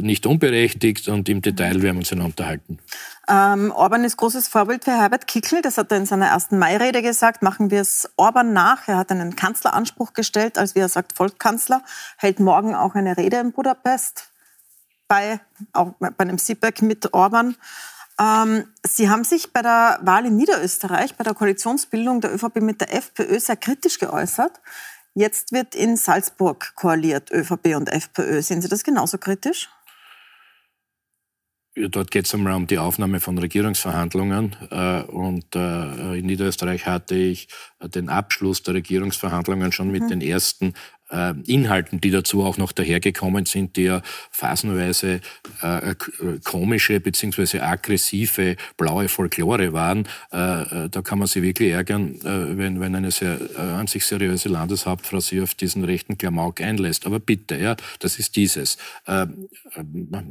nicht 0.00 0.26
unberechtigt 0.26 1.08
und 1.08 1.28
im 1.28 1.42
Detail 1.42 1.82
werden 1.82 1.96
wir 1.96 1.96
uns 1.96 2.08
dann 2.10 2.20
unterhalten. 2.20 2.78
Ähm, 3.26 3.72
Orban 3.72 4.04
ist 4.04 4.16
großes 4.16 4.48
Vorbild 4.48 4.84
für 4.84 4.92
Herbert 4.92 5.26
Kickl. 5.26 5.62
Das 5.62 5.78
hat 5.78 5.90
er 5.90 5.98
in 5.98 6.06
seiner 6.06 6.26
ersten 6.26 6.58
Mai-Rede 6.58 7.00
gesagt. 7.00 7.42
Machen 7.42 7.70
wir 7.70 7.80
es 7.80 8.10
Orban 8.16 8.52
nach. 8.52 8.86
Er 8.86 8.98
hat 8.98 9.10
einen 9.10 9.34
Kanzleranspruch 9.34 10.12
gestellt, 10.12 10.58
als 10.58 10.74
wie 10.74 10.80
er 10.80 10.88
sagt, 10.88 11.14
Volkskanzler. 11.14 11.82
Hält 12.18 12.40
morgen 12.40 12.74
auch 12.74 12.94
eine 12.94 13.16
Rede 13.16 13.38
in 13.38 13.52
Budapest 13.52 14.30
bei, 15.08 15.40
auch 15.72 15.92
bei 15.98 16.12
einem 16.18 16.38
CPEC 16.38 16.82
mit 16.82 17.14
Orban. 17.14 17.56
Ähm, 18.20 18.64
Sie 18.86 19.08
haben 19.08 19.24
sich 19.24 19.52
bei 19.52 19.62
der 19.62 19.98
Wahl 20.02 20.26
in 20.26 20.36
Niederösterreich, 20.36 21.16
bei 21.16 21.24
der 21.24 21.34
Koalitionsbildung 21.34 22.20
der 22.20 22.34
ÖVP 22.34 22.60
mit 22.60 22.80
der 22.80 22.94
FPÖ 22.94 23.40
sehr 23.40 23.56
kritisch 23.56 23.98
geäußert. 23.98 24.60
Jetzt 25.14 25.52
wird 25.52 25.74
in 25.74 25.96
Salzburg 25.96 26.74
koaliert, 26.74 27.30
ÖVP 27.30 27.76
und 27.76 27.88
FPÖ. 27.88 28.42
Sehen 28.42 28.60
Sie 28.60 28.68
das 28.68 28.82
genauso 28.82 29.18
kritisch? 29.18 29.70
Dort 31.76 32.12
geht 32.12 32.26
es 32.26 32.34
einmal 32.34 32.52
um 32.52 32.68
die 32.68 32.78
Aufnahme 32.78 33.18
von 33.18 33.36
Regierungsverhandlungen. 33.36 34.54
Äh, 34.70 35.02
und 35.02 35.56
äh, 35.56 36.18
in 36.18 36.26
Niederösterreich 36.26 36.86
hatte 36.86 37.16
ich 37.16 37.48
den 37.82 38.08
Abschluss 38.08 38.62
der 38.62 38.74
Regierungsverhandlungen 38.74 39.72
schon 39.72 39.90
mit 39.90 40.04
mhm. 40.04 40.08
den 40.08 40.20
ersten 40.20 40.74
Inhalten, 41.10 42.00
die 42.00 42.10
dazu 42.10 42.42
auch 42.42 42.56
noch 42.56 42.72
dahergekommen 42.72 43.44
sind, 43.46 43.76
die 43.76 43.82
ja 43.82 44.02
phasenweise 44.30 45.20
äh, 45.62 45.90
äh 45.90 45.94
komische 46.44 46.98
bzw. 46.98 47.60
aggressive 47.60 48.56
blaue 48.76 49.08
Folklore 49.08 49.72
waren. 49.72 50.08
Äh, 50.32 50.84
äh, 50.84 50.88
da 50.88 51.02
kann 51.02 51.18
man 51.18 51.28
sich 51.28 51.42
wirklich 51.42 51.72
ärgern, 51.72 52.14
äh, 52.22 52.56
wenn, 52.56 52.80
wenn 52.80 52.94
eine 52.94 53.10
sehr 53.10 53.38
an 53.56 53.86
sich 53.86 54.06
seriöse 54.06 54.48
Landeshauptfrau 54.48 55.20
sich 55.20 55.40
auf 55.42 55.54
diesen 55.54 55.84
rechten 55.84 56.16
Klamauk 56.16 56.60
einlässt. 56.60 57.06
Aber 57.06 57.20
bitte, 57.20 57.56
ja, 57.56 57.76
das 58.00 58.18
ist 58.18 58.36
dieses. 58.36 58.78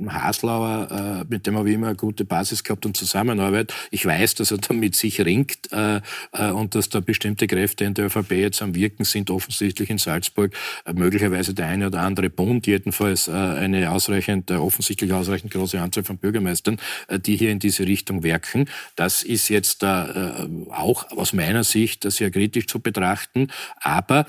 Haslauer, 0.07 1.25
mit 1.29 1.45
dem 1.45 1.57
habe 1.57 1.69
ich 1.69 1.75
immer 1.75 1.87
eine 1.87 1.95
gute 1.95 2.25
Basis 2.25 2.63
gehabt 2.63 2.85
und 2.85 2.97
Zusammenarbeit. 2.97 3.73
Ich 3.91 4.05
weiß, 4.05 4.35
dass 4.35 4.51
er 4.51 4.57
damit 4.57 4.95
sich 4.95 5.21
ringt 5.21 5.69
und 5.71 6.75
dass 6.75 6.89
da 6.89 6.99
bestimmte 6.99 7.47
Kräfte 7.47 7.83
in 7.85 7.93
der 7.93 8.05
ÖVP 8.05 8.31
jetzt 8.31 8.61
am 8.61 8.75
Wirken 8.75 9.03
sind, 9.05 9.29
offensichtlich 9.29 9.89
in 9.89 9.97
Salzburg, 9.97 10.53
äh, 10.53 10.57
möglicherweise 10.93 11.53
der 11.53 11.67
eine 11.67 11.87
oder 11.87 12.01
andere 12.01 12.29
Bund, 12.29 12.67
jedenfalls 12.67 13.27
äh, 13.27 13.31
eine 13.31 13.91
ausreichend, 13.91 14.51
äh, 14.51 14.55
offensichtlich 14.55 15.13
ausreichend 15.13 15.51
große 15.51 15.79
Anzahl 15.79 16.03
von 16.03 16.17
Bürgermeistern, 16.17 16.77
die 17.25 17.35
hier 17.35 17.51
in 17.51 17.59
diese 17.59 17.85
Richtung 17.85 18.23
wirken. 18.23 18.69
Das 18.95 19.23
ist 19.23 19.49
jetzt 19.49 19.83
auch 19.83 21.11
aus 21.11 21.33
meiner 21.33 21.63
Sicht 21.63 22.09
sehr 22.11 22.31
kritisch 22.31 22.67
zu 22.67 22.79
betrachten. 22.79 23.49
Aber 23.79 24.25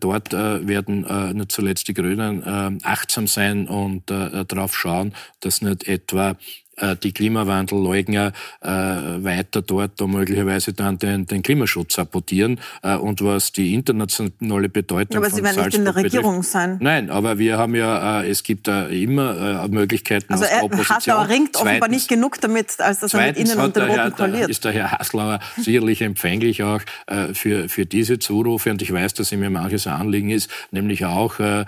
dort 0.00 0.32
werden 0.32 1.06
nicht 1.36 1.52
zuletzt 1.52 1.88
die 1.88 1.94
Grünen 1.94 2.82
achtsam 2.82 3.26
sein 3.26 3.68
und 3.68 4.10
darauf 4.10 4.76
schauen, 4.76 5.14
dass 5.40 5.62
nicht 5.62 5.86
etwa 5.86 6.36
äh, 6.80 6.96
die 6.96 7.12
Klimawandelleugner 7.12 8.32
äh, 8.60 8.68
weiter 8.68 9.62
dort 9.62 10.00
da 10.00 10.06
möglicherweise 10.06 10.72
dann 10.72 10.98
den, 10.98 11.26
den 11.26 11.42
Klimaschutz 11.42 11.94
sabotieren. 11.94 12.60
Äh, 12.82 12.96
und 12.96 13.22
was 13.22 13.52
die 13.52 13.74
internationale 13.74 14.68
Bedeutung 14.68 15.18
aber 15.18 15.30
Sie 15.30 15.42
werden 15.42 15.64
nicht 15.64 15.76
in 15.76 15.84
der 15.84 15.96
Regierung 15.96 16.36
betrifft, 16.38 16.52
sein. 16.52 16.78
Nein, 16.80 17.10
aber 17.10 17.38
wir 17.38 17.58
haben 17.58 17.74
ja, 17.74 18.22
äh, 18.22 18.30
es 18.30 18.42
gibt 18.42 18.68
da 18.68 18.86
immer 18.86 19.64
äh, 19.64 19.68
Möglichkeiten 19.68 20.32
also 20.32 20.44
aus 20.44 20.50
der 20.50 20.64
Opposition. 20.64 20.96
Haslauer 20.96 21.28
ringt 21.28 21.50
zweitens, 21.52 21.60
offenbar 21.60 21.88
nicht 21.88 22.08
genug 22.08 22.40
damit, 22.40 22.80
als 22.80 23.00
dass 23.00 23.14
er 23.14 23.26
mit 23.26 23.38
Ihnen 23.38 23.58
und 23.58 23.76
den 23.76 23.84
Roten 23.84 24.12
koaliert. 24.14 24.50
ist 24.50 24.64
der 24.64 24.72
Herr 24.72 24.92
Haslauer 24.92 25.40
sicherlich 25.56 26.02
empfänglich 26.02 26.62
auch 26.62 26.80
äh, 27.06 27.34
für, 27.34 27.68
für 27.68 27.86
diese 27.86 28.18
Zurufe. 28.18 28.70
Und 28.70 28.82
ich 28.82 28.92
weiß, 28.92 29.14
dass 29.14 29.32
ihm 29.32 29.42
ja 29.42 29.50
manches 29.50 29.86
Anliegen 29.86 30.30
ist, 30.30 30.50
nämlich 30.70 31.04
auch 31.04 31.38
äh, 31.38 31.64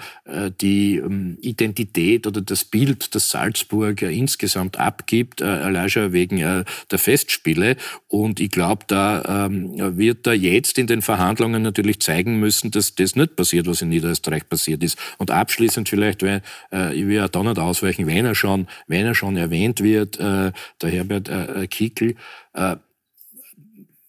die 0.60 0.96
ähm, 0.96 1.38
Identität 1.40 2.26
oder 2.26 2.40
das 2.40 2.64
Bild, 2.64 3.14
das 3.14 3.30
Salzburg 3.30 4.02
insgesamt 4.02 4.78
ab 4.78 5.01
abgibt, 5.02 5.40
äh, 5.40 5.44
allein 5.44 5.88
schon 5.90 6.12
wegen 6.12 6.38
äh, 6.38 6.64
der 6.90 6.98
Festspiele. 6.98 7.76
Und 8.08 8.40
ich 8.40 8.50
glaube, 8.50 8.84
da 8.86 9.46
ähm, 9.46 9.96
wird 9.96 10.26
er 10.26 10.34
jetzt 10.34 10.78
in 10.78 10.86
den 10.86 11.02
Verhandlungen 11.02 11.62
natürlich 11.62 12.00
zeigen 12.00 12.38
müssen, 12.38 12.70
dass 12.70 12.94
das 12.94 13.16
nicht 13.16 13.36
passiert, 13.36 13.66
was 13.66 13.82
in 13.82 13.88
Niederösterreich 13.88 14.48
passiert 14.48 14.82
ist. 14.82 14.98
Und 15.18 15.30
abschließend 15.30 15.88
vielleicht, 15.88 16.22
weil 16.22 16.42
äh, 16.72 16.94
ich 16.94 17.06
will 17.06 17.16
ja 17.16 17.28
da 17.28 17.42
nicht 17.42 17.58
ausweichen, 17.58 18.06
wenn 18.06 18.24
er 18.24 18.34
schon, 18.34 18.68
wenn 18.86 19.06
er 19.06 19.14
schon 19.14 19.36
erwähnt 19.36 19.82
wird, 19.82 20.18
äh, 20.18 20.52
der 20.80 20.90
Herbert 20.90 21.28
äh, 21.28 21.66
Kickel, 21.66 22.14
äh, 22.54 22.76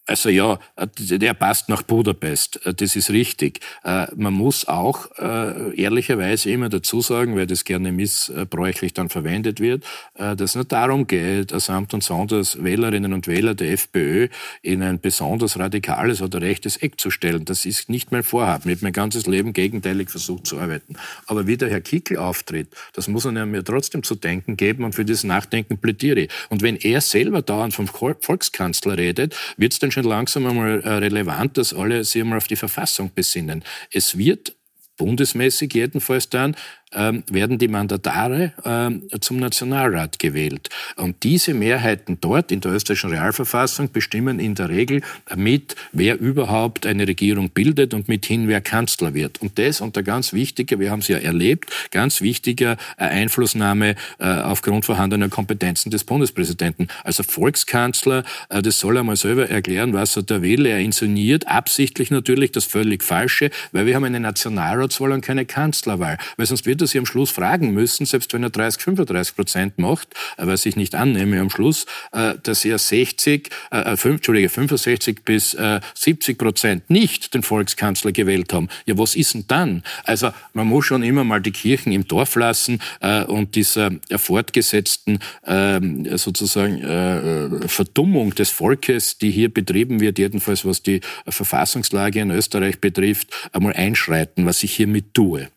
also 0.06 0.30
ja, 0.30 0.60
der 0.98 1.34
passt 1.34 1.70
nach 1.70 1.82
Budapest, 1.82 2.60
das 2.66 2.96
ist 2.96 3.10
richtig. 3.10 3.62
Äh, 3.86 4.08
man 4.16 4.34
muss 4.34 4.68
auch 4.68 5.10
äh, 5.18 5.80
ehrlicherweise 5.80 6.52
immer 6.52 6.68
dazu 6.68 7.00
sagen, 7.00 7.38
weil 7.38 7.48
das 7.48 7.63
gerne 7.63 7.94
missbräuchlich 7.94 8.94
dann 8.94 9.08
verwendet 9.08 9.62
wird, 9.62 9.86
äh, 10.16 10.36
dass 10.36 10.52
es 10.52 10.56
nicht 10.56 10.74
darum 10.74 11.08
geht, 11.08 11.52
samt 11.62 11.94
und 11.94 12.04
sonders 12.04 12.62
Wählerinnen 12.62 13.13
und 13.13 13.28
Wähler 13.28 13.56
der 13.56 13.72
FPÖ 13.72 14.28
in 14.62 14.84
ein 14.84 15.00
besonders 15.00 15.58
radikales 15.58 16.22
oder 16.22 16.42
rechtes 16.42 16.76
Eck 16.78 17.00
zu 17.00 17.10
stellen. 17.10 17.46
Das 17.46 17.66
ist 17.66 17.89
nicht 17.89 18.12
mein 18.12 18.24
Vorhaben. 18.24 18.70
Ich 18.70 18.76
habe 18.78 18.86
mein 18.86 18.94
ganzes 18.94 19.26
Leben 19.26 19.54
gegenteilig 19.54 20.10
versucht 20.10 20.48
zu 20.48 20.60
arbeiten. 20.60 20.96
Aber 21.28 21.48
wie 21.48 21.56
der 21.56 21.70
Herr 21.70 21.82
Kickel 21.82 22.18
auftritt, 22.18 22.68
das 22.92 23.08
muss 23.08 23.24
er 23.24 23.32
mir 23.32 23.63
trotzdem 23.63 24.04
zu 24.04 24.16
denken 24.16 24.58
geben 24.58 24.84
und 24.84 24.96
für 24.96 25.06
dieses 25.06 25.24
Nachdenken 25.24 25.78
plädiere 25.78 26.22
ich. 26.22 26.32
Und 26.50 26.62
wenn 26.62 26.76
er 26.76 27.00
selber 27.00 27.42
dauernd 27.42 27.74
vom 27.74 27.88
Volkskanzler 27.88 28.98
redet, 28.98 29.36
wird 29.56 29.72
es 29.72 29.80
dann 29.80 29.92
schon 29.93 30.03
langsam 30.03 30.45
einmal 30.45 30.82
äh, 30.82 30.89
relevant, 30.89 31.58
dass 31.58 31.73
alle 31.73 32.03
sich 32.03 32.21
einmal 32.21 32.38
auf 32.38 32.47
die 32.47 32.56
Verfassung 32.56 33.12
besinnen. 33.13 33.63
Es 33.91 34.17
wird 34.17 34.56
bundesmäßig 34.97 35.73
jedenfalls 35.73 36.29
dann 36.29 36.56
werden 36.93 37.58
die 37.58 37.67
Mandatare 37.67 38.53
ähm, 38.65 39.03
zum 39.19 39.38
Nationalrat 39.38 40.19
gewählt. 40.19 40.69
Und 40.95 41.23
diese 41.23 41.53
Mehrheiten 41.53 42.17
dort 42.21 42.51
in 42.51 42.62
der 42.62 42.71
österreichischen 42.71 43.10
Realverfassung 43.10 43.91
bestimmen 43.91 44.39
in 44.39 44.56
der 44.56 44.69
Regel 44.69 45.01
mit, 45.36 45.75
wer 45.91 46.19
überhaupt 46.19 46.86
eine 46.86 47.08
Regierung 47.08 47.49
bildet 47.49 47.93
und 47.93 48.08
mithin 48.08 48.47
wer 48.47 48.62
Kanzler 48.62 49.13
wird. 49.13 49.41
Und 49.41 49.58
das 49.60 49.82
unter 49.82 50.03
ganz 50.03 50.34
wichtiger, 50.34 50.79
wir 50.79 50.91
haben 50.91 50.99
es 50.99 51.08
ja 51.08 51.17
erlebt, 51.17 51.71
ganz 51.91 52.21
wichtiger 52.21 52.77
äh, 52.97 53.06
Einflussnahme 53.06 53.95
äh, 54.19 54.25
aufgrund 54.25 54.86
vorhandener 54.86 55.29
Kompetenzen 55.29 55.89
des 55.89 56.03
Bundespräsidenten. 56.03 56.88
Also 57.03 57.23
Volkskanzler, 57.23 58.23
äh, 58.49 58.62
das 58.62 58.79
soll 58.79 58.97
er 58.97 59.03
mal 59.03 59.15
selber 59.15 59.49
erklären, 59.49 59.93
was 59.93 60.15
er 60.15 60.23
da 60.23 60.41
will. 60.41 60.65
Er 60.65 60.79
inszeniert 60.79 61.47
absichtlich 61.47 62.12
natürlich 62.12 62.51
das 62.51 62.65
völlig 62.65 63.03
Falsche, 63.03 63.49
weil 63.71 63.86
wir 63.86 63.95
haben 63.95 64.03
eine 64.03 64.19
Nationalratswahl 64.19 65.12
und 65.12 65.21
keine 65.21 65.45
Kanzlerwahl. 65.45 66.17
Weil 66.38 66.45
sonst 66.45 66.65
wird 66.65 66.82
dass 66.84 66.91
Sie 66.91 67.00
am 67.00 67.06
Schluss 67.06 67.32
fragen 67.32 67.74
müssen, 67.74 68.06
selbst 68.06 68.34
wenn 68.34 68.43
er 68.43 68.50
30, 68.50 68.82
35 68.84 69.36
Prozent 69.36 69.80
macht, 69.80 70.10
äh, 70.38 70.46
was 70.46 70.65
ich 70.65 70.76
nicht 70.76 70.96
annehme 70.96 71.39
am 71.39 71.50
Schluss, 71.50 71.86
äh, 72.12 72.36
dass 72.43 72.63
er 72.65 72.78
60, 72.78 73.50
äh, 73.72 73.96
5, 73.96 74.15
Entschuldige, 74.15 74.50
65 74.50 75.24
bis 75.24 75.54
äh, 75.54 75.80
70 75.96 76.38
Prozent 76.38 76.89
nicht 76.89 77.34
den 77.34 77.43
Volkskanzler 77.43 78.12
gewählt 78.12 78.54
haben. 78.54 78.69
Ja, 78.86 78.98
was 78.98 79.15
ist 79.15 79.34
denn 79.34 79.46
dann? 79.48 79.84
Also 80.04 80.32
man 80.54 80.67
muss 80.67 80.86
schon 80.86 81.04
immer 81.04 81.24
mal 81.24 81.41
die 81.41 81.52
Kirchen 81.52 81.91
im 81.91 82.08
Dorf 82.08 82.36
lassen 82.36 82.80
äh, 83.00 83.24
und 83.24 83.56
dieser 83.56 83.91
fortgesetzten 84.15 85.19
ähm, 85.46 86.17
sozusagen 86.17 86.82
äh, 86.82 87.67
Verdummung 87.67 88.36
des 88.36 88.50
Volkes, 88.50 89.17
die 89.17 89.32
hier 89.32 89.54
betrieben 89.54 90.00
wird, 90.00 90.19
jedenfalls 90.19 90.65
was 90.65 90.84
die 90.84 91.02
Verfassungslage 91.28 92.19
in 92.19 92.32
Österreich 92.32 92.80
betrifft, 92.80 93.28
einmal 93.52 93.74
einschreiten, 93.74 94.46
was 94.46 94.63
ich 94.63 94.74
hiermit 94.74 95.13
tue. 95.13 95.48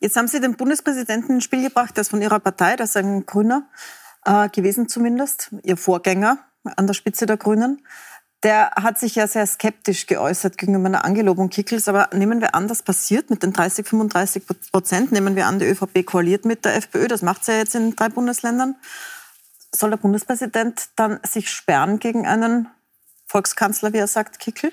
Jetzt 0.00 0.16
haben 0.16 0.28
Sie 0.28 0.40
den 0.40 0.56
Bundespräsidenten 0.56 1.36
ins 1.36 1.44
Spiel 1.44 1.62
gebracht, 1.62 1.96
der 1.96 2.02
ist 2.02 2.10
von 2.10 2.22
Ihrer 2.22 2.40
Partei, 2.40 2.76
das 2.76 2.90
ist 2.90 2.96
ein 2.96 3.26
Grüner 3.26 3.68
äh, 4.24 4.48
gewesen 4.48 4.88
zumindest, 4.88 5.50
Ihr 5.62 5.76
Vorgänger 5.76 6.38
an 6.64 6.86
der 6.86 6.94
Spitze 6.94 7.26
der 7.26 7.36
Grünen. 7.36 7.82
Der 8.42 8.70
hat 8.70 8.98
sich 8.98 9.16
ja 9.16 9.26
sehr 9.26 9.46
skeptisch 9.46 10.06
geäußert 10.06 10.56
gegenüber 10.56 10.86
einer 10.86 11.04
Angelobung 11.04 11.50
Kickels. 11.50 11.88
Aber 11.88 12.08
nehmen 12.14 12.40
wir 12.40 12.54
an, 12.54 12.68
das 12.68 12.82
passiert 12.82 13.28
mit 13.28 13.42
den 13.42 13.52
30, 13.52 13.86
35 13.86 14.42
Prozent. 14.72 15.12
Nehmen 15.12 15.36
wir 15.36 15.46
an, 15.46 15.58
die 15.58 15.66
ÖVP 15.66 16.06
koaliert 16.06 16.46
mit 16.46 16.64
der 16.64 16.76
FPÖ. 16.76 17.06
Das 17.06 17.20
macht 17.20 17.44
sie 17.44 17.52
ja 17.52 17.58
jetzt 17.58 17.74
in 17.74 17.94
drei 17.96 18.08
Bundesländern. 18.08 18.76
Soll 19.72 19.90
der 19.90 19.98
Bundespräsident 19.98 20.88
dann 20.96 21.20
sich 21.22 21.50
sperren 21.50 21.98
gegen 21.98 22.26
einen 22.26 22.68
Volkskanzler, 23.26 23.92
wie 23.92 23.98
er 23.98 24.06
sagt, 24.06 24.38
Kickel? 24.38 24.72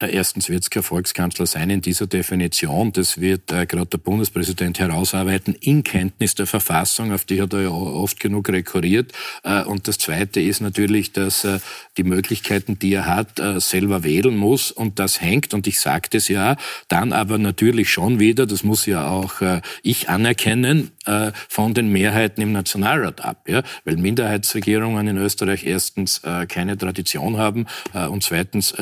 Erstens 0.00 0.48
wird 0.48 0.62
es 0.62 0.70
kein 0.70 0.84
Volkskanzler 0.84 1.46
sein 1.46 1.70
in 1.70 1.80
dieser 1.80 2.06
Definition. 2.06 2.92
Das 2.92 3.20
wird 3.20 3.50
äh, 3.50 3.66
gerade 3.66 3.86
der 3.86 3.98
Bundespräsident 3.98 4.78
herausarbeiten 4.78 5.56
in 5.60 5.82
Kenntnis 5.82 6.36
der 6.36 6.46
Verfassung, 6.46 7.12
auf 7.12 7.24
die 7.24 7.42
hat 7.42 7.52
er 7.52 7.62
ja 7.62 7.70
oft 7.70 8.20
genug 8.20 8.48
rekurriert. 8.48 9.12
Äh, 9.42 9.64
und 9.64 9.88
das 9.88 9.98
Zweite 9.98 10.40
ist 10.40 10.60
natürlich, 10.60 11.10
dass 11.10 11.44
er 11.44 11.60
die 11.96 12.04
Möglichkeiten, 12.04 12.78
die 12.78 12.92
er 12.92 13.06
hat, 13.06 13.40
äh, 13.40 13.58
selber 13.58 14.04
wählen 14.04 14.36
muss. 14.36 14.70
Und 14.70 15.00
das 15.00 15.20
hängt, 15.20 15.52
und 15.52 15.66
ich 15.66 15.80
sagte 15.80 16.18
es 16.18 16.28
ja, 16.28 16.56
dann 16.86 17.12
aber 17.12 17.38
natürlich 17.38 17.90
schon 17.90 18.20
wieder, 18.20 18.46
das 18.46 18.62
muss 18.62 18.86
ja 18.86 19.08
auch 19.08 19.40
äh, 19.40 19.62
ich 19.82 20.08
anerkennen, 20.08 20.92
äh, 21.06 21.32
von 21.48 21.74
den 21.74 21.90
Mehrheiten 21.90 22.40
im 22.40 22.52
Nationalrat 22.52 23.24
ab. 23.24 23.48
Ja? 23.48 23.64
Weil 23.84 23.96
Minderheitsregierungen 23.96 25.08
in 25.08 25.16
Österreich 25.16 25.66
erstens 25.66 26.18
äh, 26.18 26.46
keine 26.46 26.78
Tradition 26.78 27.36
haben 27.36 27.66
und 27.92 28.22
zweitens 28.22 28.74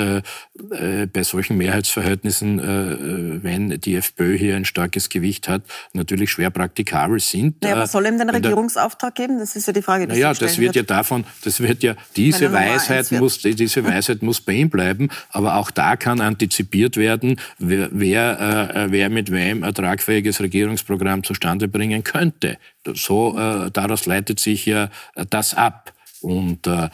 bei 1.12 1.22
solchen 1.22 1.56
Mehrheitsverhältnissen, 1.56 2.58
äh, 2.58 3.42
wenn 3.42 3.80
die 3.80 3.96
FPÖ 3.96 4.36
hier 4.36 4.56
ein 4.56 4.64
starkes 4.64 5.08
Gewicht 5.08 5.48
hat, 5.48 5.62
natürlich 5.92 6.30
schwer 6.30 6.50
praktikabel 6.50 7.20
sind. 7.20 7.64
Ja, 7.64 7.72
aber 7.72 7.86
soll 7.86 8.06
ihm 8.06 8.18
den 8.18 8.30
Regierungsauftrag 8.30 9.14
geben? 9.14 9.38
Das 9.38 9.56
ist 9.56 9.66
ja 9.66 9.72
die 9.72 9.82
Frage, 9.82 10.06
die 10.06 10.12
Naja, 10.14 10.32
das 10.32 10.58
wird, 10.58 10.74
wird 10.74 10.76
ja 10.76 10.82
davon, 10.82 11.24
das 11.44 11.60
wird 11.60 11.82
ja, 11.82 11.94
diese 12.16 12.52
Weisheit 12.52 13.10
muss, 13.12 13.38
diese 13.38 13.84
Weisheit 13.84 14.22
muss 14.22 14.40
bei 14.40 14.52
ihm 14.52 14.70
bleiben, 14.70 15.08
aber 15.30 15.56
auch 15.56 15.70
da 15.70 15.96
kann 15.96 16.20
antizipiert 16.20 16.96
werden, 16.96 17.40
wer, 17.58 17.88
wer, 17.92 18.74
äh, 18.74 18.90
wer 18.90 19.10
mit 19.10 19.30
wem 19.30 19.64
ein 19.64 19.74
tragfähiges 19.74 20.40
Regierungsprogramm 20.40 21.24
zustande 21.24 21.68
bringen 21.68 22.04
könnte. 22.04 22.58
So, 22.94 23.38
äh, 23.38 23.70
daraus 23.70 24.06
leitet 24.06 24.40
sich 24.40 24.66
ja 24.66 24.90
das 25.30 25.54
ab. 25.54 25.92
Und 26.20 26.66
äh, 26.66 26.88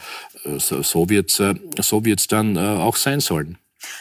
so, 0.57 0.81
so 0.81 1.09
wird 1.09 1.29
es 1.29 1.87
so 1.87 2.05
wird's 2.05 2.27
dann 2.27 2.55
äh, 2.55 2.59
auch 2.59 2.95
sein 2.95 3.19
sollen. 3.19 3.57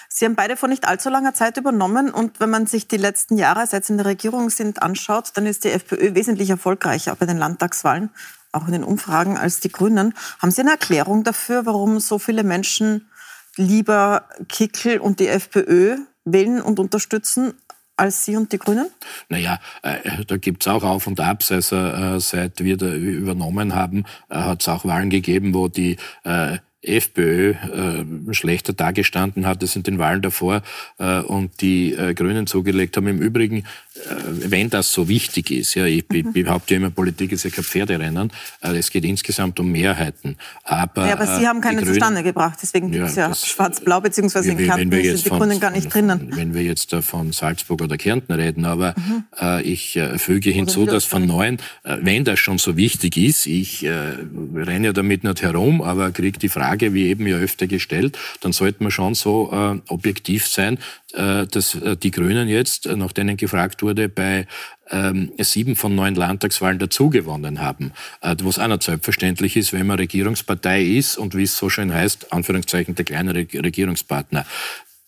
Sie 0.08 0.24
haben 0.24 0.34
beide 0.34 0.56
vor 0.56 0.68
nicht 0.68 0.86
allzu 0.86 1.10
langer 1.10 1.34
Zeit 1.34 1.56
übernommen 1.56 2.10
und 2.10 2.40
wenn 2.40 2.50
man 2.50 2.66
sich 2.66 2.88
die 2.88 2.96
letzten 2.96 3.36
Jahre, 3.36 3.66
seit 3.66 3.84
Sie 3.84 3.92
in 3.92 3.98
der 3.98 4.06
Regierung 4.06 4.50
sind, 4.50 4.82
anschaut, 4.82 5.32
dann 5.34 5.46
ist 5.46 5.64
die 5.64 5.70
FPÖ 5.70 6.14
wesentlich 6.14 6.50
erfolgreicher, 6.50 7.16
bei 7.16 7.26
den 7.26 7.38
Landtagswahlen, 7.38 8.10
auch 8.52 8.66
in 8.66 8.72
den 8.72 8.84
Umfragen, 8.84 9.36
als 9.36 9.60
die 9.60 9.70
Grünen. 9.70 10.14
Haben 10.40 10.50
Sie 10.50 10.60
eine 10.60 10.72
Erklärung 10.72 11.24
dafür, 11.24 11.66
warum 11.66 12.00
so 12.00 12.18
viele 12.18 12.44
Menschen 12.44 13.08
lieber 13.56 14.28
Kickel 14.48 14.98
und 14.98 15.20
die 15.20 15.28
FPÖ 15.28 15.98
wählen 16.24 16.62
und 16.62 16.78
unterstützen 16.78 17.54
als 17.96 18.24
Sie 18.24 18.36
und 18.36 18.52
die 18.52 18.58
Grünen? 18.58 18.88
Naja, 19.28 19.60
äh, 19.82 20.24
da 20.26 20.36
gibt 20.36 20.66
es 20.66 20.68
auch 20.72 20.82
Auf 20.82 21.06
und 21.06 21.20
Abs. 21.20 21.52
Also 21.52 21.76
äh, 21.76 22.20
seit 22.20 22.62
wir 22.62 22.76
da 22.76 22.86
übernommen 22.86 23.74
haben, 23.74 24.04
äh, 24.28 24.36
hat 24.36 24.62
es 24.62 24.68
auch 24.68 24.84
Wahlen 24.84 25.10
gegeben, 25.10 25.54
wo 25.54 25.68
die 25.68 25.96
äh, 26.24 26.58
FPÖ 26.82 27.50
äh, 27.52 28.34
schlechter 28.34 28.72
dargestanden 28.72 29.46
hat 29.46 29.62
als 29.62 29.76
in 29.76 29.84
den 29.84 29.98
Wahlen 29.98 30.22
davor 30.22 30.62
äh, 30.98 31.20
und 31.20 31.60
die 31.60 31.94
äh, 31.94 32.14
Grünen 32.14 32.46
zugelegt 32.46 32.96
haben. 32.96 33.06
Im 33.06 33.20
Übrigen, 33.20 33.64
wenn 34.26 34.70
das 34.70 34.92
so 34.92 35.08
wichtig 35.08 35.50
ist, 35.50 35.74
ja, 35.74 35.86
ich 35.86 36.04
mhm. 36.08 36.32
behaupte 36.32 36.74
ja 36.74 36.80
immer, 36.80 36.90
Politik 36.90 37.32
ist 37.32 37.44
ja 37.44 37.50
kein 37.50 37.64
Pferderennen, 37.64 38.32
äh, 38.62 38.76
es 38.76 38.90
geht 38.90 39.04
insgesamt 39.04 39.60
um 39.60 39.70
Mehrheiten. 39.70 40.36
Aber, 40.64 41.06
ja, 41.06 41.14
aber 41.14 41.26
Sie 41.38 41.46
haben 41.46 41.60
keine 41.60 41.82
Grünen, 41.82 41.94
zustande 41.94 42.22
gebracht, 42.22 42.58
deswegen 42.62 42.90
gibt 42.90 43.06
es 43.06 43.16
ja, 43.16 43.28
ja 43.28 43.34
schwarz-blau, 43.34 44.00
beziehungsweise 44.00 44.52
in 44.52 44.58
Kärnten 44.58 44.90
sind 45.02 45.24
die 45.24 45.30
Grünen 45.30 45.60
gar 45.60 45.70
nicht 45.70 45.92
drinnen. 45.92 46.30
Wenn 46.34 46.54
wir 46.54 46.62
jetzt 46.62 46.94
von 46.94 47.32
Salzburg 47.32 47.82
oder 47.82 47.96
Kärnten 47.96 48.32
reden, 48.32 48.64
aber 48.64 48.94
mhm. 48.96 49.24
äh, 49.40 49.62
ich 49.62 49.96
äh, 49.96 50.18
füge 50.18 50.50
hinzu, 50.50 50.86
dass 50.86 51.04
von 51.04 51.26
neun, 51.26 51.58
äh, 51.84 51.98
wenn 52.00 52.24
das 52.24 52.38
schon 52.38 52.58
so 52.58 52.76
wichtig 52.76 53.16
ist, 53.16 53.46
ich 53.46 53.84
äh, 53.84 53.90
renne 54.54 54.86
ja 54.86 54.92
damit 54.92 55.24
nicht 55.24 55.42
herum, 55.42 55.82
aber 55.82 56.10
kriege 56.12 56.38
die 56.38 56.48
Frage, 56.48 56.94
wie 56.94 57.08
eben 57.08 57.26
ja 57.26 57.36
öfter 57.36 57.66
gestellt, 57.66 58.18
dann 58.40 58.52
sollte 58.52 58.82
man 58.82 58.90
schon 58.90 59.14
so 59.14 59.50
äh, 59.52 59.92
objektiv 59.92 60.46
sein, 60.46 60.78
äh, 61.12 61.46
dass 61.46 61.74
äh, 61.74 61.96
die 61.96 62.10
Grünen 62.10 62.48
jetzt, 62.48 62.86
äh, 62.86 62.96
nach 62.96 63.12
denen 63.12 63.36
gefragt 63.36 63.82
wurde, 63.82 63.91
bei 64.08 64.46
ähm, 64.90 65.32
sieben 65.38 65.76
von 65.76 65.94
neun 65.94 66.14
Landtagswahlen 66.14 66.78
dazugewonnen 66.78 67.60
haben. 67.60 67.92
Äh, 68.20 68.36
was 68.42 68.58
auch 68.58 68.68
nicht 68.68 68.82
selbstverständlich 68.82 69.56
ist, 69.56 69.72
wenn 69.72 69.86
man 69.86 69.98
Regierungspartei 69.98 70.82
ist 70.82 71.16
und 71.16 71.34
wie 71.34 71.44
es 71.44 71.56
so 71.56 71.68
schön 71.68 71.92
heißt, 71.92 72.32
Anführungszeichen 72.32 72.94
der 72.94 73.04
kleine 73.04 73.34
Regierungspartner 73.34 74.44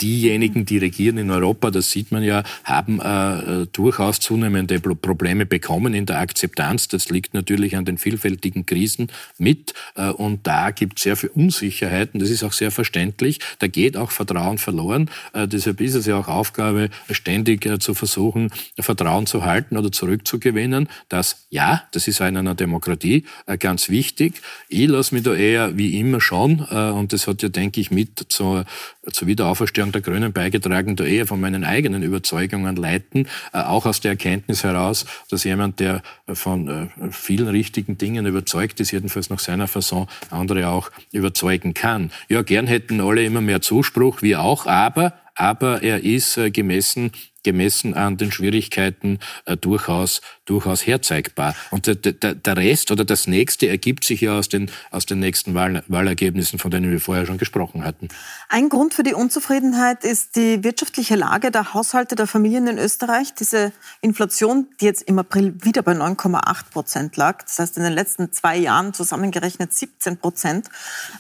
diejenigen, 0.01 0.67
die 0.67 0.79
regieren 0.79 1.19
in 1.19 1.31
Europa, 1.31 1.71
das 1.71 1.91
sieht 1.91 2.11
man 2.11 2.23
ja, 2.23 2.43
haben 2.65 3.01
äh, 3.01 3.67
durchaus 3.73 4.21
zunehmende 4.21 4.81
Probleme 4.81 5.47
bekommen 5.47 5.95
in 5.95 6.07
der 6.07 6.19
Akzeptanz. 6.19 6.89
Das 6.89 7.11
liegt 7.11 7.35
natürlich 7.35 7.77
an 7.77 7.85
den 7.85 7.99
vielfältigen 7.99 8.67
Krisen 8.67 9.09
mit. 9.39 9.75
Äh, 9.95 10.11
und 10.11 10.47
da 10.47 10.71
gibt 10.71 10.99
es 10.99 11.05
sehr 11.05 11.17
viel 11.17 11.31
Unsicherheiten. 11.31 12.21
Das 12.21 12.31
ist 12.31 12.43
auch 12.43 12.53
sehr 12.53 12.71
verständlich. 12.71 13.41
Da 13.61 13.69
geht 13.69 13.97
auch 13.97 14.11
Vertrauen 14.11 14.59
verloren. 14.59 15.11
Äh, 15.33 15.47
deshalb 15.47 15.81
ist 15.81 15.95
es 15.95 16.07
ja 16.07 16.17
auch 16.17 16.29
Aufgabe, 16.29 16.91
ständig 17.11 17.65
äh, 17.67 17.79
zu 17.79 17.95
versuchen, 17.95 18.51
Vertrauen 18.79 19.27
zu 19.27 19.45
halten 19.45 19.77
oder 19.77 19.93
zurückzugewinnen. 19.93 20.89
Das, 21.09 21.47
ja, 21.51 21.85
das 21.93 22.09
ist 22.09 22.21
in 22.21 22.37
einer 22.37 22.55
Demokratie 22.55 23.25
äh, 23.47 23.57
ganz 23.59 23.89
wichtig. 23.89 24.35
Ich 24.69 24.89
lasse 24.89 25.15
mich 25.15 25.25
da 25.25 25.35
eher 25.35 25.77
wie 25.77 25.99
immer 25.99 26.21
schon, 26.21 26.67
äh, 26.71 26.91
und 26.91 27.13
das 27.13 27.27
hat 27.27 27.43
ja, 27.43 27.49
denke 27.49 27.81
ich, 27.81 27.91
mit 27.91 28.27
zur, 28.29 28.65
zur 29.13 29.29
Wiederauferstehung 29.29 29.84
Aufklärung 29.85 29.93
der 29.93 30.01
Grünen 30.01 30.33
beigetragen, 30.33 30.97
da 30.97 31.05
eher 31.05 31.27
von 31.27 31.41
meinen 31.41 31.65
eigenen 31.65 32.03
Überzeugungen 32.03 32.77
leiten, 32.77 33.27
äh, 33.53 33.59
auch 33.59 33.87
aus 33.87 34.01
der 34.01 34.13
Erkenntnis 34.13 34.65
heraus, 34.65 35.07
dass 35.31 35.45
jemand, 35.45 35.81
der 35.81 36.03
von 36.33 36.69
äh, 36.69 36.87
vielen 37.11 37.49
richtigen 37.49 37.99
Dingen 37.99 38.27
überzeugt 38.27 38.81
ist, 38.81 38.93
jedenfalls 38.93 39.31
nach 39.31 39.39
seiner 39.39 39.69
Fasson, 39.69 40.07
andere 40.31 40.69
auch 40.69 40.91
überzeugen 41.13 41.75
kann. 41.75 42.11
Ja, 42.29 42.43
gern 42.43 42.67
hätten 42.67 43.01
alle 43.01 43.25
immer 43.25 43.41
mehr 43.41 43.61
Zuspruch, 43.61 44.23
wir 44.23 44.41
auch, 44.41 44.67
aber 44.67 45.15
aber 45.37 45.83
er 45.83 46.05
ist 46.05 46.37
äh, 46.37 46.51
gemessen 46.51 47.11
gemessen 47.45 47.95
an 47.95 48.17
den 48.17 48.33
Schwierigkeiten 48.33 49.19
äh, 49.45 49.57
durchaus, 49.57 50.21
durchaus 50.45 50.87
herzeigbar. 50.87 51.55
Und 51.71 51.87
der, 51.87 51.95
der, 51.95 52.35
der 52.35 52.57
Rest 52.57 52.91
oder 52.91 53.05
das 53.05 53.27
nächste 53.27 53.69
ergibt 53.69 54.05
sich 54.05 54.23
ja 54.23 54.37
aus 54.39 54.49
den, 54.49 54.71
aus 54.91 55.07
den 55.07 55.21
nächsten 55.21 55.55
Wahl, 55.55 55.85
Wahlergebnissen, 55.89 56.59
von 56.59 56.71
denen 56.71 56.91
wir 56.91 57.01
vorher 57.01 57.27
schon 57.27 57.39
gesprochen 57.39 57.85
hatten. 57.85 58.09
Ein 58.49 58.69
Grund 58.69 58.95
für 58.95 59.03
die 59.03 59.15
Unzufriedenheit 59.15 60.05
ist 60.05 60.37
die 60.37 60.65
wirtschaftliche 60.65 61.17
Lage 61.17 61.51
der 61.51 61.75
Haushalte 61.75 62.15
der 62.15 62.27
Familien 62.27 62.67
in 62.67 62.79
Österreich. 62.79 63.35
Diese 63.35 63.73
Inflation, 64.01 64.69
die 64.81 64.87
jetzt 64.87 65.03
im 65.03 65.19
April 65.19 65.55
wieder 65.63 65.83
bei 65.83 65.93
9,8 65.93 66.71
Prozent 66.73 67.17
lag, 67.17 67.43
das 67.43 67.59
heißt 67.59 67.77
in 67.77 67.85
den 67.85 67.93
letzten 67.93 68.33
zwei 68.33 68.57
Jahren 68.57 68.95
zusammengerechnet 68.95 69.73
17 69.73 70.19
Prozent, 70.19 70.69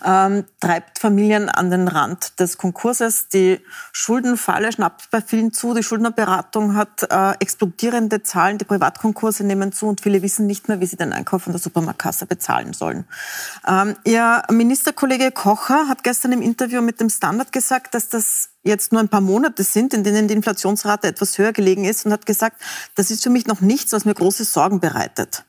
ähm, 0.05 0.45
treibt 0.61 0.99
Familien 0.99 1.49
an 1.49 1.70
den 1.70 1.89
Rand 1.89 2.41
des 2.41 2.59
Konkurses. 2.59 3.29
Die 3.29 3.61
Schuldenfalle 3.93 4.72
schnappt 4.72 5.11
bei 5.11 5.20
vielen 5.20 5.53
zu. 5.53 5.75
Die 5.75 5.83
Schuldner 5.83 6.11
Beratung 6.14 6.74
hat 6.74 7.06
äh, 7.10 7.32
explodierende 7.40 8.22
Zahlen, 8.22 8.58
die 8.58 8.64
Privatkonkurse 8.64 9.44
nehmen 9.44 9.72
zu 9.72 9.86
und 9.86 10.00
viele 10.00 10.22
wissen 10.22 10.46
nicht 10.46 10.68
mehr, 10.68 10.80
wie 10.80 10.86
sie 10.86 10.96
den 10.96 11.12
Einkauf 11.12 11.46
an 11.46 11.52
der 11.52 11.60
Supermarktkasse 11.60 12.26
bezahlen 12.26 12.72
sollen. 12.72 13.04
Ähm, 13.66 13.96
Ihr 14.04 14.42
Ministerkollege 14.50 15.30
Kocher 15.30 15.88
hat 15.88 16.02
gestern 16.04 16.32
im 16.32 16.42
Interview 16.42 16.80
mit 16.80 17.00
dem 17.00 17.10
Standard 17.10 17.52
gesagt, 17.52 17.94
dass 17.94 18.08
das 18.08 18.50
jetzt 18.62 18.92
nur 18.92 19.00
ein 19.00 19.08
paar 19.08 19.20
Monate 19.20 19.62
sind, 19.62 19.94
in 19.94 20.04
denen 20.04 20.28
die 20.28 20.34
Inflationsrate 20.34 21.08
etwas 21.08 21.36
höher 21.38 21.52
gelegen 21.52 21.84
ist 21.84 22.06
und 22.06 22.12
hat 22.12 22.26
gesagt, 22.26 22.60
das 22.94 23.10
ist 23.10 23.22
für 23.22 23.30
mich 23.30 23.46
noch 23.46 23.60
nichts, 23.60 23.92
was 23.92 24.04
mir 24.04 24.14
große 24.14 24.44
Sorgen 24.44 24.80
bereitet. 24.80 25.44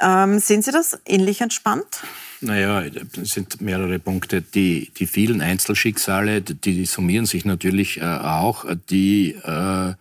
Ähm, 0.00 0.38
sehen 0.38 0.62
Sie 0.62 0.70
das 0.70 0.98
ähnlich 1.04 1.40
entspannt? 1.40 2.02
Naja, 2.40 2.82
es 3.20 3.30
sind 3.30 3.60
mehrere 3.60 3.98
Punkte. 3.98 4.42
Die, 4.42 4.90
die 4.96 5.06
vielen 5.06 5.40
Einzelschicksale, 5.40 6.40
die 6.40 6.84
summieren 6.86 7.26
sich 7.26 7.44
natürlich 7.44 8.00
äh, 8.00 8.04
auch. 8.04 8.64
Die, 8.90 9.34
äh, 9.34 9.94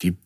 die 0.00 0.16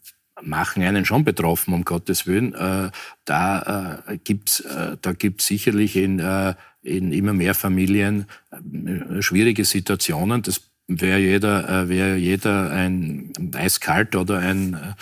machen 0.42 0.82
einen 0.82 1.04
schon 1.04 1.24
betroffen, 1.24 1.74
um 1.74 1.84
Gottes 1.84 2.26
Willen. 2.26 2.54
Äh, 2.54 2.90
da 3.24 4.02
äh, 4.06 4.18
gibt's, 4.18 4.60
äh, 4.60 4.96
da 5.00 5.12
gibt's 5.12 5.46
sicherlich 5.46 5.96
in, 5.96 6.20
äh, 6.20 6.54
in 6.82 7.12
immer 7.12 7.32
mehr 7.32 7.54
Familien 7.54 8.26
äh, 8.52 9.22
schwierige 9.22 9.64
Situationen. 9.64 10.42
Das 10.42 10.60
wäre 10.88 11.18
jeder, 11.18 11.88
wäre 11.88 12.14
jeder 12.14 12.70
ein 12.70 13.32
eiskalt 13.56 14.14
oder 14.14 14.38
ein, 14.38 14.94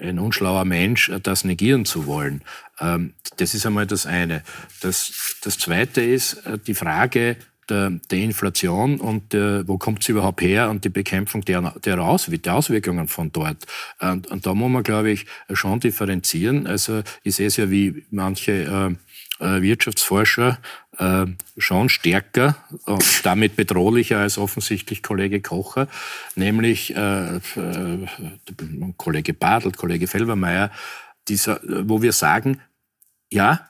ein 0.00 0.18
unschlauer 0.18 0.64
Mensch, 0.64 1.12
das 1.22 1.44
negieren 1.44 1.84
zu 1.84 2.06
wollen. 2.06 2.40
Ähm, 2.82 3.14
das 3.36 3.54
ist 3.54 3.64
einmal 3.64 3.86
das 3.86 4.06
eine. 4.06 4.42
Das, 4.80 5.36
das 5.42 5.58
zweite 5.58 6.02
ist 6.02 6.42
die 6.66 6.74
Frage, 6.74 7.36
der, 7.68 7.90
der, 8.10 8.18
Inflation 8.18 9.00
und 9.00 9.32
der, 9.32 9.66
wo 9.66 9.78
kommt 9.78 10.02
sie 10.02 10.12
überhaupt 10.12 10.42
her 10.42 10.68
und 10.68 10.84
die 10.84 10.88
Bekämpfung 10.88 11.44
der, 11.44 11.74
der, 11.84 12.00
Aus, 12.00 12.26
der 12.28 12.54
Auswirkungen 12.54 13.08
von 13.08 13.32
dort. 13.32 13.66
Und, 14.00 14.26
und, 14.26 14.44
da 14.44 14.54
muss 14.54 14.70
man, 14.70 14.82
glaube 14.82 15.10
ich, 15.10 15.26
schon 15.52 15.80
differenzieren. 15.80 16.66
Also 16.66 17.02
ich 17.22 17.36
sehe 17.36 17.46
es 17.46 17.56
ja 17.56 17.70
wie 17.70 18.04
manche 18.10 18.96
äh, 19.42 19.62
Wirtschaftsforscher 19.62 20.58
äh, 20.98 21.26
schon 21.56 21.88
stärker 21.88 22.56
und 22.84 23.24
damit 23.24 23.56
bedrohlicher 23.56 24.18
als 24.18 24.38
offensichtlich 24.38 25.02
Kollege 25.02 25.40
Kocher, 25.40 25.88
nämlich 26.34 26.94
äh, 26.94 27.36
äh, 27.36 27.40
Kollege 28.96 29.34
Badl, 29.34 29.72
Kollege 29.72 30.06
Felbermeier, 30.06 30.70
dieser, 31.28 31.60
wo 31.64 32.02
wir 32.02 32.12
sagen, 32.12 32.60
ja, 33.32 33.68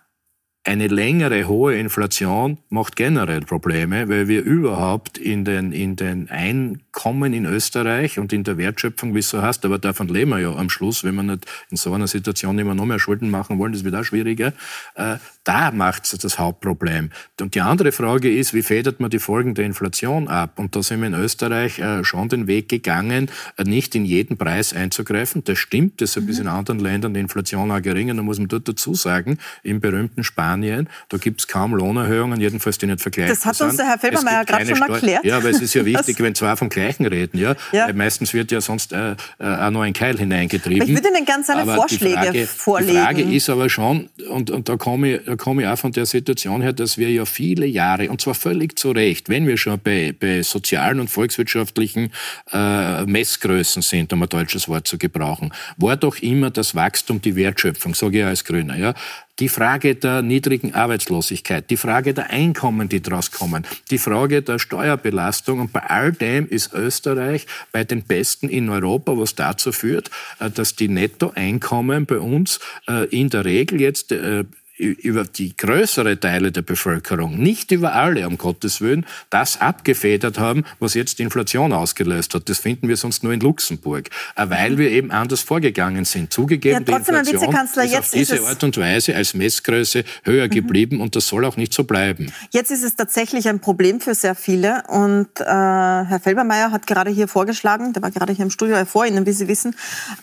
eine 0.65 0.87
längere 0.87 1.49
hohe 1.49 1.77
Inflation 1.77 2.59
macht 2.69 2.95
generell 2.95 3.41
Probleme, 3.41 4.09
weil 4.09 4.29
wir 4.29 4.43
überhaupt 4.43 5.19
in 5.19 5.45
den, 5.45 5.73
in 5.73 5.97
den 5.97 6.31
Einkommen 6.31 7.33
in 7.33 7.47
Österreich 7.47 8.21
und 8.21 8.33
in 8.33 8.45
der 8.45 8.59
Wertschöpfung, 8.59 9.13
wie 9.13 9.19
es 9.19 9.29
so 9.29 9.43
heißt, 9.43 9.65
aber 9.65 9.81
davon 9.81 10.07
leben 10.07 10.31
wir 10.31 10.39
ja 10.39 10.55
am 10.55 10.71
Schluss, 10.71 11.03
wenn 11.03 11.17
wir 11.17 11.25
nicht 11.25 11.47
in 11.71 11.77
so 11.77 11.93
einer 11.93 12.07
Situation 12.07 12.61
immer 12.61 12.77
noch 12.77 12.87
mehr 12.87 13.01
Schulden 13.01 13.29
machen 13.29 13.59
wollen, 13.59 13.73
das 13.73 13.83
wird 13.83 13.97
auch 13.97 14.05
schwieriger, 14.05 14.53
äh, 14.95 15.17
da 15.45 15.73
macht 15.73 16.05
es 16.05 16.19
das 16.19 16.39
Hauptproblem. 16.39 17.11
Und 17.41 17.55
die 17.55 17.61
andere 17.61 17.91
Frage 17.91 18.33
ist, 18.33 18.55
wie 18.55 18.63
federt 18.63 19.01
man 19.01 19.11
die 19.11 19.19
Folgen 19.19 19.55
der 19.55 19.65
Inflation 19.65 20.29
ab? 20.29 20.59
Und 20.59 20.77
da 20.77 20.83
sind 20.83 21.01
wir 21.01 21.09
in 21.09 21.15
Österreich 21.15 21.79
äh, 21.81 22.05
schon 22.05 22.29
den 22.29 22.47
Weg 22.47 22.69
gegangen, 22.69 23.29
äh, 23.57 23.65
nicht 23.65 23.95
in 23.95 24.05
jeden 24.05 24.37
Preis 24.37 24.73
einzugreifen. 24.73 25.43
Das 25.45 25.59
stimmt, 25.59 26.01
deshalb 26.01 26.27
mhm. 26.27 26.33
ist 26.33 26.39
in 26.39 26.49
anderen 26.49 26.79
Ländern 26.79 27.15
die 27.15 27.21
Inflation 27.21 27.71
auch 27.73 27.83
geringer. 27.83 28.15
Da 28.15 28.23
muss 28.23 28.39
man 28.39 28.49
dort 28.49 28.69
dazu 28.69 28.95
sagen, 28.95 29.39
im 29.65 29.81
berühmten 29.81 30.23
Spanien, 30.23 30.89
da 31.09 31.17
gibt 31.17 31.41
es 31.41 31.49
kaum 31.49 31.75
Lohnerhöhungen, 31.75 32.41
jedenfalls 32.41 32.79
die 32.79 32.87
nicht 32.87 33.01
vergleichbar 33.01 33.35
sind. 33.35 33.45
Das 33.45 33.61
hat 33.61 33.69
uns 33.69 33.77
der 33.77 33.87
Herr 33.87 33.99
Felbermeier 33.99 34.45
gerade 34.45 34.67
schon 34.67 34.83
erklärt. 34.83 35.25
Ja, 35.25 35.39
aber 35.39 35.51
es 35.51 35.61
ist 35.61 35.75
ja 35.75 35.85
wichtig, 35.85 36.21
wenn 36.21 36.35
zwei 36.37 36.55
vom 36.55 36.69
Gleichen 36.69 37.07
reden. 37.07 37.39
Ja? 37.39 37.57
ja. 37.73 37.93
Meistens 37.93 38.33
wird 38.33 38.53
ja 38.53 38.61
sonst 38.61 38.93
äh, 38.93 39.13
äh 39.13 39.17
auch 39.45 39.71
noch 39.71 39.83
ein 39.83 39.93
Keil 39.93 40.17
hineingetrieben. 40.17 40.89
ich 40.89 40.95
würde 40.95 41.09
Ihnen 41.09 41.25
gerne 41.25 41.43
seine 41.43 41.63
aber 41.63 41.75
Vorschläge 41.75 42.33
die 42.33 42.47
Frage, 42.47 42.47
vorlegen. 42.47 42.93
Die 42.93 42.99
Frage 42.99 43.23
ist 43.23 43.51
aber 43.51 43.69
schon, 43.69 44.09
und, 44.29 44.51
und 44.51 44.69
da 44.69 44.77
komme 44.77 45.17
ich, 45.17 45.32
komme 45.37 45.63
ich 45.63 45.69
auch 45.69 45.79
von 45.79 45.93
der 45.93 46.07
Situation 46.07 46.63
her, 46.63 46.73
dass 46.73 46.99
wir 46.99 47.11
ja 47.11 47.25
viele 47.25 47.67
Jahre, 47.67 48.11
und 48.11 48.21
zwar 48.21 48.35
völlig 48.35 48.79
zu 48.79 48.91
Recht, 48.91 49.29
wenn 49.29 49.47
wir 49.47 49.57
schon 49.57 49.79
bei, 49.83 50.15
bei 50.19 50.43
sozialen 50.43 51.01
und 51.01 51.09
volkswirtschaftlichen 51.09 52.13
äh, 52.53 53.05
Messgrößen 53.05 53.83
sind, 53.83 54.13
um 54.13 54.23
ein 54.23 54.29
deutsches 54.29 54.69
Wort 54.69 54.87
zu 54.87 54.99
gebrauchen, 54.99 55.53
war 55.77 55.97
doch 55.97 56.19
immer 56.19 56.51
das 56.51 56.75
Wachstum 56.75 57.21
die 57.21 57.37
Wertschöpfung, 57.37 57.95
sage 57.95 58.21
ich 58.21 58.25
als 58.25 58.45
Grüner. 58.45 58.77
Ja? 58.77 58.95
die 59.39 59.49
Frage 59.49 59.95
der 59.95 60.23
niedrigen 60.23 60.75
Arbeitslosigkeit, 60.75 61.69
die 61.71 61.77
Frage 61.77 62.15
der 62.15 62.31
Einkommen, 62.31 62.89
die 62.89 63.01
daraus 63.01 63.31
kommen, 63.31 63.67
die 63.91 63.99
Frage 63.99 64.43
der 64.43 64.59
Steuerbelastung. 64.59 65.61
Und 65.61 65.73
bei 65.73 65.81
all 65.81 66.13
dem 66.13 66.47
ist 66.49 66.73
Österreich 66.75 67.47
bei 67.73 67.85
den 67.85 68.03
Besten 68.03 68.49
in 68.49 68.69
Europa, 68.69 69.17
was 69.19 69.35
dazu 69.35 69.73
führt, 69.73 70.11
äh, 70.39 70.51
dass 70.51 70.77
die 70.77 70.89
Nettoeinkommen 70.89 72.07
bei 72.07 72.19
uns 72.19 72.61
äh, 72.89 73.07
in 73.07 73.31
der 73.31 73.45
Regel 73.45 73.81
jetzt 73.81 74.13
äh, 74.13 74.45
über 74.83 75.25
die 75.25 75.57
größere 75.57 76.19
Teile 76.19 76.53
der 76.53 76.63
Bevölkerung, 76.63 77.39
nicht 77.39 77.71
über 77.71 77.95
alle, 77.95 78.27
um 78.27 78.37
Gottes 78.37 78.81
Willen, 78.81 79.07
das 79.31 79.61
abgefedert 79.61 80.39
haben, 80.39 80.65
was 80.81 80.95
jetzt 80.95 81.19
die 81.19 81.23
Inflation 81.23 81.73
ausgelöst 81.73 82.35
hat. 82.35 82.49
Das 82.49 82.59
finden 82.59 82.89
wir 82.89 82.97
sonst 82.97 83.23
nur 83.23 83.33
in 83.33 83.41
Luxemburg, 83.41 84.11
äh, 84.37 84.49
weil 84.49 84.79
wir 84.79 84.91
eben 84.91 85.11
anders 85.11 85.41
vorgegangen 85.41 86.05
sind. 86.05 86.33
Zugegeben, 86.33 86.85
ja, 86.87 86.97
trotzdem, 86.97 87.15
die 87.15 87.31
Inflation 87.31 87.85
ist 87.85 87.97
auf 87.97 88.11
diese 88.11 88.47
Art 88.47 88.65
und 88.65 88.77
Weise 88.77 89.15
als 89.15 89.35
Messgröße 89.35 90.05
höher 90.25 90.47
mhm. 90.47 90.51
geblieben 90.51 91.01
und 91.01 91.17
das 91.17 91.29
soll 91.29 91.45
auch 91.45 91.57
nicht 91.57 91.73
so 91.73 91.85
bleiben. 91.85 92.33
Jetzt 92.51 92.71
ist 92.71 92.83
es 92.83 92.97
tatsächlich 92.97 93.49
ein 93.49 93.61
Problem 93.61 94.01
für 94.01 94.15
sehr 94.15 94.35
viele 94.35 94.83
und 94.89 95.29
äh, 95.41 95.45
Herr 95.45 96.21
Felbermeier 96.23 96.71
hat 96.71 96.87
gerade 96.87 97.11
hier 97.11 97.29
vorgeschlagen, 97.29 97.93
der 97.93 98.03
war 98.03 98.11
gerade 98.11 98.33
hier 98.33 98.45
im 98.45 98.51
Studio 98.51 98.85
vor 98.85 99.07
Ihnen, 99.07 99.27
wie 99.27 99.33
Sie 99.33 99.49
wissen, 99.49 99.77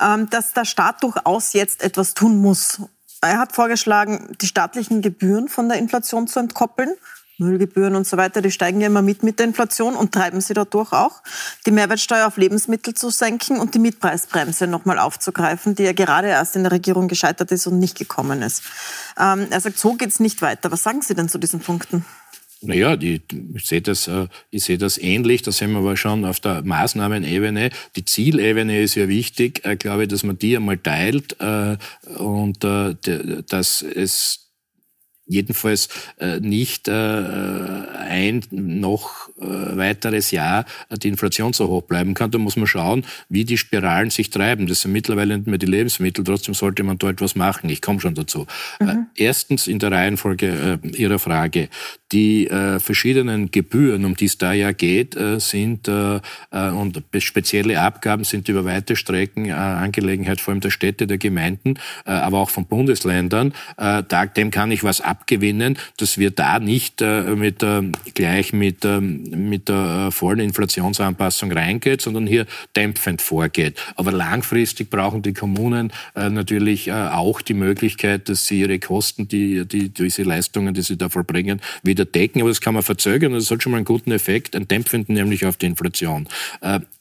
ähm, 0.04 0.30
dass 0.30 0.54
der 0.54 0.66
Staat 0.66 1.04
durchaus 1.04 1.54
jetzt 1.54 1.84
etwas 1.84 2.14
tun 2.14 2.38
muss 2.38 2.82
er 3.22 3.40
hat 3.40 3.54
vorgeschlagen, 3.54 4.36
die 4.42 4.48
staatlichen 4.48 5.02
Gebühren 5.02 5.48
von 5.50 5.70
der 5.70 5.78
Inflation 5.78 6.28
zu 6.28 6.40
entkoppeln. 6.40 6.92
Müllgebühren 7.40 7.96
und 7.96 8.06
so 8.06 8.18
weiter, 8.18 8.42
die 8.42 8.52
steigen 8.52 8.82
ja 8.82 8.88
immer 8.88 9.02
mit 9.02 9.24
mit 9.24 9.40
der 9.40 9.48
Inflation 9.48 9.96
und 9.96 10.12
treiben 10.12 10.42
sie 10.42 10.54
dadurch 10.54 10.92
auch. 10.92 11.24
Die 11.66 11.72
Mehrwertsteuer 11.72 12.28
auf 12.28 12.36
Lebensmittel 12.36 12.94
zu 12.94 13.10
senken 13.10 13.60
und 13.60 13.74
die 13.74 13.80
Mietpreisbremse 13.80 14.68
nochmal 14.68 15.00
aufzugreifen, 15.00 15.74
die 15.74 15.84
ja 15.84 15.94
gerade 15.94 16.28
erst 16.28 16.58
in 16.58 16.64
der 16.64 16.74
Regierung 16.74 17.08
gescheitert 17.08 17.52
ist 17.52 17.66
und 17.66 17.80
nicht 17.80 17.98
gekommen 17.98 18.42
ist. 18.42 18.64
Ähm, 19.18 19.48
er 19.50 19.62
sagt, 19.62 19.80
so 19.80 19.94
geht's 19.94 20.20
nicht 20.20 20.42
weiter. 20.42 20.70
Was 20.72 20.84
sagen 20.84 21.02
Sie 21.02 21.16
denn 21.16 21.30
zu 21.30 21.38
diesen 21.38 21.62
Punkten? 21.62 22.06
Naja, 22.62 22.98
die, 22.98 23.22
ich 23.56 23.66
sehe 23.66 23.82
das, 23.82 24.08
äh, 24.08 24.28
ich 24.52 24.66
sehe 24.66 24.78
das 24.78 24.98
ähnlich. 24.98 25.44
Da 25.44 25.52
sind 25.52 25.72
wir 25.72 25.80
aber 25.80 25.96
schon 25.96 26.26
auf 26.26 26.40
der 26.40 26.62
Maßnahmenebene. 26.64 27.70
Die 27.96 28.06
Zielebene 28.06 28.82
ist 28.82 28.96
ja 28.96 29.08
wichtig, 29.08 29.66
äh, 29.66 29.78
glaube 29.78 30.04
ich, 30.04 30.10
dass 30.10 30.24
man 30.24 30.38
die 30.38 30.58
einmal 30.58 30.78
teilt 30.78 31.40
äh, 31.40 31.78
und 32.18 32.64
dass 32.64 33.82
es 33.82 34.49
jedenfalls 35.30 35.88
äh, 36.20 36.40
nicht 36.40 36.88
äh, 36.88 36.92
ein 36.92 38.42
noch 38.52 39.30
äh, 39.40 39.78
weiteres 39.78 40.32
Jahr 40.32 40.66
die 40.92 41.08
Inflation 41.08 41.54
so 41.54 41.68
hoch 41.68 41.84
bleiben 41.84 42.16
kann. 42.16 42.32
Da 42.32 42.38
muss 42.38 42.58
man 42.58 42.68
schauen, 42.68 43.06
wie 43.30 43.46
die 43.46 43.58
Spiralen 43.58 44.10
sich 44.10 44.30
treiben. 44.32 44.68
Das 44.68 44.82
sind 44.82 44.92
mittlerweile 44.92 45.38
nicht 45.38 45.48
mehr 45.48 45.60
die 45.60 45.68
Lebensmittel, 45.68 46.24
trotzdem 46.24 46.54
sollte 46.54 46.84
man 46.84 46.98
dort 46.98 47.22
was 47.22 47.36
machen. 47.36 47.70
Ich 47.70 47.82
komme 47.82 48.02
schon 48.02 48.16
dazu. 48.16 48.48
Mhm. 48.80 49.08
Erstens 49.16 49.68
in 49.68 49.80
der 49.80 49.92
Reihenfolge 49.92 50.80
Ihrer 50.96 51.20
Frage. 51.20 51.70
Die 52.12 52.48
äh, 52.48 52.80
verschiedenen 52.80 53.52
Gebühren, 53.52 54.04
um 54.04 54.16
die 54.16 54.26
es 54.26 54.40
da 54.40 54.52
ja 54.52 54.72
geht, 54.72 55.16
äh, 55.16 55.40
sind 55.40 55.88
äh, 55.88 56.20
äh, 56.50 56.70
und 56.70 57.04
spezielle 57.20 57.80
Abgaben 57.80 58.24
sind 58.24 58.50
über 58.50 58.66
weite 58.66 58.96
Strecken 58.96 59.46
äh, 59.46 59.52
Angelegenheit 59.52 60.42
vor 60.42 60.54
allem 60.54 60.62
der 60.62 60.72
Städte, 60.72 61.06
der 61.06 61.20
Gemeinden, 61.20 61.76
äh, 62.06 62.12
aber 62.12 62.40
auch 62.40 62.50
von 62.50 62.66
Bundesländern. 62.66 63.54
Äh, 63.78 64.04
da, 64.08 64.26
dem 64.26 64.50
kann 64.50 64.72
ich 64.72 64.84
was 64.84 65.02
abgewinnen, 65.20 65.78
dass 65.98 66.18
wir 66.18 66.32
da 66.32 66.60
nicht 66.60 67.02
äh, 67.02 67.36
mit, 67.36 67.62
äh, 67.62 67.84
gleich 68.14 68.54
mit, 68.54 68.86
äh, 68.86 69.02
mit 69.02 69.68
der 69.68 70.08
äh, 70.08 70.12
vollen 70.12 70.40
Inflationsanpassung 70.40 71.52
reingeht, 71.52 72.02
sondern 72.02 72.26
hier 72.26 72.46
dämpfend 72.76 73.22
vorgeht. 73.22 73.80
Aber 73.96 74.12
langfristig 74.12 74.90
brauchen 74.90 75.22
die 75.22 75.34
Kommunen 75.34 75.92
natürlich 76.16 76.92
auch 76.92 77.42
die 77.42 77.54
Möglichkeit, 77.54 78.30
dass 78.30 78.46
sie 78.46 78.62
ihre 78.62 78.80
Kosten, 78.80 79.28
die, 79.28 79.66
die 79.66 79.90
diese 79.90 80.24
Leistungen, 80.24 80.74
die 80.74 80.82
sie 80.82 80.98
da 80.98 81.10
vollbringen, 81.10 81.62
wieder 81.84 82.06
decken, 82.06 82.42
aber 82.42 82.50
das 82.50 82.62
kann 82.62 82.74
man 82.74 82.84
verzögern 82.84 83.34
das 83.34 83.52
hat 83.52 83.64
schon 83.64 83.72
mal 83.72 83.78
einen 83.78 83.86
guten 83.86 84.12
Effekt, 84.12 84.56
einen 84.56 84.68
dämpfenden 84.68 85.16
nämlich 85.16 85.46
auf 85.46 85.58
die 85.58 85.66
Inflation. 85.66 86.28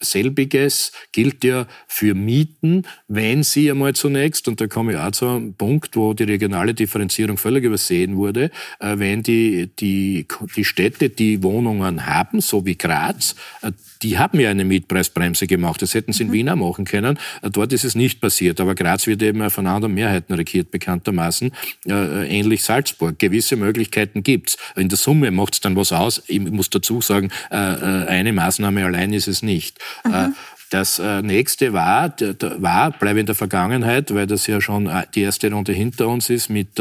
Selbiges 0.01 0.93
gilt 1.13 1.45
ja 1.45 1.67
für 1.87 2.15
Mieten, 2.15 2.85
wenn 3.09 3.43
sie 3.43 3.71
einmal 3.71 3.95
zunächst, 3.95 4.49
und 4.49 4.61
da 4.61 4.67
komme 4.67 4.93
ich 4.93 4.99
auch 4.99 5.11
zu 5.13 5.27
einem 5.27 5.55
Punkt, 5.55 5.97
wo 5.97 6.15
die 6.15 6.25
regionale 6.25 6.75
Differenzierung 6.75 7.37
völlig 7.37 7.65
übersehen 7.65 8.08
wurde, 8.17 8.51
äh, 8.81 8.99
wenn 8.99 9.23
die, 9.23 9.71
die, 9.79 10.27
die 10.57 10.65
Städte, 10.65 11.11
die 11.11 11.43
Wohnungen 11.43 12.07
haben, 12.07 12.41
so 12.41 12.65
wie 12.67 12.77
Graz, 12.77 13.35
äh, 13.63 13.73
die 14.03 14.19
haben 14.19 14.39
ja 14.39 14.51
eine 14.51 14.65
Mietpreisbremse 14.65 15.47
gemacht. 15.47 15.83
Das 15.83 15.95
hätten 15.95 16.13
sie 16.13 16.25
in 16.25 16.29
mhm. 16.29 16.33
Wien 16.33 16.49
auch 16.51 16.57
machen 16.57 16.85
können. 16.85 17.19
Äh, 17.43 17.51
dort 17.51 17.73
ist 17.73 17.85
es 17.85 17.95
nicht 17.95 18.21
passiert. 18.21 18.61
Aber 18.61 18.75
Graz 18.75 19.07
wird 19.07 19.23
eben 19.23 19.49
von 19.51 19.67
anderen 19.67 19.95
Mehrheiten 19.95 20.35
regiert, 20.35 20.71
bekanntermaßen. 20.71 21.53
Äh, 21.87 22.29
ähnlich 22.29 22.63
Salzburg. 22.63 23.19
Gewisse 23.19 23.57
Möglichkeiten 23.57 24.23
gibt's. 24.23 24.57
In 24.77 24.89
der 24.89 24.99
Summe 24.99 25.31
macht 25.31 25.55
es 25.55 25.61
dann 25.61 25.77
was 25.77 25.93
aus. 25.93 26.23
Ich 26.27 26.41
muss 26.41 26.71
dazu 26.71 27.01
sagen, 27.01 27.31
eine 27.51 28.33
Maßnahme 28.33 28.85
allein 28.85 29.13
ist 29.13 29.29
es 29.29 29.43
nicht. 29.43 29.79
Mhm. 30.05 30.35
Äh, 30.69 30.77
das 30.77 30.99
nächste 31.23 31.73
war, 31.73 32.15
war, 32.59 32.91
bleibe 32.93 33.21
in 33.21 33.27
der 33.27 33.35
Vergangenheit, 33.35 34.15
weil 34.15 34.27
das 34.27 34.47
ja 34.47 34.61
schon 34.61 34.91
die 35.15 35.23
erste 35.23 35.51
Runde 35.51 35.73
hinter 35.73 36.09
uns 36.09 36.31
ist, 36.31 36.49
mit, 36.51 36.79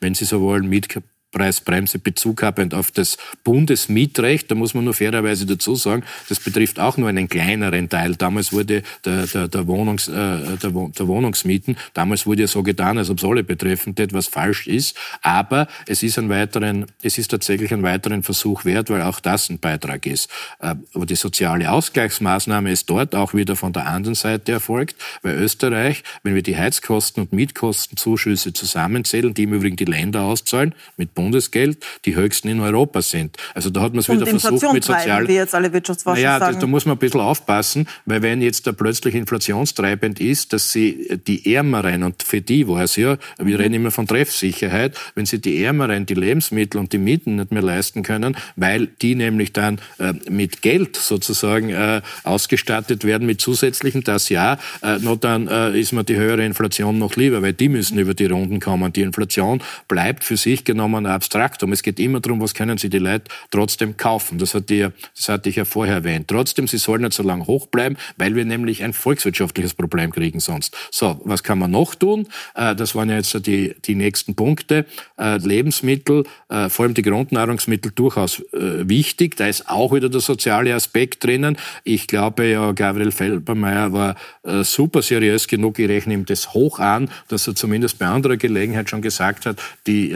wenn 0.00 0.14
Sie 0.14 0.24
so 0.24 0.40
wollen, 0.40 0.68
mit 0.68 0.88
Mietpreisbremse 1.34 1.98
Bezug 1.98 2.42
habend 2.42 2.74
auf 2.74 2.90
das 2.90 3.16
Bundesmietrecht. 3.42 4.50
Da 4.50 4.54
muss 4.54 4.74
man 4.74 4.84
nur 4.84 4.94
fairerweise 4.94 5.46
dazu 5.46 5.74
sagen, 5.74 6.04
das 6.28 6.40
betrifft 6.40 6.78
auch 6.78 6.96
nur 6.96 7.08
einen 7.08 7.28
kleineren 7.28 7.88
Teil. 7.88 8.14
Damals 8.16 8.52
wurde 8.52 8.82
der, 9.04 9.26
der, 9.26 9.48
der, 9.48 9.66
Wohnungs, 9.66 10.08
äh, 10.08 10.12
der, 10.12 10.56
der 10.58 11.06
Wohnungsmieten, 11.06 11.76
damals 11.92 12.26
wurde 12.26 12.42
ja 12.42 12.46
so 12.46 12.62
getan, 12.62 12.98
als 12.98 13.10
ob 13.10 13.18
es 13.18 13.24
alle 13.24 13.42
betreffen 13.42 13.94
tät, 13.94 14.12
was 14.12 14.28
falsch 14.28 14.66
ist. 14.66 14.96
Aber 15.22 15.66
es 15.86 16.02
ist, 16.02 16.18
ein 16.18 16.28
weiteren, 16.28 16.86
es 17.02 17.18
ist 17.18 17.30
tatsächlich 17.30 17.72
ein 17.72 17.82
weiteren 17.82 18.22
Versuch 18.22 18.64
wert, 18.64 18.90
weil 18.90 19.02
auch 19.02 19.20
das 19.20 19.50
ein 19.50 19.58
Beitrag 19.58 20.06
ist. 20.06 20.30
Äh, 20.60 20.76
aber 20.94 21.06
die 21.06 21.16
soziale 21.16 21.70
Ausgleichsmaßnahme 21.70 22.70
ist 22.70 22.88
dort 22.88 23.14
auch 23.14 23.34
wieder 23.34 23.56
von 23.56 23.72
der 23.72 23.86
anderen 23.86 24.14
Seite 24.14 24.52
erfolgt, 24.52 24.96
weil 25.22 25.36
Österreich, 25.36 26.04
wenn 26.22 26.34
wir 26.34 26.42
die 26.42 26.56
Heizkosten 26.56 27.22
und 27.24 27.32
Mietkostenzuschüsse 27.32 28.52
zusammenzählen, 28.52 29.34
die 29.34 29.44
im 29.44 29.54
Übrigen 29.54 29.76
die 29.76 29.84
Länder 29.84 30.22
auszahlen, 30.22 30.74
mit 30.96 31.14
Bund 31.14 31.23
Bundesgeld 31.24 31.78
die 32.04 32.14
höchsten 32.14 32.48
in 32.48 32.60
Europa 32.60 33.02
sind. 33.02 33.36
Also 33.54 33.70
da 33.70 33.80
hat 33.80 33.92
man 33.92 34.00
es 34.00 34.08
wieder 34.08 34.26
versucht 34.26 34.72
mit 34.72 34.84
sozial... 34.84 35.26
wie 35.26 35.34
jetzt 35.34 35.54
alle 35.54 35.72
Wirtschaftsforscher 35.72 36.22
naja, 36.22 36.38
sagen. 36.38 36.54
Da, 36.54 36.60
da 36.60 36.66
muss 36.66 36.84
man 36.84 36.96
ein 36.96 36.98
bisschen 36.98 37.20
aufpassen, 37.20 37.88
weil 38.04 38.22
wenn 38.22 38.42
jetzt 38.42 38.66
da 38.66 38.72
plötzlich 38.72 39.14
inflationstreibend 39.14 40.20
ist, 40.20 40.52
dass 40.52 40.70
sie 40.70 41.18
die 41.26 41.54
Ärmeren, 41.54 42.02
und 42.02 42.22
für 42.22 42.40
die 42.40 42.68
war 42.68 42.82
es 42.82 42.96
ja, 42.96 43.16
wir 43.38 43.56
mhm. 43.56 43.62
reden 43.62 43.74
immer 43.74 43.90
von 43.90 44.06
Treffsicherheit, 44.06 44.96
wenn 45.14 45.26
sie 45.26 45.40
die 45.40 45.64
Ärmeren 45.64 46.06
die 46.06 46.14
Lebensmittel 46.14 46.78
und 46.78 46.92
die 46.92 46.98
Mieten 46.98 47.36
nicht 47.36 47.52
mehr 47.52 47.62
leisten 47.62 48.02
können, 48.02 48.36
weil 48.56 48.86
die 48.86 49.14
nämlich 49.14 49.52
dann 49.52 49.80
äh, 49.98 50.12
mit 50.28 50.62
Geld 50.62 50.96
sozusagen 50.96 51.70
äh, 51.70 52.02
ausgestattet 52.22 53.04
werden, 53.04 53.26
mit 53.26 53.40
zusätzlichen, 53.40 54.04
das 54.04 54.28
ja, 54.28 54.58
äh, 54.82 54.98
nur 54.98 55.16
dann 55.16 55.48
äh, 55.48 55.78
ist 55.78 55.92
mir 55.92 56.04
die 56.04 56.16
höhere 56.16 56.44
Inflation 56.44 56.98
noch 56.98 57.16
lieber, 57.16 57.42
weil 57.42 57.54
die 57.54 57.68
müssen 57.68 57.98
über 57.98 58.14
die 58.14 58.26
Runden 58.26 58.60
kommen. 58.60 58.92
Die 58.92 59.02
Inflation 59.02 59.62
bleibt 59.88 60.24
für 60.24 60.36
sich 60.36 60.64
genommen 60.64 61.06
Abstraktum. 61.14 61.72
Es 61.72 61.82
geht 61.82 61.98
immer 61.98 62.20
darum, 62.20 62.40
was 62.40 62.54
können 62.54 62.78
Sie 62.78 62.90
die 62.90 62.98
Leute 62.98 63.24
trotzdem 63.50 63.96
kaufen. 63.96 64.38
Das, 64.38 64.54
hat 64.54 64.70
die, 64.70 64.88
das 65.16 65.28
hatte 65.28 65.48
ich 65.48 65.56
ja 65.56 65.64
vorher 65.64 65.96
erwähnt. 65.96 66.28
Trotzdem, 66.28 66.68
sie 66.68 66.78
sollen 66.78 67.02
nicht 67.02 67.14
so 67.14 67.22
lange 67.22 67.46
hoch 67.46 67.66
bleiben, 67.66 67.96
weil 68.16 68.34
wir 68.34 68.44
nämlich 68.44 68.82
ein 68.82 68.92
volkswirtschaftliches 68.92 69.74
Problem 69.74 70.10
kriegen 70.12 70.40
sonst. 70.40 70.76
So, 70.90 71.20
was 71.24 71.42
kann 71.42 71.58
man 71.58 71.70
noch 71.70 71.94
tun? 71.94 72.28
Äh, 72.54 72.74
das 72.74 72.94
waren 72.94 73.10
ja 73.10 73.16
jetzt 73.16 73.34
die, 73.46 73.74
die 73.84 73.94
nächsten 73.94 74.34
Punkte. 74.34 74.86
Äh, 75.18 75.38
Lebensmittel, 75.38 76.24
äh, 76.48 76.68
vor 76.68 76.84
allem 76.84 76.94
die 76.94 77.02
Grundnahrungsmittel, 77.02 77.92
durchaus 77.94 78.42
wichtig. 78.52 79.36
Da 79.36 79.46
ist 79.46 79.68
auch 79.68 79.92
wieder 79.92 80.08
der 80.08 80.20
soziale 80.20 80.74
Aspekt 80.74 81.24
drinnen. 81.24 81.56
Ich 81.84 82.06
glaube 82.06 82.46
ja, 82.46 82.72
Gabriel 82.72 83.12
Felbermeier 83.12 83.92
war 83.92 84.16
super 84.62 85.02
seriös 85.02 85.48
genug. 85.48 85.78
Ich 85.78 85.88
rechne 85.88 86.14
ihm 86.14 86.24
das 86.24 86.54
hoch 86.54 86.78
an, 86.78 87.10
dass 87.28 87.46
er 87.46 87.54
zumindest 87.54 87.98
bei 87.98 88.06
anderer 88.06 88.36
Gelegenheit 88.36 88.90
schon 88.90 89.02
gesagt 89.02 89.46
hat, 89.46 89.60
die 89.86 90.10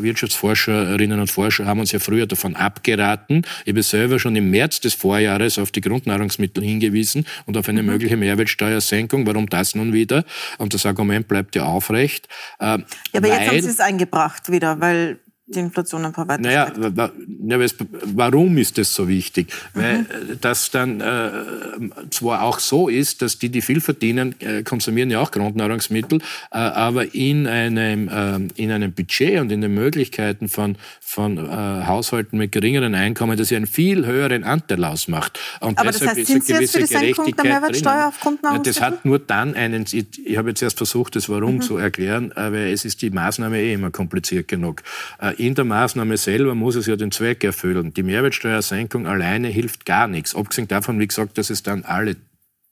Wirtschaftsforscherinnen 0.00 1.20
und 1.20 1.30
Forscher 1.30 1.66
haben 1.66 1.80
uns 1.80 1.92
ja 1.92 1.98
früher 1.98 2.26
davon 2.26 2.56
abgeraten. 2.56 3.42
Ich 3.64 3.72
habe 3.72 3.82
selber 3.82 4.18
schon 4.18 4.36
im 4.36 4.50
März 4.50 4.80
des 4.80 4.94
Vorjahres 4.94 5.58
auf 5.58 5.70
die 5.70 5.80
Grundnahrungsmittel 5.80 6.62
hingewiesen 6.62 7.26
und 7.46 7.56
auf 7.56 7.68
eine 7.68 7.82
mhm. 7.82 7.88
mögliche 7.88 8.16
Mehrwertsteuersenkung. 8.16 9.26
Warum 9.26 9.48
das 9.48 9.74
nun 9.74 9.92
wieder? 9.92 10.24
Und 10.58 10.74
das 10.74 10.86
Argument 10.86 11.28
bleibt 11.28 11.56
ja 11.56 11.64
aufrecht. 11.64 12.28
Äh, 12.58 12.64
ja, 12.64 12.78
aber 13.14 13.28
jetzt 13.28 13.48
haben 13.48 13.60
Sie 13.60 13.68
es 13.68 13.80
eingebracht 13.80 14.50
wieder, 14.50 14.80
weil 14.80 15.18
die 15.48 15.60
Inflation 15.60 16.04
einfach 16.04 16.28
weiter 16.28 16.42
naja, 16.42 16.70
steigt. 16.70 17.86
warum 18.04 18.58
ist 18.58 18.76
das 18.76 18.92
so 18.92 19.08
wichtig? 19.08 19.52
Mhm. 19.74 19.80
Weil 19.80 20.00
äh, 20.00 20.04
das 20.40 20.70
dann 20.70 21.00
äh, 21.00 21.30
zwar 22.10 22.42
auch 22.42 22.58
so 22.58 22.88
ist, 22.88 23.22
dass 23.22 23.38
die, 23.38 23.48
die 23.48 23.62
viel 23.62 23.80
verdienen, 23.80 24.34
äh, 24.40 24.62
konsumieren 24.62 25.10
ja 25.10 25.20
auch 25.20 25.30
Grundnahrungsmittel, 25.30 26.20
äh, 26.50 26.58
aber 26.58 27.14
in 27.14 27.46
einem, 27.46 28.08
äh, 28.08 28.62
in 28.62 28.70
einem 28.70 28.92
Budget 28.92 29.40
und 29.40 29.50
in 29.50 29.62
den 29.62 29.74
Möglichkeiten 29.74 30.48
von, 30.48 30.76
von 31.00 31.38
äh, 31.38 31.40
Haushalten 31.50 32.36
mit 32.36 32.52
geringeren 32.52 32.94
Einkommen, 32.94 33.38
das 33.38 33.50
ja 33.50 33.56
einen 33.56 33.66
viel 33.66 34.04
höheren 34.04 34.44
Anteil 34.44 34.84
ausmacht. 34.84 35.38
Und 35.60 35.78
aber 35.78 35.92
das 35.92 36.06
heißt, 36.06 36.26
sind 36.26 36.44
Sie 36.44 36.52
jetzt 36.52 36.72
für 36.72 36.80
die 36.80 36.86
Senkung 36.86 37.34
der 37.34 37.44
Mehrwertsteuer 37.44 38.08
auf 38.08 38.20
Grundnahrungsmittel? 38.20 38.74
Das 38.74 38.82
hat 38.82 39.04
nur 39.04 39.18
dann 39.18 39.54
einen, 39.54 39.86
ich 39.90 40.36
habe 40.36 40.50
jetzt 40.50 40.62
erst 40.62 40.76
versucht, 40.76 41.16
das 41.16 41.28
Warum 41.28 41.56
mhm. 41.56 41.60
zu 41.62 41.78
erklären, 41.78 42.32
weil 42.34 42.72
es 42.72 42.84
ist 42.84 43.00
die 43.00 43.10
Maßnahme 43.10 43.58
eh 43.58 43.72
immer 43.72 43.90
kompliziert 43.90 44.48
genug 44.48 44.82
in 45.38 45.54
der 45.54 45.64
Maßnahme 45.64 46.16
selber 46.16 46.54
muss 46.54 46.74
es 46.74 46.86
ja 46.86 46.96
den 46.96 47.12
Zweck 47.12 47.44
erfüllen. 47.44 47.94
Die 47.94 48.02
Mehrwertsteuersenkung 48.02 49.06
alleine 49.06 49.48
hilft 49.48 49.86
gar 49.86 50.08
nichts. 50.08 50.34
Abgesehen 50.34 50.68
davon, 50.68 50.98
wie 50.98 51.06
gesagt, 51.06 51.38
dass 51.38 51.50
es 51.50 51.62
dann 51.62 51.84
alle 51.84 52.16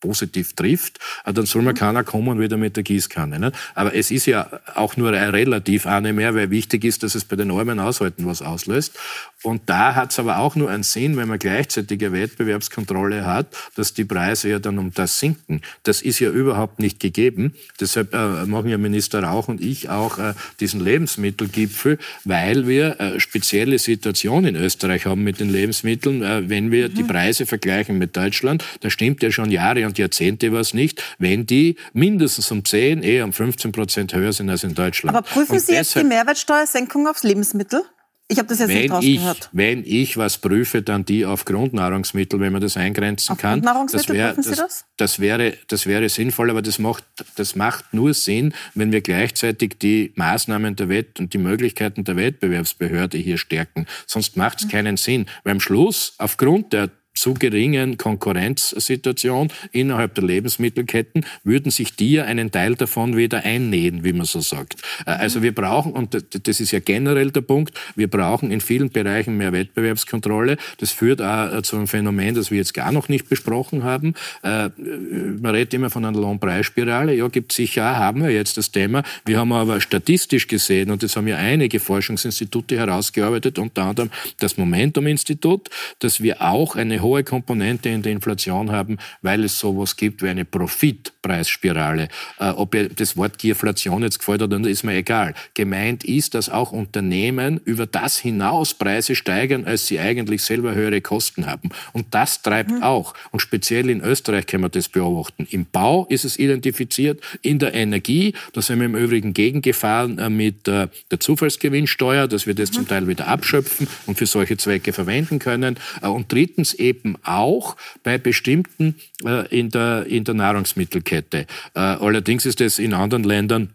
positiv 0.00 0.54
trifft, 0.54 0.98
äh, 1.24 1.32
dann 1.32 1.46
soll 1.46 1.62
man 1.62 1.74
mhm. 1.74 1.78
keiner 1.78 2.04
kommen 2.04 2.38
wieder 2.40 2.56
mit 2.56 2.76
der 2.76 2.82
Gießkanne. 2.82 3.38
Ne? 3.38 3.52
Aber 3.74 3.94
es 3.94 4.10
ist 4.10 4.26
ja 4.26 4.48
auch 4.74 4.96
nur 4.96 5.12
relativ 5.12 5.86
eine 5.86 6.12
mehr, 6.12 6.34
weil 6.34 6.50
wichtig 6.50 6.84
ist, 6.84 7.02
dass 7.02 7.14
es 7.14 7.24
bei 7.24 7.36
den 7.36 7.50
armen 7.50 7.80
Haushalten 7.80 8.26
was 8.26 8.42
auslöst. 8.42 8.98
Und 9.42 9.62
da 9.66 9.94
hat 9.94 10.10
es 10.10 10.18
aber 10.18 10.38
auch 10.38 10.56
nur 10.56 10.70
einen 10.70 10.82
Sinn, 10.82 11.16
wenn 11.16 11.28
man 11.28 11.38
gleichzeitige 11.38 12.12
Wettbewerbskontrolle 12.12 13.24
hat, 13.24 13.46
dass 13.76 13.94
die 13.94 14.04
Preise 14.04 14.48
ja 14.48 14.58
dann 14.58 14.78
um 14.78 14.92
das 14.92 15.18
sinken. 15.18 15.62
Das 15.84 16.02
ist 16.02 16.18
ja 16.18 16.30
überhaupt 16.30 16.78
nicht 16.78 17.00
gegeben. 17.00 17.54
Deshalb 17.80 18.12
äh, 18.12 18.44
machen 18.46 18.70
ja 18.70 18.78
Minister 18.78 19.22
Rauch 19.22 19.48
und 19.48 19.60
ich 19.60 19.88
auch 19.88 20.18
äh, 20.18 20.34
diesen 20.60 20.80
Lebensmittelgipfel, 20.80 21.98
weil 22.24 22.66
wir 22.66 23.00
äh, 23.00 23.20
spezielle 23.20 23.78
Situationen 23.78 24.56
in 24.56 24.62
Österreich 24.62 25.06
haben 25.06 25.22
mit 25.22 25.40
den 25.40 25.50
Lebensmitteln. 25.50 26.22
Äh, 26.22 26.48
wenn 26.48 26.70
wir 26.70 26.88
mhm. 26.88 26.94
die 26.94 27.04
Preise 27.04 27.46
vergleichen 27.46 27.98
mit 27.98 28.16
Deutschland, 28.16 28.64
da 28.80 28.90
stimmt 28.90 29.22
ja 29.22 29.30
schon 29.30 29.50
Jahre 29.50 29.85
und 29.86 29.98
Jahrzehnte 29.98 30.52
was 30.52 30.74
nicht, 30.74 31.02
wenn 31.18 31.46
die 31.46 31.76
mindestens 31.92 32.50
um 32.50 32.64
10, 32.64 33.02
eher 33.02 33.24
um 33.24 33.32
15 33.32 33.72
Prozent 33.72 34.14
höher 34.14 34.32
sind 34.32 34.50
als 34.50 34.64
in 34.64 34.74
Deutschland. 34.74 35.16
Aber 35.16 35.26
prüfen 35.26 35.58
Sie 35.58 35.72
jetzt 35.72 35.94
die 35.94 36.04
Mehrwertsteuersenkung 36.04 37.06
aufs 37.06 37.22
Lebensmittel? 37.22 37.82
Ich 38.28 38.38
habe 38.38 38.48
das 38.48 38.58
jetzt 38.58 38.70
wenn 38.70 38.80
nicht 38.80 38.90
rausgehört. 38.90 39.38
Ich, 39.38 39.48
wenn 39.52 39.84
ich 39.84 40.16
was 40.16 40.38
prüfe, 40.38 40.82
dann 40.82 41.04
die 41.04 41.24
auf 41.24 41.44
Grundnahrungsmittel, 41.44 42.40
wenn 42.40 42.52
man 42.52 42.60
das 42.60 42.76
eingrenzen 42.76 43.32
auf 43.32 43.38
kann. 43.38 43.60
Grundnahrungsmittel, 43.60 44.16
das, 44.16 44.36
wär, 44.36 44.42
Sie 44.42 44.54
das? 44.56 44.84
Das 44.96 45.20
wäre, 45.20 45.54
das 45.68 45.86
wäre 45.86 46.08
sinnvoll, 46.08 46.50
aber 46.50 46.60
das 46.60 46.80
macht, 46.80 47.04
das 47.36 47.54
macht 47.54 47.94
nur 47.94 48.14
Sinn, 48.14 48.52
wenn 48.74 48.90
wir 48.90 49.00
gleichzeitig 49.00 49.78
die 49.78 50.12
Maßnahmen 50.16 50.74
der 50.74 50.88
Wett 50.88 51.20
und 51.20 51.34
die 51.34 51.38
Möglichkeiten 51.38 52.02
der 52.02 52.16
Wettbewerbsbehörde 52.16 53.16
hier 53.16 53.38
stärken. 53.38 53.86
Sonst 54.06 54.36
macht 54.36 54.58
es 54.58 54.64
mhm. 54.64 54.70
keinen 54.70 54.96
Sinn. 54.96 55.26
Weil 55.44 55.52
am 55.52 55.60
Schluss, 55.60 56.14
aufgrund 56.18 56.72
der 56.72 56.90
zu 57.16 57.34
geringen 57.34 57.96
Konkurrenzsituation 57.96 59.48
innerhalb 59.72 60.14
der 60.14 60.24
Lebensmittelketten 60.24 61.26
würden 61.44 61.70
sich 61.70 61.96
die 61.96 62.12
ja 62.12 62.24
einen 62.24 62.52
Teil 62.52 62.76
davon 62.76 63.16
wieder 63.16 63.44
einnähen, 63.44 64.04
wie 64.04 64.12
man 64.12 64.26
so 64.26 64.40
sagt. 64.40 64.82
Äh, 65.06 65.10
also 65.10 65.42
wir 65.42 65.54
brauchen, 65.54 65.92
und 65.92 66.16
das 66.46 66.60
ist 66.60 66.70
ja 66.70 66.78
generell 66.78 67.30
der 67.30 67.40
Punkt, 67.40 67.76
wir 67.96 68.08
brauchen 68.08 68.50
in 68.50 68.60
vielen 68.60 68.90
Bereichen 68.90 69.36
mehr 69.36 69.52
Wettbewerbskontrolle. 69.52 70.56
Das 70.78 70.92
führt 70.92 71.22
auch 71.22 71.52
äh, 71.52 71.62
zu 71.62 71.76
einem 71.76 71.88
Phänomen, 71.88 72.34
das 72.34 72.50
wir 72.50 72.58
jetzt 72.58 72.74
gar 72.74 72.92
noch 72.92 73.08
nicht 73.08 73.28
besprochen 73.28 73.82
haben. 73.82 74.14
Äh, 74.42 74.68
man 74.76 75.54
redet 75.54 75.74
immer 75.74 75.90
von 75.90 76.04
einer 76.04 76.18
Lohnpreisspirale. 76.18 77.14
Ja, 77.14 77.28
gibt 77.28 77.52
sicher 77.52 77.90
auch, 77.90 77.96
haben 77.96 78.22
wir 78.22 78.30
jetzt 78.30 78.56
das 78.56 78.70
Thema. 78.70 79.02
Wir 79.24 79.38
haben 79.38 79.52
aber 79.52 79.80
statistisch 79.80 80.46
gesehen, 80.46 80.90
und 80.90 81.02
das 81.02 81.16
haben 81.16 81.26
ja 81.26 81.36
einige 81.36 81.80
Forschungsinstitute 81.80 82.76
herausgearbeitet, 82.76 83.58
unter 83.58 83.84
anderem 83.84 84.10
das 84.38 84.58
Momentum-Institut, 84.58 85.70
dass 85.98 86.22
wir 86.22 86.42
auch 86.42 86.76
eine 86.76 87.00
hohe 87.06 87.24
Komponente 87.24 87.88
in 87.88 88.02
der 88.02 88.12
Inflation 88.12 88.72
haben, 88.72 88.98
weil 89.22 89.44
es 89.44 89.58
sowas 89.58 89.96
gibt 89.96 90.22
wie 90.22 90.28
eine 90.28 90.44
Profitpreisspirale. 90.44 92.08
Äh, 92.38 92.50
ob 92.50 92.74
ihr 92.74 92.88
das 92.88 93.16
Wort 93.16 93.38
Gierflation 93.38 94.02
jetzt 94.02 94.18
gefällt 94.18 94.42
oder 94.42 94.58
nicht, 94.58 94.70
ist 94.70 94.82
mir 94.82 94.94
egal. 94.94 95.34
Gemeint 95.54 96.04
ist, 96.04 96.34
dass 96.34 96.48
auch 96.48 96.72
Unternehmen 96.72 97.60
über 97.64 97.86
das 97.86 98.18
hinaus 98.18 98.74
Preise 98.74 99.14
steigern, 99.14 99.64
als 99.64 99.86
sie 99.86 99.98
eigentlich 100.00 100.42
selber 100.42 100.74
höhere 100.74 101.00
Kosten 101.00 101.46
haben. 101.46 101.70
Und 101.92 102.06
das 102.10 102.42
treibt 102.42 102.70
mhm. 102.70 102.82
auch. 102.82 103.14
Und 103.30 103.40
speziell 103.40 103.88
in 103.88 104.00
Österreich 104.00 104.46
kann 104.46 104.60
man 104.60 104.70
das 104.70 104.88
beobachten. 104.88 105.46
Im 105.50 105.66
Bau 105.66 106.06
ist 106.08 106.24
es 106.24 106.38
identifiziert, 106.38 107.20
in 107.42 107.58
der 107.58 107.74
Energie, 107.74 108.34
da 108.52 108.62
sind 108.62 108.80
wir 108.80 108.86
im 108.86 108.96
Übrigen 108.96 109.32
gegengefahren 109.32 110.18
äh, 110.18 110.30
mit 110.30 110.66
äh, 110.68 110.88
der 111.10 111.20
Zufallsgewinnsteuer, 111.20 112.28
dass 112.28 112.46
wir 112.46 112.54
das 112.54 112.70
mhm. 112.70 112.74
zum 112.74 112.88
Teil 112.88 113.08
wieder 113.08 113.28
abschöpfen 113.28 113.86
und 114.06 114.18
für 114.18 114.26
solche 114.26 114.56
Zwecke 114.56 114.92
verwenden 114.92 115.38
können. 115.38 115.76
Äh, 116.02 116.08
und 116.08 116.32
drittens 116.32 116.74
eben 116.74 116.95
eben 116.96 117.16
auch 117.22 117.76
bei 118.02 118.18
bestimmten 118.18 118.96
äh, 119.24 119.46
in, 119.48 119.70
der, 119.70 120.06
in 120.06 120.24
der 120.24 120.34
Nahrungsmittelkette. 120.34 121.46
Äh, 121.74 121.80
allerdings 121.80 122.46
ist 122.46 122.60
es 122.60 122.78
in 122.78 122.94
anderen 122.94 123.24
Ländern 123.24 123.74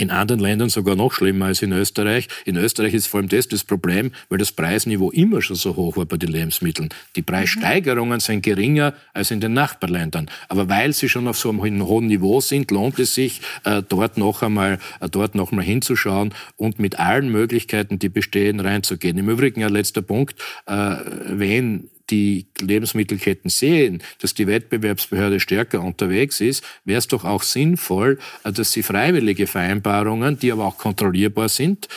in 0.00 0.10
anderen 0.10 0.40
Ländern 0.40 0.70
sogar 0.70 0.96
noch 0.96 1.12
schlimmer 1.12 1.46
als 1.46 1.62
in 1.62 1.72
Österreich. 1.72 2.28
In 2.46 2.56
Österreich 2.56 2.94
ist 2.94 3.06
vor 3.06 3.20
allem 3.20 3.28
das 3.28 3.48
das 3.48 3.64
Problem, 3.64 4.12
weil 4.28 4.38
das 4.38 4.52
Preisniveau 4.52 5.10
immer 5.10 5.42
schon 5.42 5.56
so 5.56 5.76
hoch 5.76 5.96
war 5.96 6.06
bei 6.06 6.16
den 6.16 6.30
Lebensmitteln. 6.30 6.88
Die 7.16 7.22
Preissteigerungen 7.22 8.20
sind 8.20 8.42
geringer 8.42 8.94
als 9.12 9.30
in 9.30 9.40
den 9.40 9.52
Nachbarländern. 9.52 10.30
Aber 10.48 10.68
weil 10.68 10.92
sie 10.94 11.08
schon 11.08 11.28
auf 11.28 11.36
so 11.36 11.50
einem 11.50 11.86
hohen 11.86 12.06
Niveau 12.06 12.40
sind, 12.40 12.70
lohnt 12.70 12.98
es 12.98 13.14
sich, 13.14 13.42
äh, 13.64 13.82
dort 13.86 14.16
noch 14.16 14.42
einmal, 14.42 14.78
dort 15.10 15.34
noch 15.34 15.52
mal 15.52 15.64
hinzuschauen 15.64 16.32
und 16.56 16.78
mit 16.78 16.98
allen 16.98 17.30
Möglichkeiten, 17.30 17.98
die 17.98 18.08
bestehen, 18.08 18.60
reinzugehen. 18.60 19.18
Im 19.18 19.28
Übrigen 19.28 19.64
ein 19.64 19.72
letzter 19.72 20.02
Punkt, 20.02 20.36
wenn 20.66 21.90
die 22.10 22.46
Lebensmittelketten 22.60 23.50
sehen, 23.50 24.02
dass 24.20 24.34
die 24.34 24.46
Wettbewerbsbehörde 24.46 25.40
stärker 25.40 25.80
unterwegs 25.80 26.40
ist, 26.40 26.64
wäre 26.84 26.98
es 26.98 27.08
doch 27.08 27.24
auch 27.24 27.42
sinnvoll, 27.42 28.18
äh, 28.44 28.52
dass 28.52 28.72
sie 28.72 28.82
freiwillige 28.82 29.46
Vereinbarungen, 29.46 30.38
die 30.38 30.52
aber 30.52 30.64
auch 30.66 30.78
kontrollierbar 30.78 31.48
sind, 31.48 31.88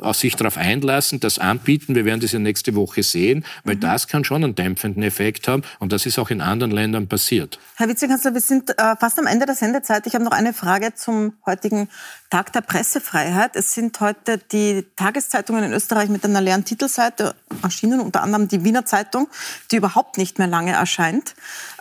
aus 0.00 0.20
sich 0.20 0.36
darauf 0.36 0.56
einlassen, 0.56 1.20
das 1.20 1.38
anbieten. 1.38 1.94
Wir 1.94 2.04
werden 2.04 2.20
das 2.20 2.32
ja 2.32 2.38
nächste 2.38 2.74
Woche 2.74 3.02
sehen, 3.02 3.44
weil 3.64 3.76
mhm. 3.76 3.80
das 3.80 4.08
kann 4.08 4.24
schon 4.24 4.44
einen 4.44 4.54
dämpfenden 4.54 5.02
Effekt 5.02 5.48
haben 5.48 5.62
und 5.78 5.92
das 5.92 6.06
ist 6.06 6.18
auch 6.18 6.30
in 6.30 6.40
anderen 6.40 6.70
Ländern 6.70 7.08
passiert. 7.08 7.58
Herr 7.76 7.88
Vizekanzler, 7.88 8.34
wir 8.34 8.40
sind 8.40 8.70
äh, 8.70 8.96
fast 8.98 9.18
am 9.18 9.26
Ende 9.26 9.46
der 9.46 9.54
Sendezeit. 9.54 10.06
Ich 10.06 10.14
habe 10.14 10.24
noch 10.24 10.32
eine 10.32 10.52
Frage 10.52 10.94
zum 10.94 11.34
heutigen 11.46 11.88
Tag 12.30 12.52
der 12.52 12.62
Pressefreiheit. 12.62 13.56
Es 13.56 13.74
sind 13.74 14.00
heute 14.00 14.38
die 14.38 14.86
Tageszeitungen 14.96 15.64
in 15.64 15.72
Österreich 15.72 16.08
mit 16.08 16.24
einer 16.24 16.40
leeren 16.40 16.64
Titelseite 16.64 17.34
erschienen, 17.62 18.00
unter 18.00 18.22
anderem 18.22 18.48
die 18.48 18.64
Wiener 18.64 18.84
Zeitung, 18.84 19.28
die 19.70 19.76
überhaupt 19.76 20.18
nicht 20.18 20.38
mehr 20.38 20.48
lange 20.48 20.72
erscheint. 20.72 21.34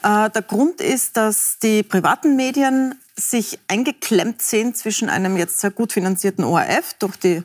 Äh, 0.04 0.30
der 0.30 0.42
Grund 0.42 0.82
ist, 0.82 1.18
dass 1.18 1.58
die 1.62 1.84
privaten 1.84 2.36
Medien 2.36 2.96
sich 3.16 3.60
eingeklemmt 3.68 4.42
sehen 4.42 4.74
zwischen 4.74 5.10
einem 5.10 5.38
jetzt 5.38 5.60
sehr 5.60 5.72
gut 5.72 5.94
finanzierten 5.94 6.44
ORF 6.44 6.94
durch 7.00 7.18
die 7.18 7.44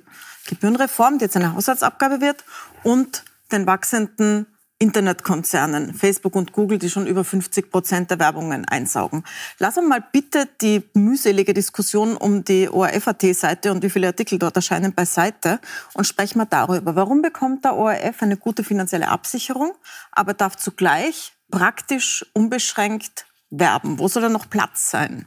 Gebührenreform, 0.48 1.18
die 1.18 1.24
jetzt 1.24 1.36
eine 1.36 1.54
Haushaltsabgabe 1.54 2.20
wird, 2.20 2.44
und 2.82 3.24
den 3.52 3.66
wachsenden 3.66 4.46
Internetkonzernen, 4.78 5.94
Facebook 5.94 6.36
und 6.36 6.52
Google, 6.52 6.78
die 6.78 6.90
schon 6.90 7.06
über 7.06 7.24
50 7.24 7.70
Prozent 7.70 8.10
der 8.10 8.18
Werbungen 8.18 8.66
einsaugen. 8.66 9.24
Lass 9.58 9.78
uns 9.78 9.88
mal 9.88 10.04
bitte 10.12 10.46
die 10.60 10.82
mühselige 10.92 11.54
Diskussion 11.54 12.14
um 12.16 12.44
die 12.44 12.68
ORF.at-Seite 12.68 13.72
und 13.72 13.82
wie 13.82 13.88
viele 13.88 14.08
Artikel 14.08 14.38
dort 14.38 14.56
erscheinen 14.56 14.92
beiseite 14.92 15.60
und 15.94 16.06
sprechen 16.06 16.38
wir 16.40 16.46
darüber. 16.46 16.94
Warum 16.94 17.22
bekommt 17.22 17.64
der 17.64 17.74
ORF 17.74 18.22
eine 18.22 18.36
gute 18.36 18.64
finanzielle 18.64 19.08
Absicherung, 19.08 19.72
aber 20.12 20.34
darf 20.34 20.56
zugleich 20.56 21.32
praktisch 21.50 22.26
unbeschränkt 22.34 23.26
werben? 23.48 23.98
Wo 23.98 24.08
soll 24.08 24.22
da 24.22 24.28
noch 24.28 24.50
Platz 24.50 24.90
sein? 24.90 25.26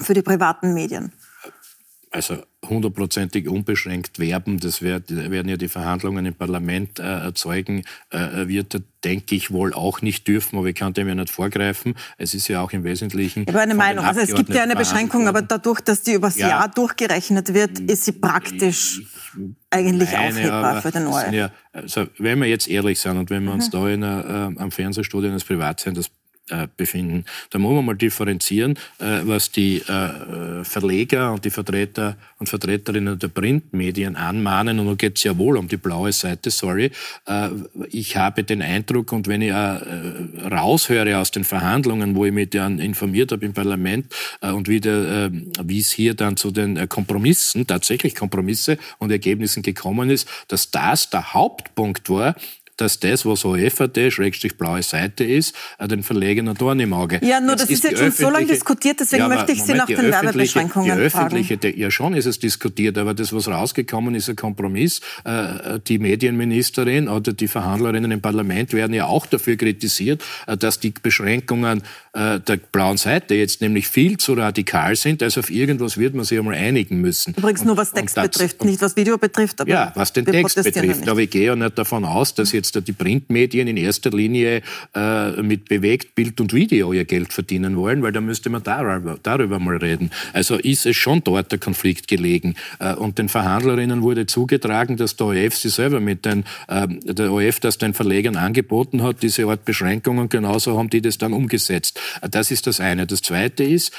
Für 0.00 0.14
die 0.14 0.22
privaten 0.22 0.74
Medien? 0.74 1.12
Also 2.10 2.38
hundertprozentig 2.64 3.48
unbeschränkt 3.48 4.18
werben, 4.18 4.58
das 4.58 4.80
werden 4.80 5.48
ja 5.48 5.56
die 5.56 5.68
Verhandlungen 5.68 6.24
im 6.24 6.34
Parlament 6.34 6.98
äh, 6.98 7.02
erzeugen, 7.02 7.84
äh, 8.10 8.48
wird 8.48 8.80
denke 9.04 9.34
ich, 9.34 9.52
wohl 9.52 9.72
auch 9.72 10.02
nicht 10.02 10.26
dürfen, 10.26 10.58
aber 10.58 10.66
ich 10.66 10.74
kann 10.74 10.92
dem 10.92 11.08
ja 11.08 11.14
nicht 11.14 11.30
vorgreifen. 11.30 11.94
Es 12.16 12.34
ist 12.34 12.48
ja 12.48 12.62
auch 12.62 12.72
im 12.72 12.84
Wesentlichen. 12.84 13.42
Ich 13.42 13.48
habe 13.48 13.60
eine 13.60 13.74
Meinung. 13.74 14.04
Also 14.04 14.20
es 14.20 14.34
gibt 14.34 14.48
ja 14.52 14.62
eine 14.62 14.76
Beschränkung, 14.76 15.28
aber 15.28 15.42
dadurch, 15.42 15.80
dass 15.80 16.02
die 16.02 16.14
übers 16.14 16.36
ja, 16.36 16.48
Jahr 16.48 16.68
durchgerechnet 16.68 17.54
wird, 17.54 17.78
ist 17.80 18.04
sie 18.04 18.12
praktisch 18.12 19.02
eigentlich 19.70 20.10
meine, 20.10 20.28
aufhebbar 20.28 20.82
für 20.82 20.90
den 20.90 21.06
ORF. 21.06 21.32
Ja, 21.32 21.50
also 21.72 22.06
wenn 22.18 22.40
wir 22.40 22.46
jetzt 22.46 22.68
ehrlich 22.68 22.98
sind 22.98 23.16
und 23.16 23.30
wenn 23.30 23.44
wir 23.44 23.52
uns 23.52 23.68
mhm. 23.68 23.72
da 23.72 23.88
in 23.88 24.02
äh, 24.02 24.60
am 24.60 24.70
Fernsehstudio 24.70 25.30
eines 25.30 25.44
Privatsenders 25.44 26.10
äh, 26.48 26.68
befinden. 26.76 27.24
Da 27.50 27.58
muss 27.58 27.74
man 27.74 27.84
mal 27.84 27.96
differenzieren, 27.96 28.78
äh, 29.00 29.22
was 29.24 29.50
die 29.50 29.78
äh, 29.78 30.62
Verleger 30.62 31.32
und 31.32 31.44
die 31.44 31.50
Vertreter 31.50 32.16
und 32.38 32.48
Vertreterinnen 32.48 33.18
der 33.18 33.26
Printmedien 33.26 34.14
anmahnen. 34.14 34.78
Und 34.78 34.86
da 34.86 34.94
geht 34.94 35.16
es 35.16 35.24
ja 35.24 35.36
wohl 35.38 35.56
um 35.56 35.66
die 35.66 35.76
blaue 35.76 36.12
Seite, 36.12 36.52
sorry. 36.52 36.92
Ich 37.90 38.16
habe 38.16 38.44
den 38.44 38.62
Eindruck, 38.62 39.10
und 39.10 39.26
wenn 39.26 39.42
ich 39.42 39.52
raushöre 39.52 41.18
aus 41.18 41.30
den 41.32 41.44
Verhandlungen, 41.44 42.14
wo 42.14 42.26
ich 42.26 42.32
mich 42.32 42.50
dann 42.50 42.78
informiert 42.78 43.32
habe 43.32 43.44
im 43.44 43.52
Parlament 43.52 44.14
und 44.40 44.68
wie, 44.68 44.82
wie 44.84 45.78
es 45.80 45.90
hier 45.90 46.14
dann 46.14 46.36
zu 46.36 46.50
den 46.50 46.88
Kompromissen, 46.88 47.66
tatsächlich 47.66 48.14
Kompromisse 48.14 48.78
und 48.98 49.10
Ergebnissen 49.10 49.62
gekommen 49.62 50.10
ist, 50.10 50.28
dass 50.48 50.70
das 50.70 51.10
der 51.10 51.34
Hauptpunkt 51.34 52.08
war, 52.10 52.36
dass 52.76 53.00
das, 53.00 53.24
was 53.24 53.44
OFAT, 53.44 54.12
Schrägstrich 54.12 54.56
blaue 54.56 54.82
Seite 54.82 55.24
ist, 55.24 55.54
äh, 55.78 55.88
den 55.88 56.02
Verlegern 56.02 56.48
ein 56.48 56.54
Dorn 56.54 56.80
im 56.80 56.92
Auge. 56.92 57.20
Ja, 57.22 57.40
nur 57.40 57.50
jetzt 57.50 57.62
das 57.62 57.70
ist, 57.70 57.84
jetzt 57.84 57.98
schon 57.98 58.10
so 58.12 58.30
lange 58.30 58.46
diskutiert, 58.46 59.00
deswegen 59.00 59.22
ja, 59.22 59.28
möchte 59.28 59.52
ich 59.52 59.58
Moment, 59.58 59.86
Sie 59.86 59.94
nach 59.94 60.02
den 60.02 60.12
Werbebeschränkungen 60.12 60.96
Die 60.96 61.02
öffentliche, 61.02 61.58
fragen. 61.58 61.78
ja 61.78 61.90
schon 61.90 62.14
ist 62.14 62.26
es 62.26 62.38
diskutiert, 62.38 62.98
aber 62.98 63.14
das, 63.14 63.32
was 63.32 63.48
rausgekommen 63.48 64.14
ist, 64.14 64.28
ein 64.28 64.36
Kompromiss. 64.36 65.00
Äh, 65.24 65.80
die 65.86 65.98
Medienministerin 65.98 67.08
oder 67.08 67.32
die 67.32 67.48
Verhandlerinnen 67.48 68.10
im 68.10 68.20
Parlament 68.20 68.72
werden 68.72 68.94
ja 68.94 69.06
auch 69.06 69.26
dafür 69.26 69.56
kritisiert, 69.56 70.22
äh, 70.46 70.56
dass 70.56 70.80
die 70.80 70.90
Beschränkungen 70.90 71.82
der 72.16 72.56
blauen 72.72 72.96
Seite 72.96 73.34
jetzt 73.34 73.60
nämlich 73.60 73.88
viel 73.88 74.16
zu 74.16 74.32
radikal 74.32 74.96
sind. 74.96 75.22
Also 75.22 75.40
auf 75.40 75.50
irgendwas 75.50 75.98
wird 75.98 76.14
man 76.14 76.24
sich 76.24 76.38
einmal 76.38 76.54
einigen 76.54 77.02
müssen. 77.02 77.34
Übrigens 77.36 77.62
nur 77.62 77.76
was 77.76 77.92
Text 77.92 78.16
das, 78.16 78.24
betrifft, 78.24 78.64
nicht 78.64 78.80
was 78.80 78.96
Video 78.96 79.18
betrifft. 79.18 79.60
Aber 79.60 79.68
ja, 79.68 79.92
was 79.94 80.14
den 80.14 80.24
Text 80.24 80.56
betrifft. 80.56 81.06
Aber 81.06 81.20
ich 81.20 81.28
gehe 81.28 81.46
ja 81.48 81.56
nicht 81.56 81.76
davon 81.76 82.06
aus, 82.06 82.32
dass 82.32 82.52
jetzt 82.52 82.65
jetzt 82.74 82.88
die 82.88 82.92
Printmedien 82.92 83.68
in 83.68 83.76
erster 83.76 84.10
Linie 84.10 84.62
äh, 84.94 85.42
mit 85.42 85.68
bewegt 85.68 86.14
Bild 86.14 86.40
und 86.40 86.52
Video 86.52 86.92
ihr 86.92 87.04
Geld 87.04 87.32
verdienen 87.32 87.76
wollen, 87.76 88.02
weil 88.02 88.12
da 88.12 88.20
müsste 88.20 88.50
man 88.50 88.62
darüber, 88.62 89.18
darüber 89.22 89.58
mal 89.58 89.76
reden. 89.76 90.10
Also 90.32 90.56
ist 90.56 90.86
es 90.86 90.96
schon 90.96 91.22
dort 91.24 91.52
der 91.52 91.58
Konflikt 91.58 92.08
gelegen. 92.08 92.54
Äh, 92.78 92.94
und 92.94 93.18
den 93.18 93.28
Verhandlerinnen 93.28 94.02
wurde 94.02 94.26
zugetragen, 94.26 94.96
dass 94.96 95.16
der 95.16 95.26
OF 95.26 95.56
sie 95.56 95.68
selber 95.68 96.00
mit 96.00 96.24
den, 96.24 96.44
äh, 96.68 96.86
der 96.88 97.32
OF 97.32 97.60
das 97.60 97.78
den 97.78 97.94
Verlegern 97.94 98.36
angeboten 98.36 99.02
hat, 99.02 99.22
diese 99.22 99.46
Art 99.46 99.64
Beschränkungen, 99.64 100.28
genauso 100.28 100.78
haben 100.78 100.90
die 100.90 101.02
das 101.02 101.18
dann 101.18 101.32
umgesetzt. 101.32 102.00
Äh, 102.22 102.28
das 102.28 102.50
ist 102.50 102.66
das 102.66 102.80
eine. 102.80 103.06
Das 103.06 103.22
zweite 103.22 103.64
ist, 103.64 103.92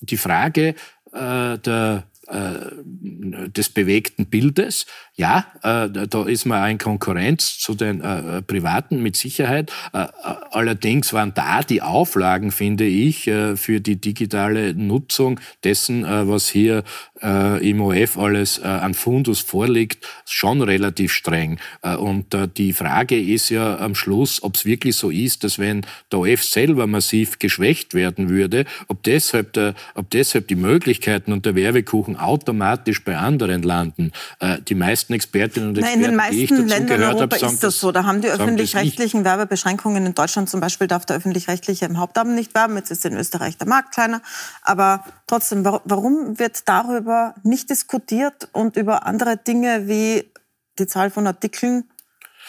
die 0.00 0.16
Frage 0.16 0.74
der 1.12 2.04
des 2.28 3.68
bewegten 3.68 4.26
Bildes. 4.26 4.86
Ja, 5.14 5.46
äh, 5.62 6.06
da 6.08 6.24
ist 6.24 6.44
man 6.44 6.62
auch 6.62 6.68
in 6.68 6.78
Konkurrenz 6.78 7.58
zu 7.58 7.74
den 7.74 8.00
äh, 8.00 8.42
Privaten 8.42 9.02
mit 9.02 9.16
Sicherheit. 9.16 9.72
allerdings 9.92 11.12
waren 11.12 11.32
da 11.34 11.62
die 11.62 11.82
Auflagen, 11.82 12.50
finde 12.50 12.84
ich, 12.84 13.24
für 13.24 13.80
die 13.80 13.96
digitale 13.96 14.74
Nutzung 14.74 15.40
dessen, 15.64 16.04
was 16.04 16.48
hier 16.48 16.84
im 17.20 17.80
OF 17.80 18.18
alles 18.18 18.60
an 18.60 18.94
Fundus 18.94 19.40
vorliegt, 19.40 20.06
schon 20.26 20.60
relativ 20.62 21.12
streng. 21.12 21.58
und 21.98 22.36
die 22.56 22.72
Frage 22.72 23.20
ist 23.20 23.48
ja 23.50 23.78
am 23.78 23.94
Schluss, 23.94 24.42
ob 24.42 24.56
es 24.56 24.64
wirklich 24.64 24.96
so 24.96 25.10
ist, 25.10 25.44
dass 25.44 25.58
wenn 25.58 25.86
der 26.12 26.20
OF 26.20 26.42
selber 26.44 26.86
massiv 26.86 27.38
geschwächt 27.38 27.94
werden 27.94 28.28
würde, 28.28 28.64
ob 28.88 29.02
deshalb, 29.02 29.52
der, 29.54 29.74
ob 29.94 30.10
deshalb 30.10 30.48
die 30.48 30.56
Möglichkeiten 30.56 31.32
und 31.32 31.46
der 31.46 31.54
Werbekuchen 31.54 32.15
automatisch 32.18 33.04
bei 33.04 33.16
anderen 33.16 33.62
landen. 33.62 34.12
Äh, 34.40 34.60
die 34.60 34.74
meisten 34.74 35.12
Expertinnen 35.12 35.70
und 35.70 35.78
Experten, 35.78 36.00
Nein, 36.00 36.10
in 36.10 36.16
den 36.16 36.16
meisten 36.16 36.68
Ländern 36.68 37.02
Europa 37.02 37.36
habe, 37.36 37.52
ist 37.52 37.62
das 37.62 37.80
so. 37.80 37.92
Da 37.92 38.04
haben 38.04 38.20
die 38.20 38.28
öffentlich-rechtlichen 38.28 39.24
Werbebeschränkungen. 39.24 40.06
In 40.06 40.14
Deutschland 40.14 40.48
zum 40.48 40.60
Beispiel 40.60 40.86
darf 40.86 41.06
der 41.06 41.16
öffentlich-rechtliche 41.16 41.86
im 41.86 41.98
Hauptabend 41.98 42.34
nicht 42.34 42.54
werben. 42.54 42.76
Jetzt 42.76 42.90
ist 42.90 43.04
in 43.04 43.16
Österreich 43.16 43.56
der 43.56 43.68
Markt 43.68 43.92
kleiner. 43.92 44.22
Aber 44.62 45.04
trotzdem, 45.26 45.64
warum 45.64 46.38
wird 46.38 46.68
darüber 46.68 47.34
nicht 47.42 47.70
diskutiert 47.70 48.48
und 48.52 48.76
über 48.76 49.06
andere 49.06 49.36
Dinge 49.36 49.88
wie 49.88 50.30
die 50.78 50.86
Zahl 50.86 51.10
von 51.10 51.26
Artikeln 51.26 51.84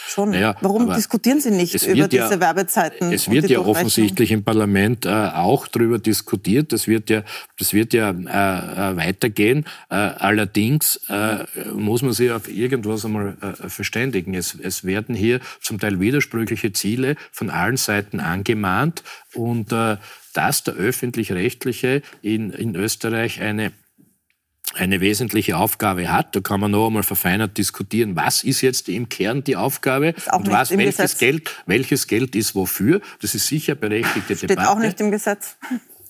Schon. 0.05 0.31
Naja, 0.31 0.55
Warum 0.61 0.93
diskutieren 0.93 1.41
Sie 1.41 1.51
nicht 1.51 1.73
über 1.85 2.07
diese 2.07 2.33
ja, 2.33 2.39
Werbezeiten? 2.39 3.11
Es 3.11 3.29
wird 3.29 3.49
ja 3.49 3.59
offensichtlich 3.59 4.31
im 4.31 4.43
Parlament 4.43 5.05
äh, 5.05 5.09
auch 5.09 5.67
darüber 5.67 5.97
diskutiert. 5.97 6.71
Das 6.71 6.87
wird 6.87 7.09
ja, 7.09 7.23
das 7.57 7.73
wird 7.73 7.93
ja 7.93 8.11
äh, 8.11 8.91
äh 8.91 8.95
weitergehen. 8.95 9.65
Äh, 9.89 9.95
allerdings 9.95 11.01
äh, 11.09 11.45
muss 11.73 12.03
man 12.03 12.13
sich 12.13 12.31
auf 12.31 12.47
irgendwas 12.47 13.05
einmal 13.05 13.37
äh, 13.41 13.69
verständigen. 13.69 14.33
Es, 14.33 14.55
es 14.61 14.83
werden 14.83 15.15
hier 15.15 15.39
zum 15.61 15.79
Teil 15.79 15.99
widersprüchliche 15.99 16.71
Ziele 16.73 17.15
von 17.31 17.49
allen 17.49 17.77
Seiten 17.77 18.19
angemahnt 18.19 19.03
und 19.33 19.71
dass 19.71 20.63
der 20.63 20.75
öffentlich-rechtliche 20.75 22.01
in, 22.21 22.51
in 22.51 22.75
Österreich 22.75 23.41
eine 23.41 23.71
eine 24.73 25.01
wesentliche 25.01 25.57
Aufgabe 25.57 26.11
hat. 26.11 26.35
Da 26.35 26.41
kann 26.41 26.59
man 26.59 26.71
noch 26.71 26.87
einmal 26.87 27.03
verfeinert 27.03 27.57
diskutieren, 27.57 28.15
was 28.15 28.43
ist 28.43 28.61
jetzt 28.61 28.89
im 28.89 29.09
Kern 29.09 29.43
die 29.43 29.55
Aufgabe 29.55 30.13
und 30.33 30.49
was, 30.51 30.71
welches, 30.71 31.17
Geld, 31.17 31.49
welches 31.65 32.07
Geld 32.07 32.35
ist 32.35 32.55
wofür. 32.55 33.01
Das 33.21 33.33
ist 33.33 33.47
sicher 33.47 33.75
berechtigte 33.75 34.35
Steht 34.35 34.51
Debatte. 34.51 34.69
auch 34.69 34.79
nicht 34.79 34.99
im 34.99 35.11
Gesetz. 35.11 35.57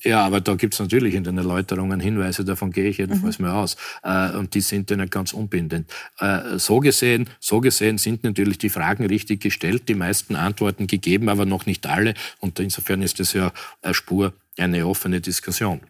Ja, 0.03 0.26
aber 0.26 0.41
da 0.41 0.55
gibt 0.55 0.74
es 0.74 0.80
natürlich 0.80 1.16
in 1.16 1.24
den 1.24 1.38
Erläuterungen 1.38 1.99
Hinweise, 1.99 2.45
davon 2.45 2.72
gehe 2.72 2.88
ich 2.88 2.97
jedenfalls 2.97 3.39
mhm. 3.39 3.45
mal 3.45 3.55
aus. 3.55 3.78
Äh, 4.03 4.38
und 4.38 4.53
die 4.53 4.62
sind 4.62 4.89
nicht 4.89 5.12
ganz 5.12 5.34
unbindend. 5.34 5.91
Äh, 6.20 6.58
so, 6.60 6.80
gesehen, 6.80 7.30
so 7.39 7.62
gesehen 7.62 7.97
sind 7.97 8.24
natürlich 8.24 8.58
die 8.58 8.70
Fragen 8.70 9.05
richtig 9.05 9.41
gestellt, 9.41 9.89
die 9.89 9.95
meisten 9.95 10.36
Antworten 10.36 10.88
gegeben, 10.88 11.30
aber 11.30 11.45
noch 11.45 11.66
nicht 11.66 11.88
alle. 11.88 12.14
Und 12.39 12.60
insofern 12.60 13.01
ist 13.01 13.20
das 13.20 13.34
ja 13.34 13.51
eine 13.82 13.93
Spur, 13.93 14.34
eine 14.58 14.86
offene 14.86 15.20
Diskussion. 15.20 15.82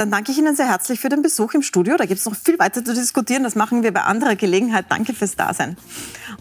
Dann 0.00 0.10
danke 0.10 0.32
ich 0.32 0.38
Ihnen 0.38 0.56
sehr 0.56 0.66
herzlich 0.66 0.98
für 0.98 1.10
den 1.10 1.20
Besuch 1.20 1.52
im 1.52 1.60
Studio. 1.60 1.98
Da 1.98 2.06
gibt 2.06 2.20
es 2.20 2.24
noch 2.24 2.34
viel 2.34 2.58
weiter 2.58 2.82
zu 2.82 2.94
diskutieren. 2.94 3.42
Das 3.42 3.54
machen 3.54 3.82
wir 3.82 3.92
bei 3.92 4.00
anderer 4.00 4.34
Gelegenheit. 4.34 4.86
Danke 4.88 5.12
fürs 5.12 5.36
Dasein. 5.36 5.76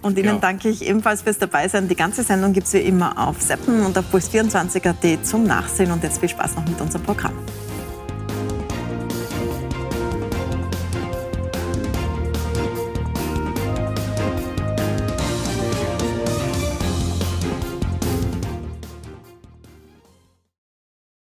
Und 0.01 0.17
Ihnen 0.17 0.35
ja. 0.35 0.37
danke 0.37 0.69
ich 0.69 0.81
ebenfalls 0.81 1.23
fürs 1.23 1.39
Dabeisein. 1.39 1.89
Die 1.89 1.95
ganze 1.95 2.23
Sendung 2.23 2.53
gibt 2.53 2.67
es 2.67 2.73
wie 2.73 2.77
immer 2.77 3.17
auf 3.17 3.41
Seppen 3.41 3.85
und 3.85 3.97
auf 3.97 4.05
Puls24.at 4.13 5.25
zum 5.25 5.43
Nachsehen. 5.43 5.91
Und 5.91 6.03
jetzt 6.03 6.21
viel 6.21 6.29
Spaß 6.29 6.55
noch 6.55 6.65
mit 6.69 6.79
unserem 6.79 7.03
Programm. 7.03 7.33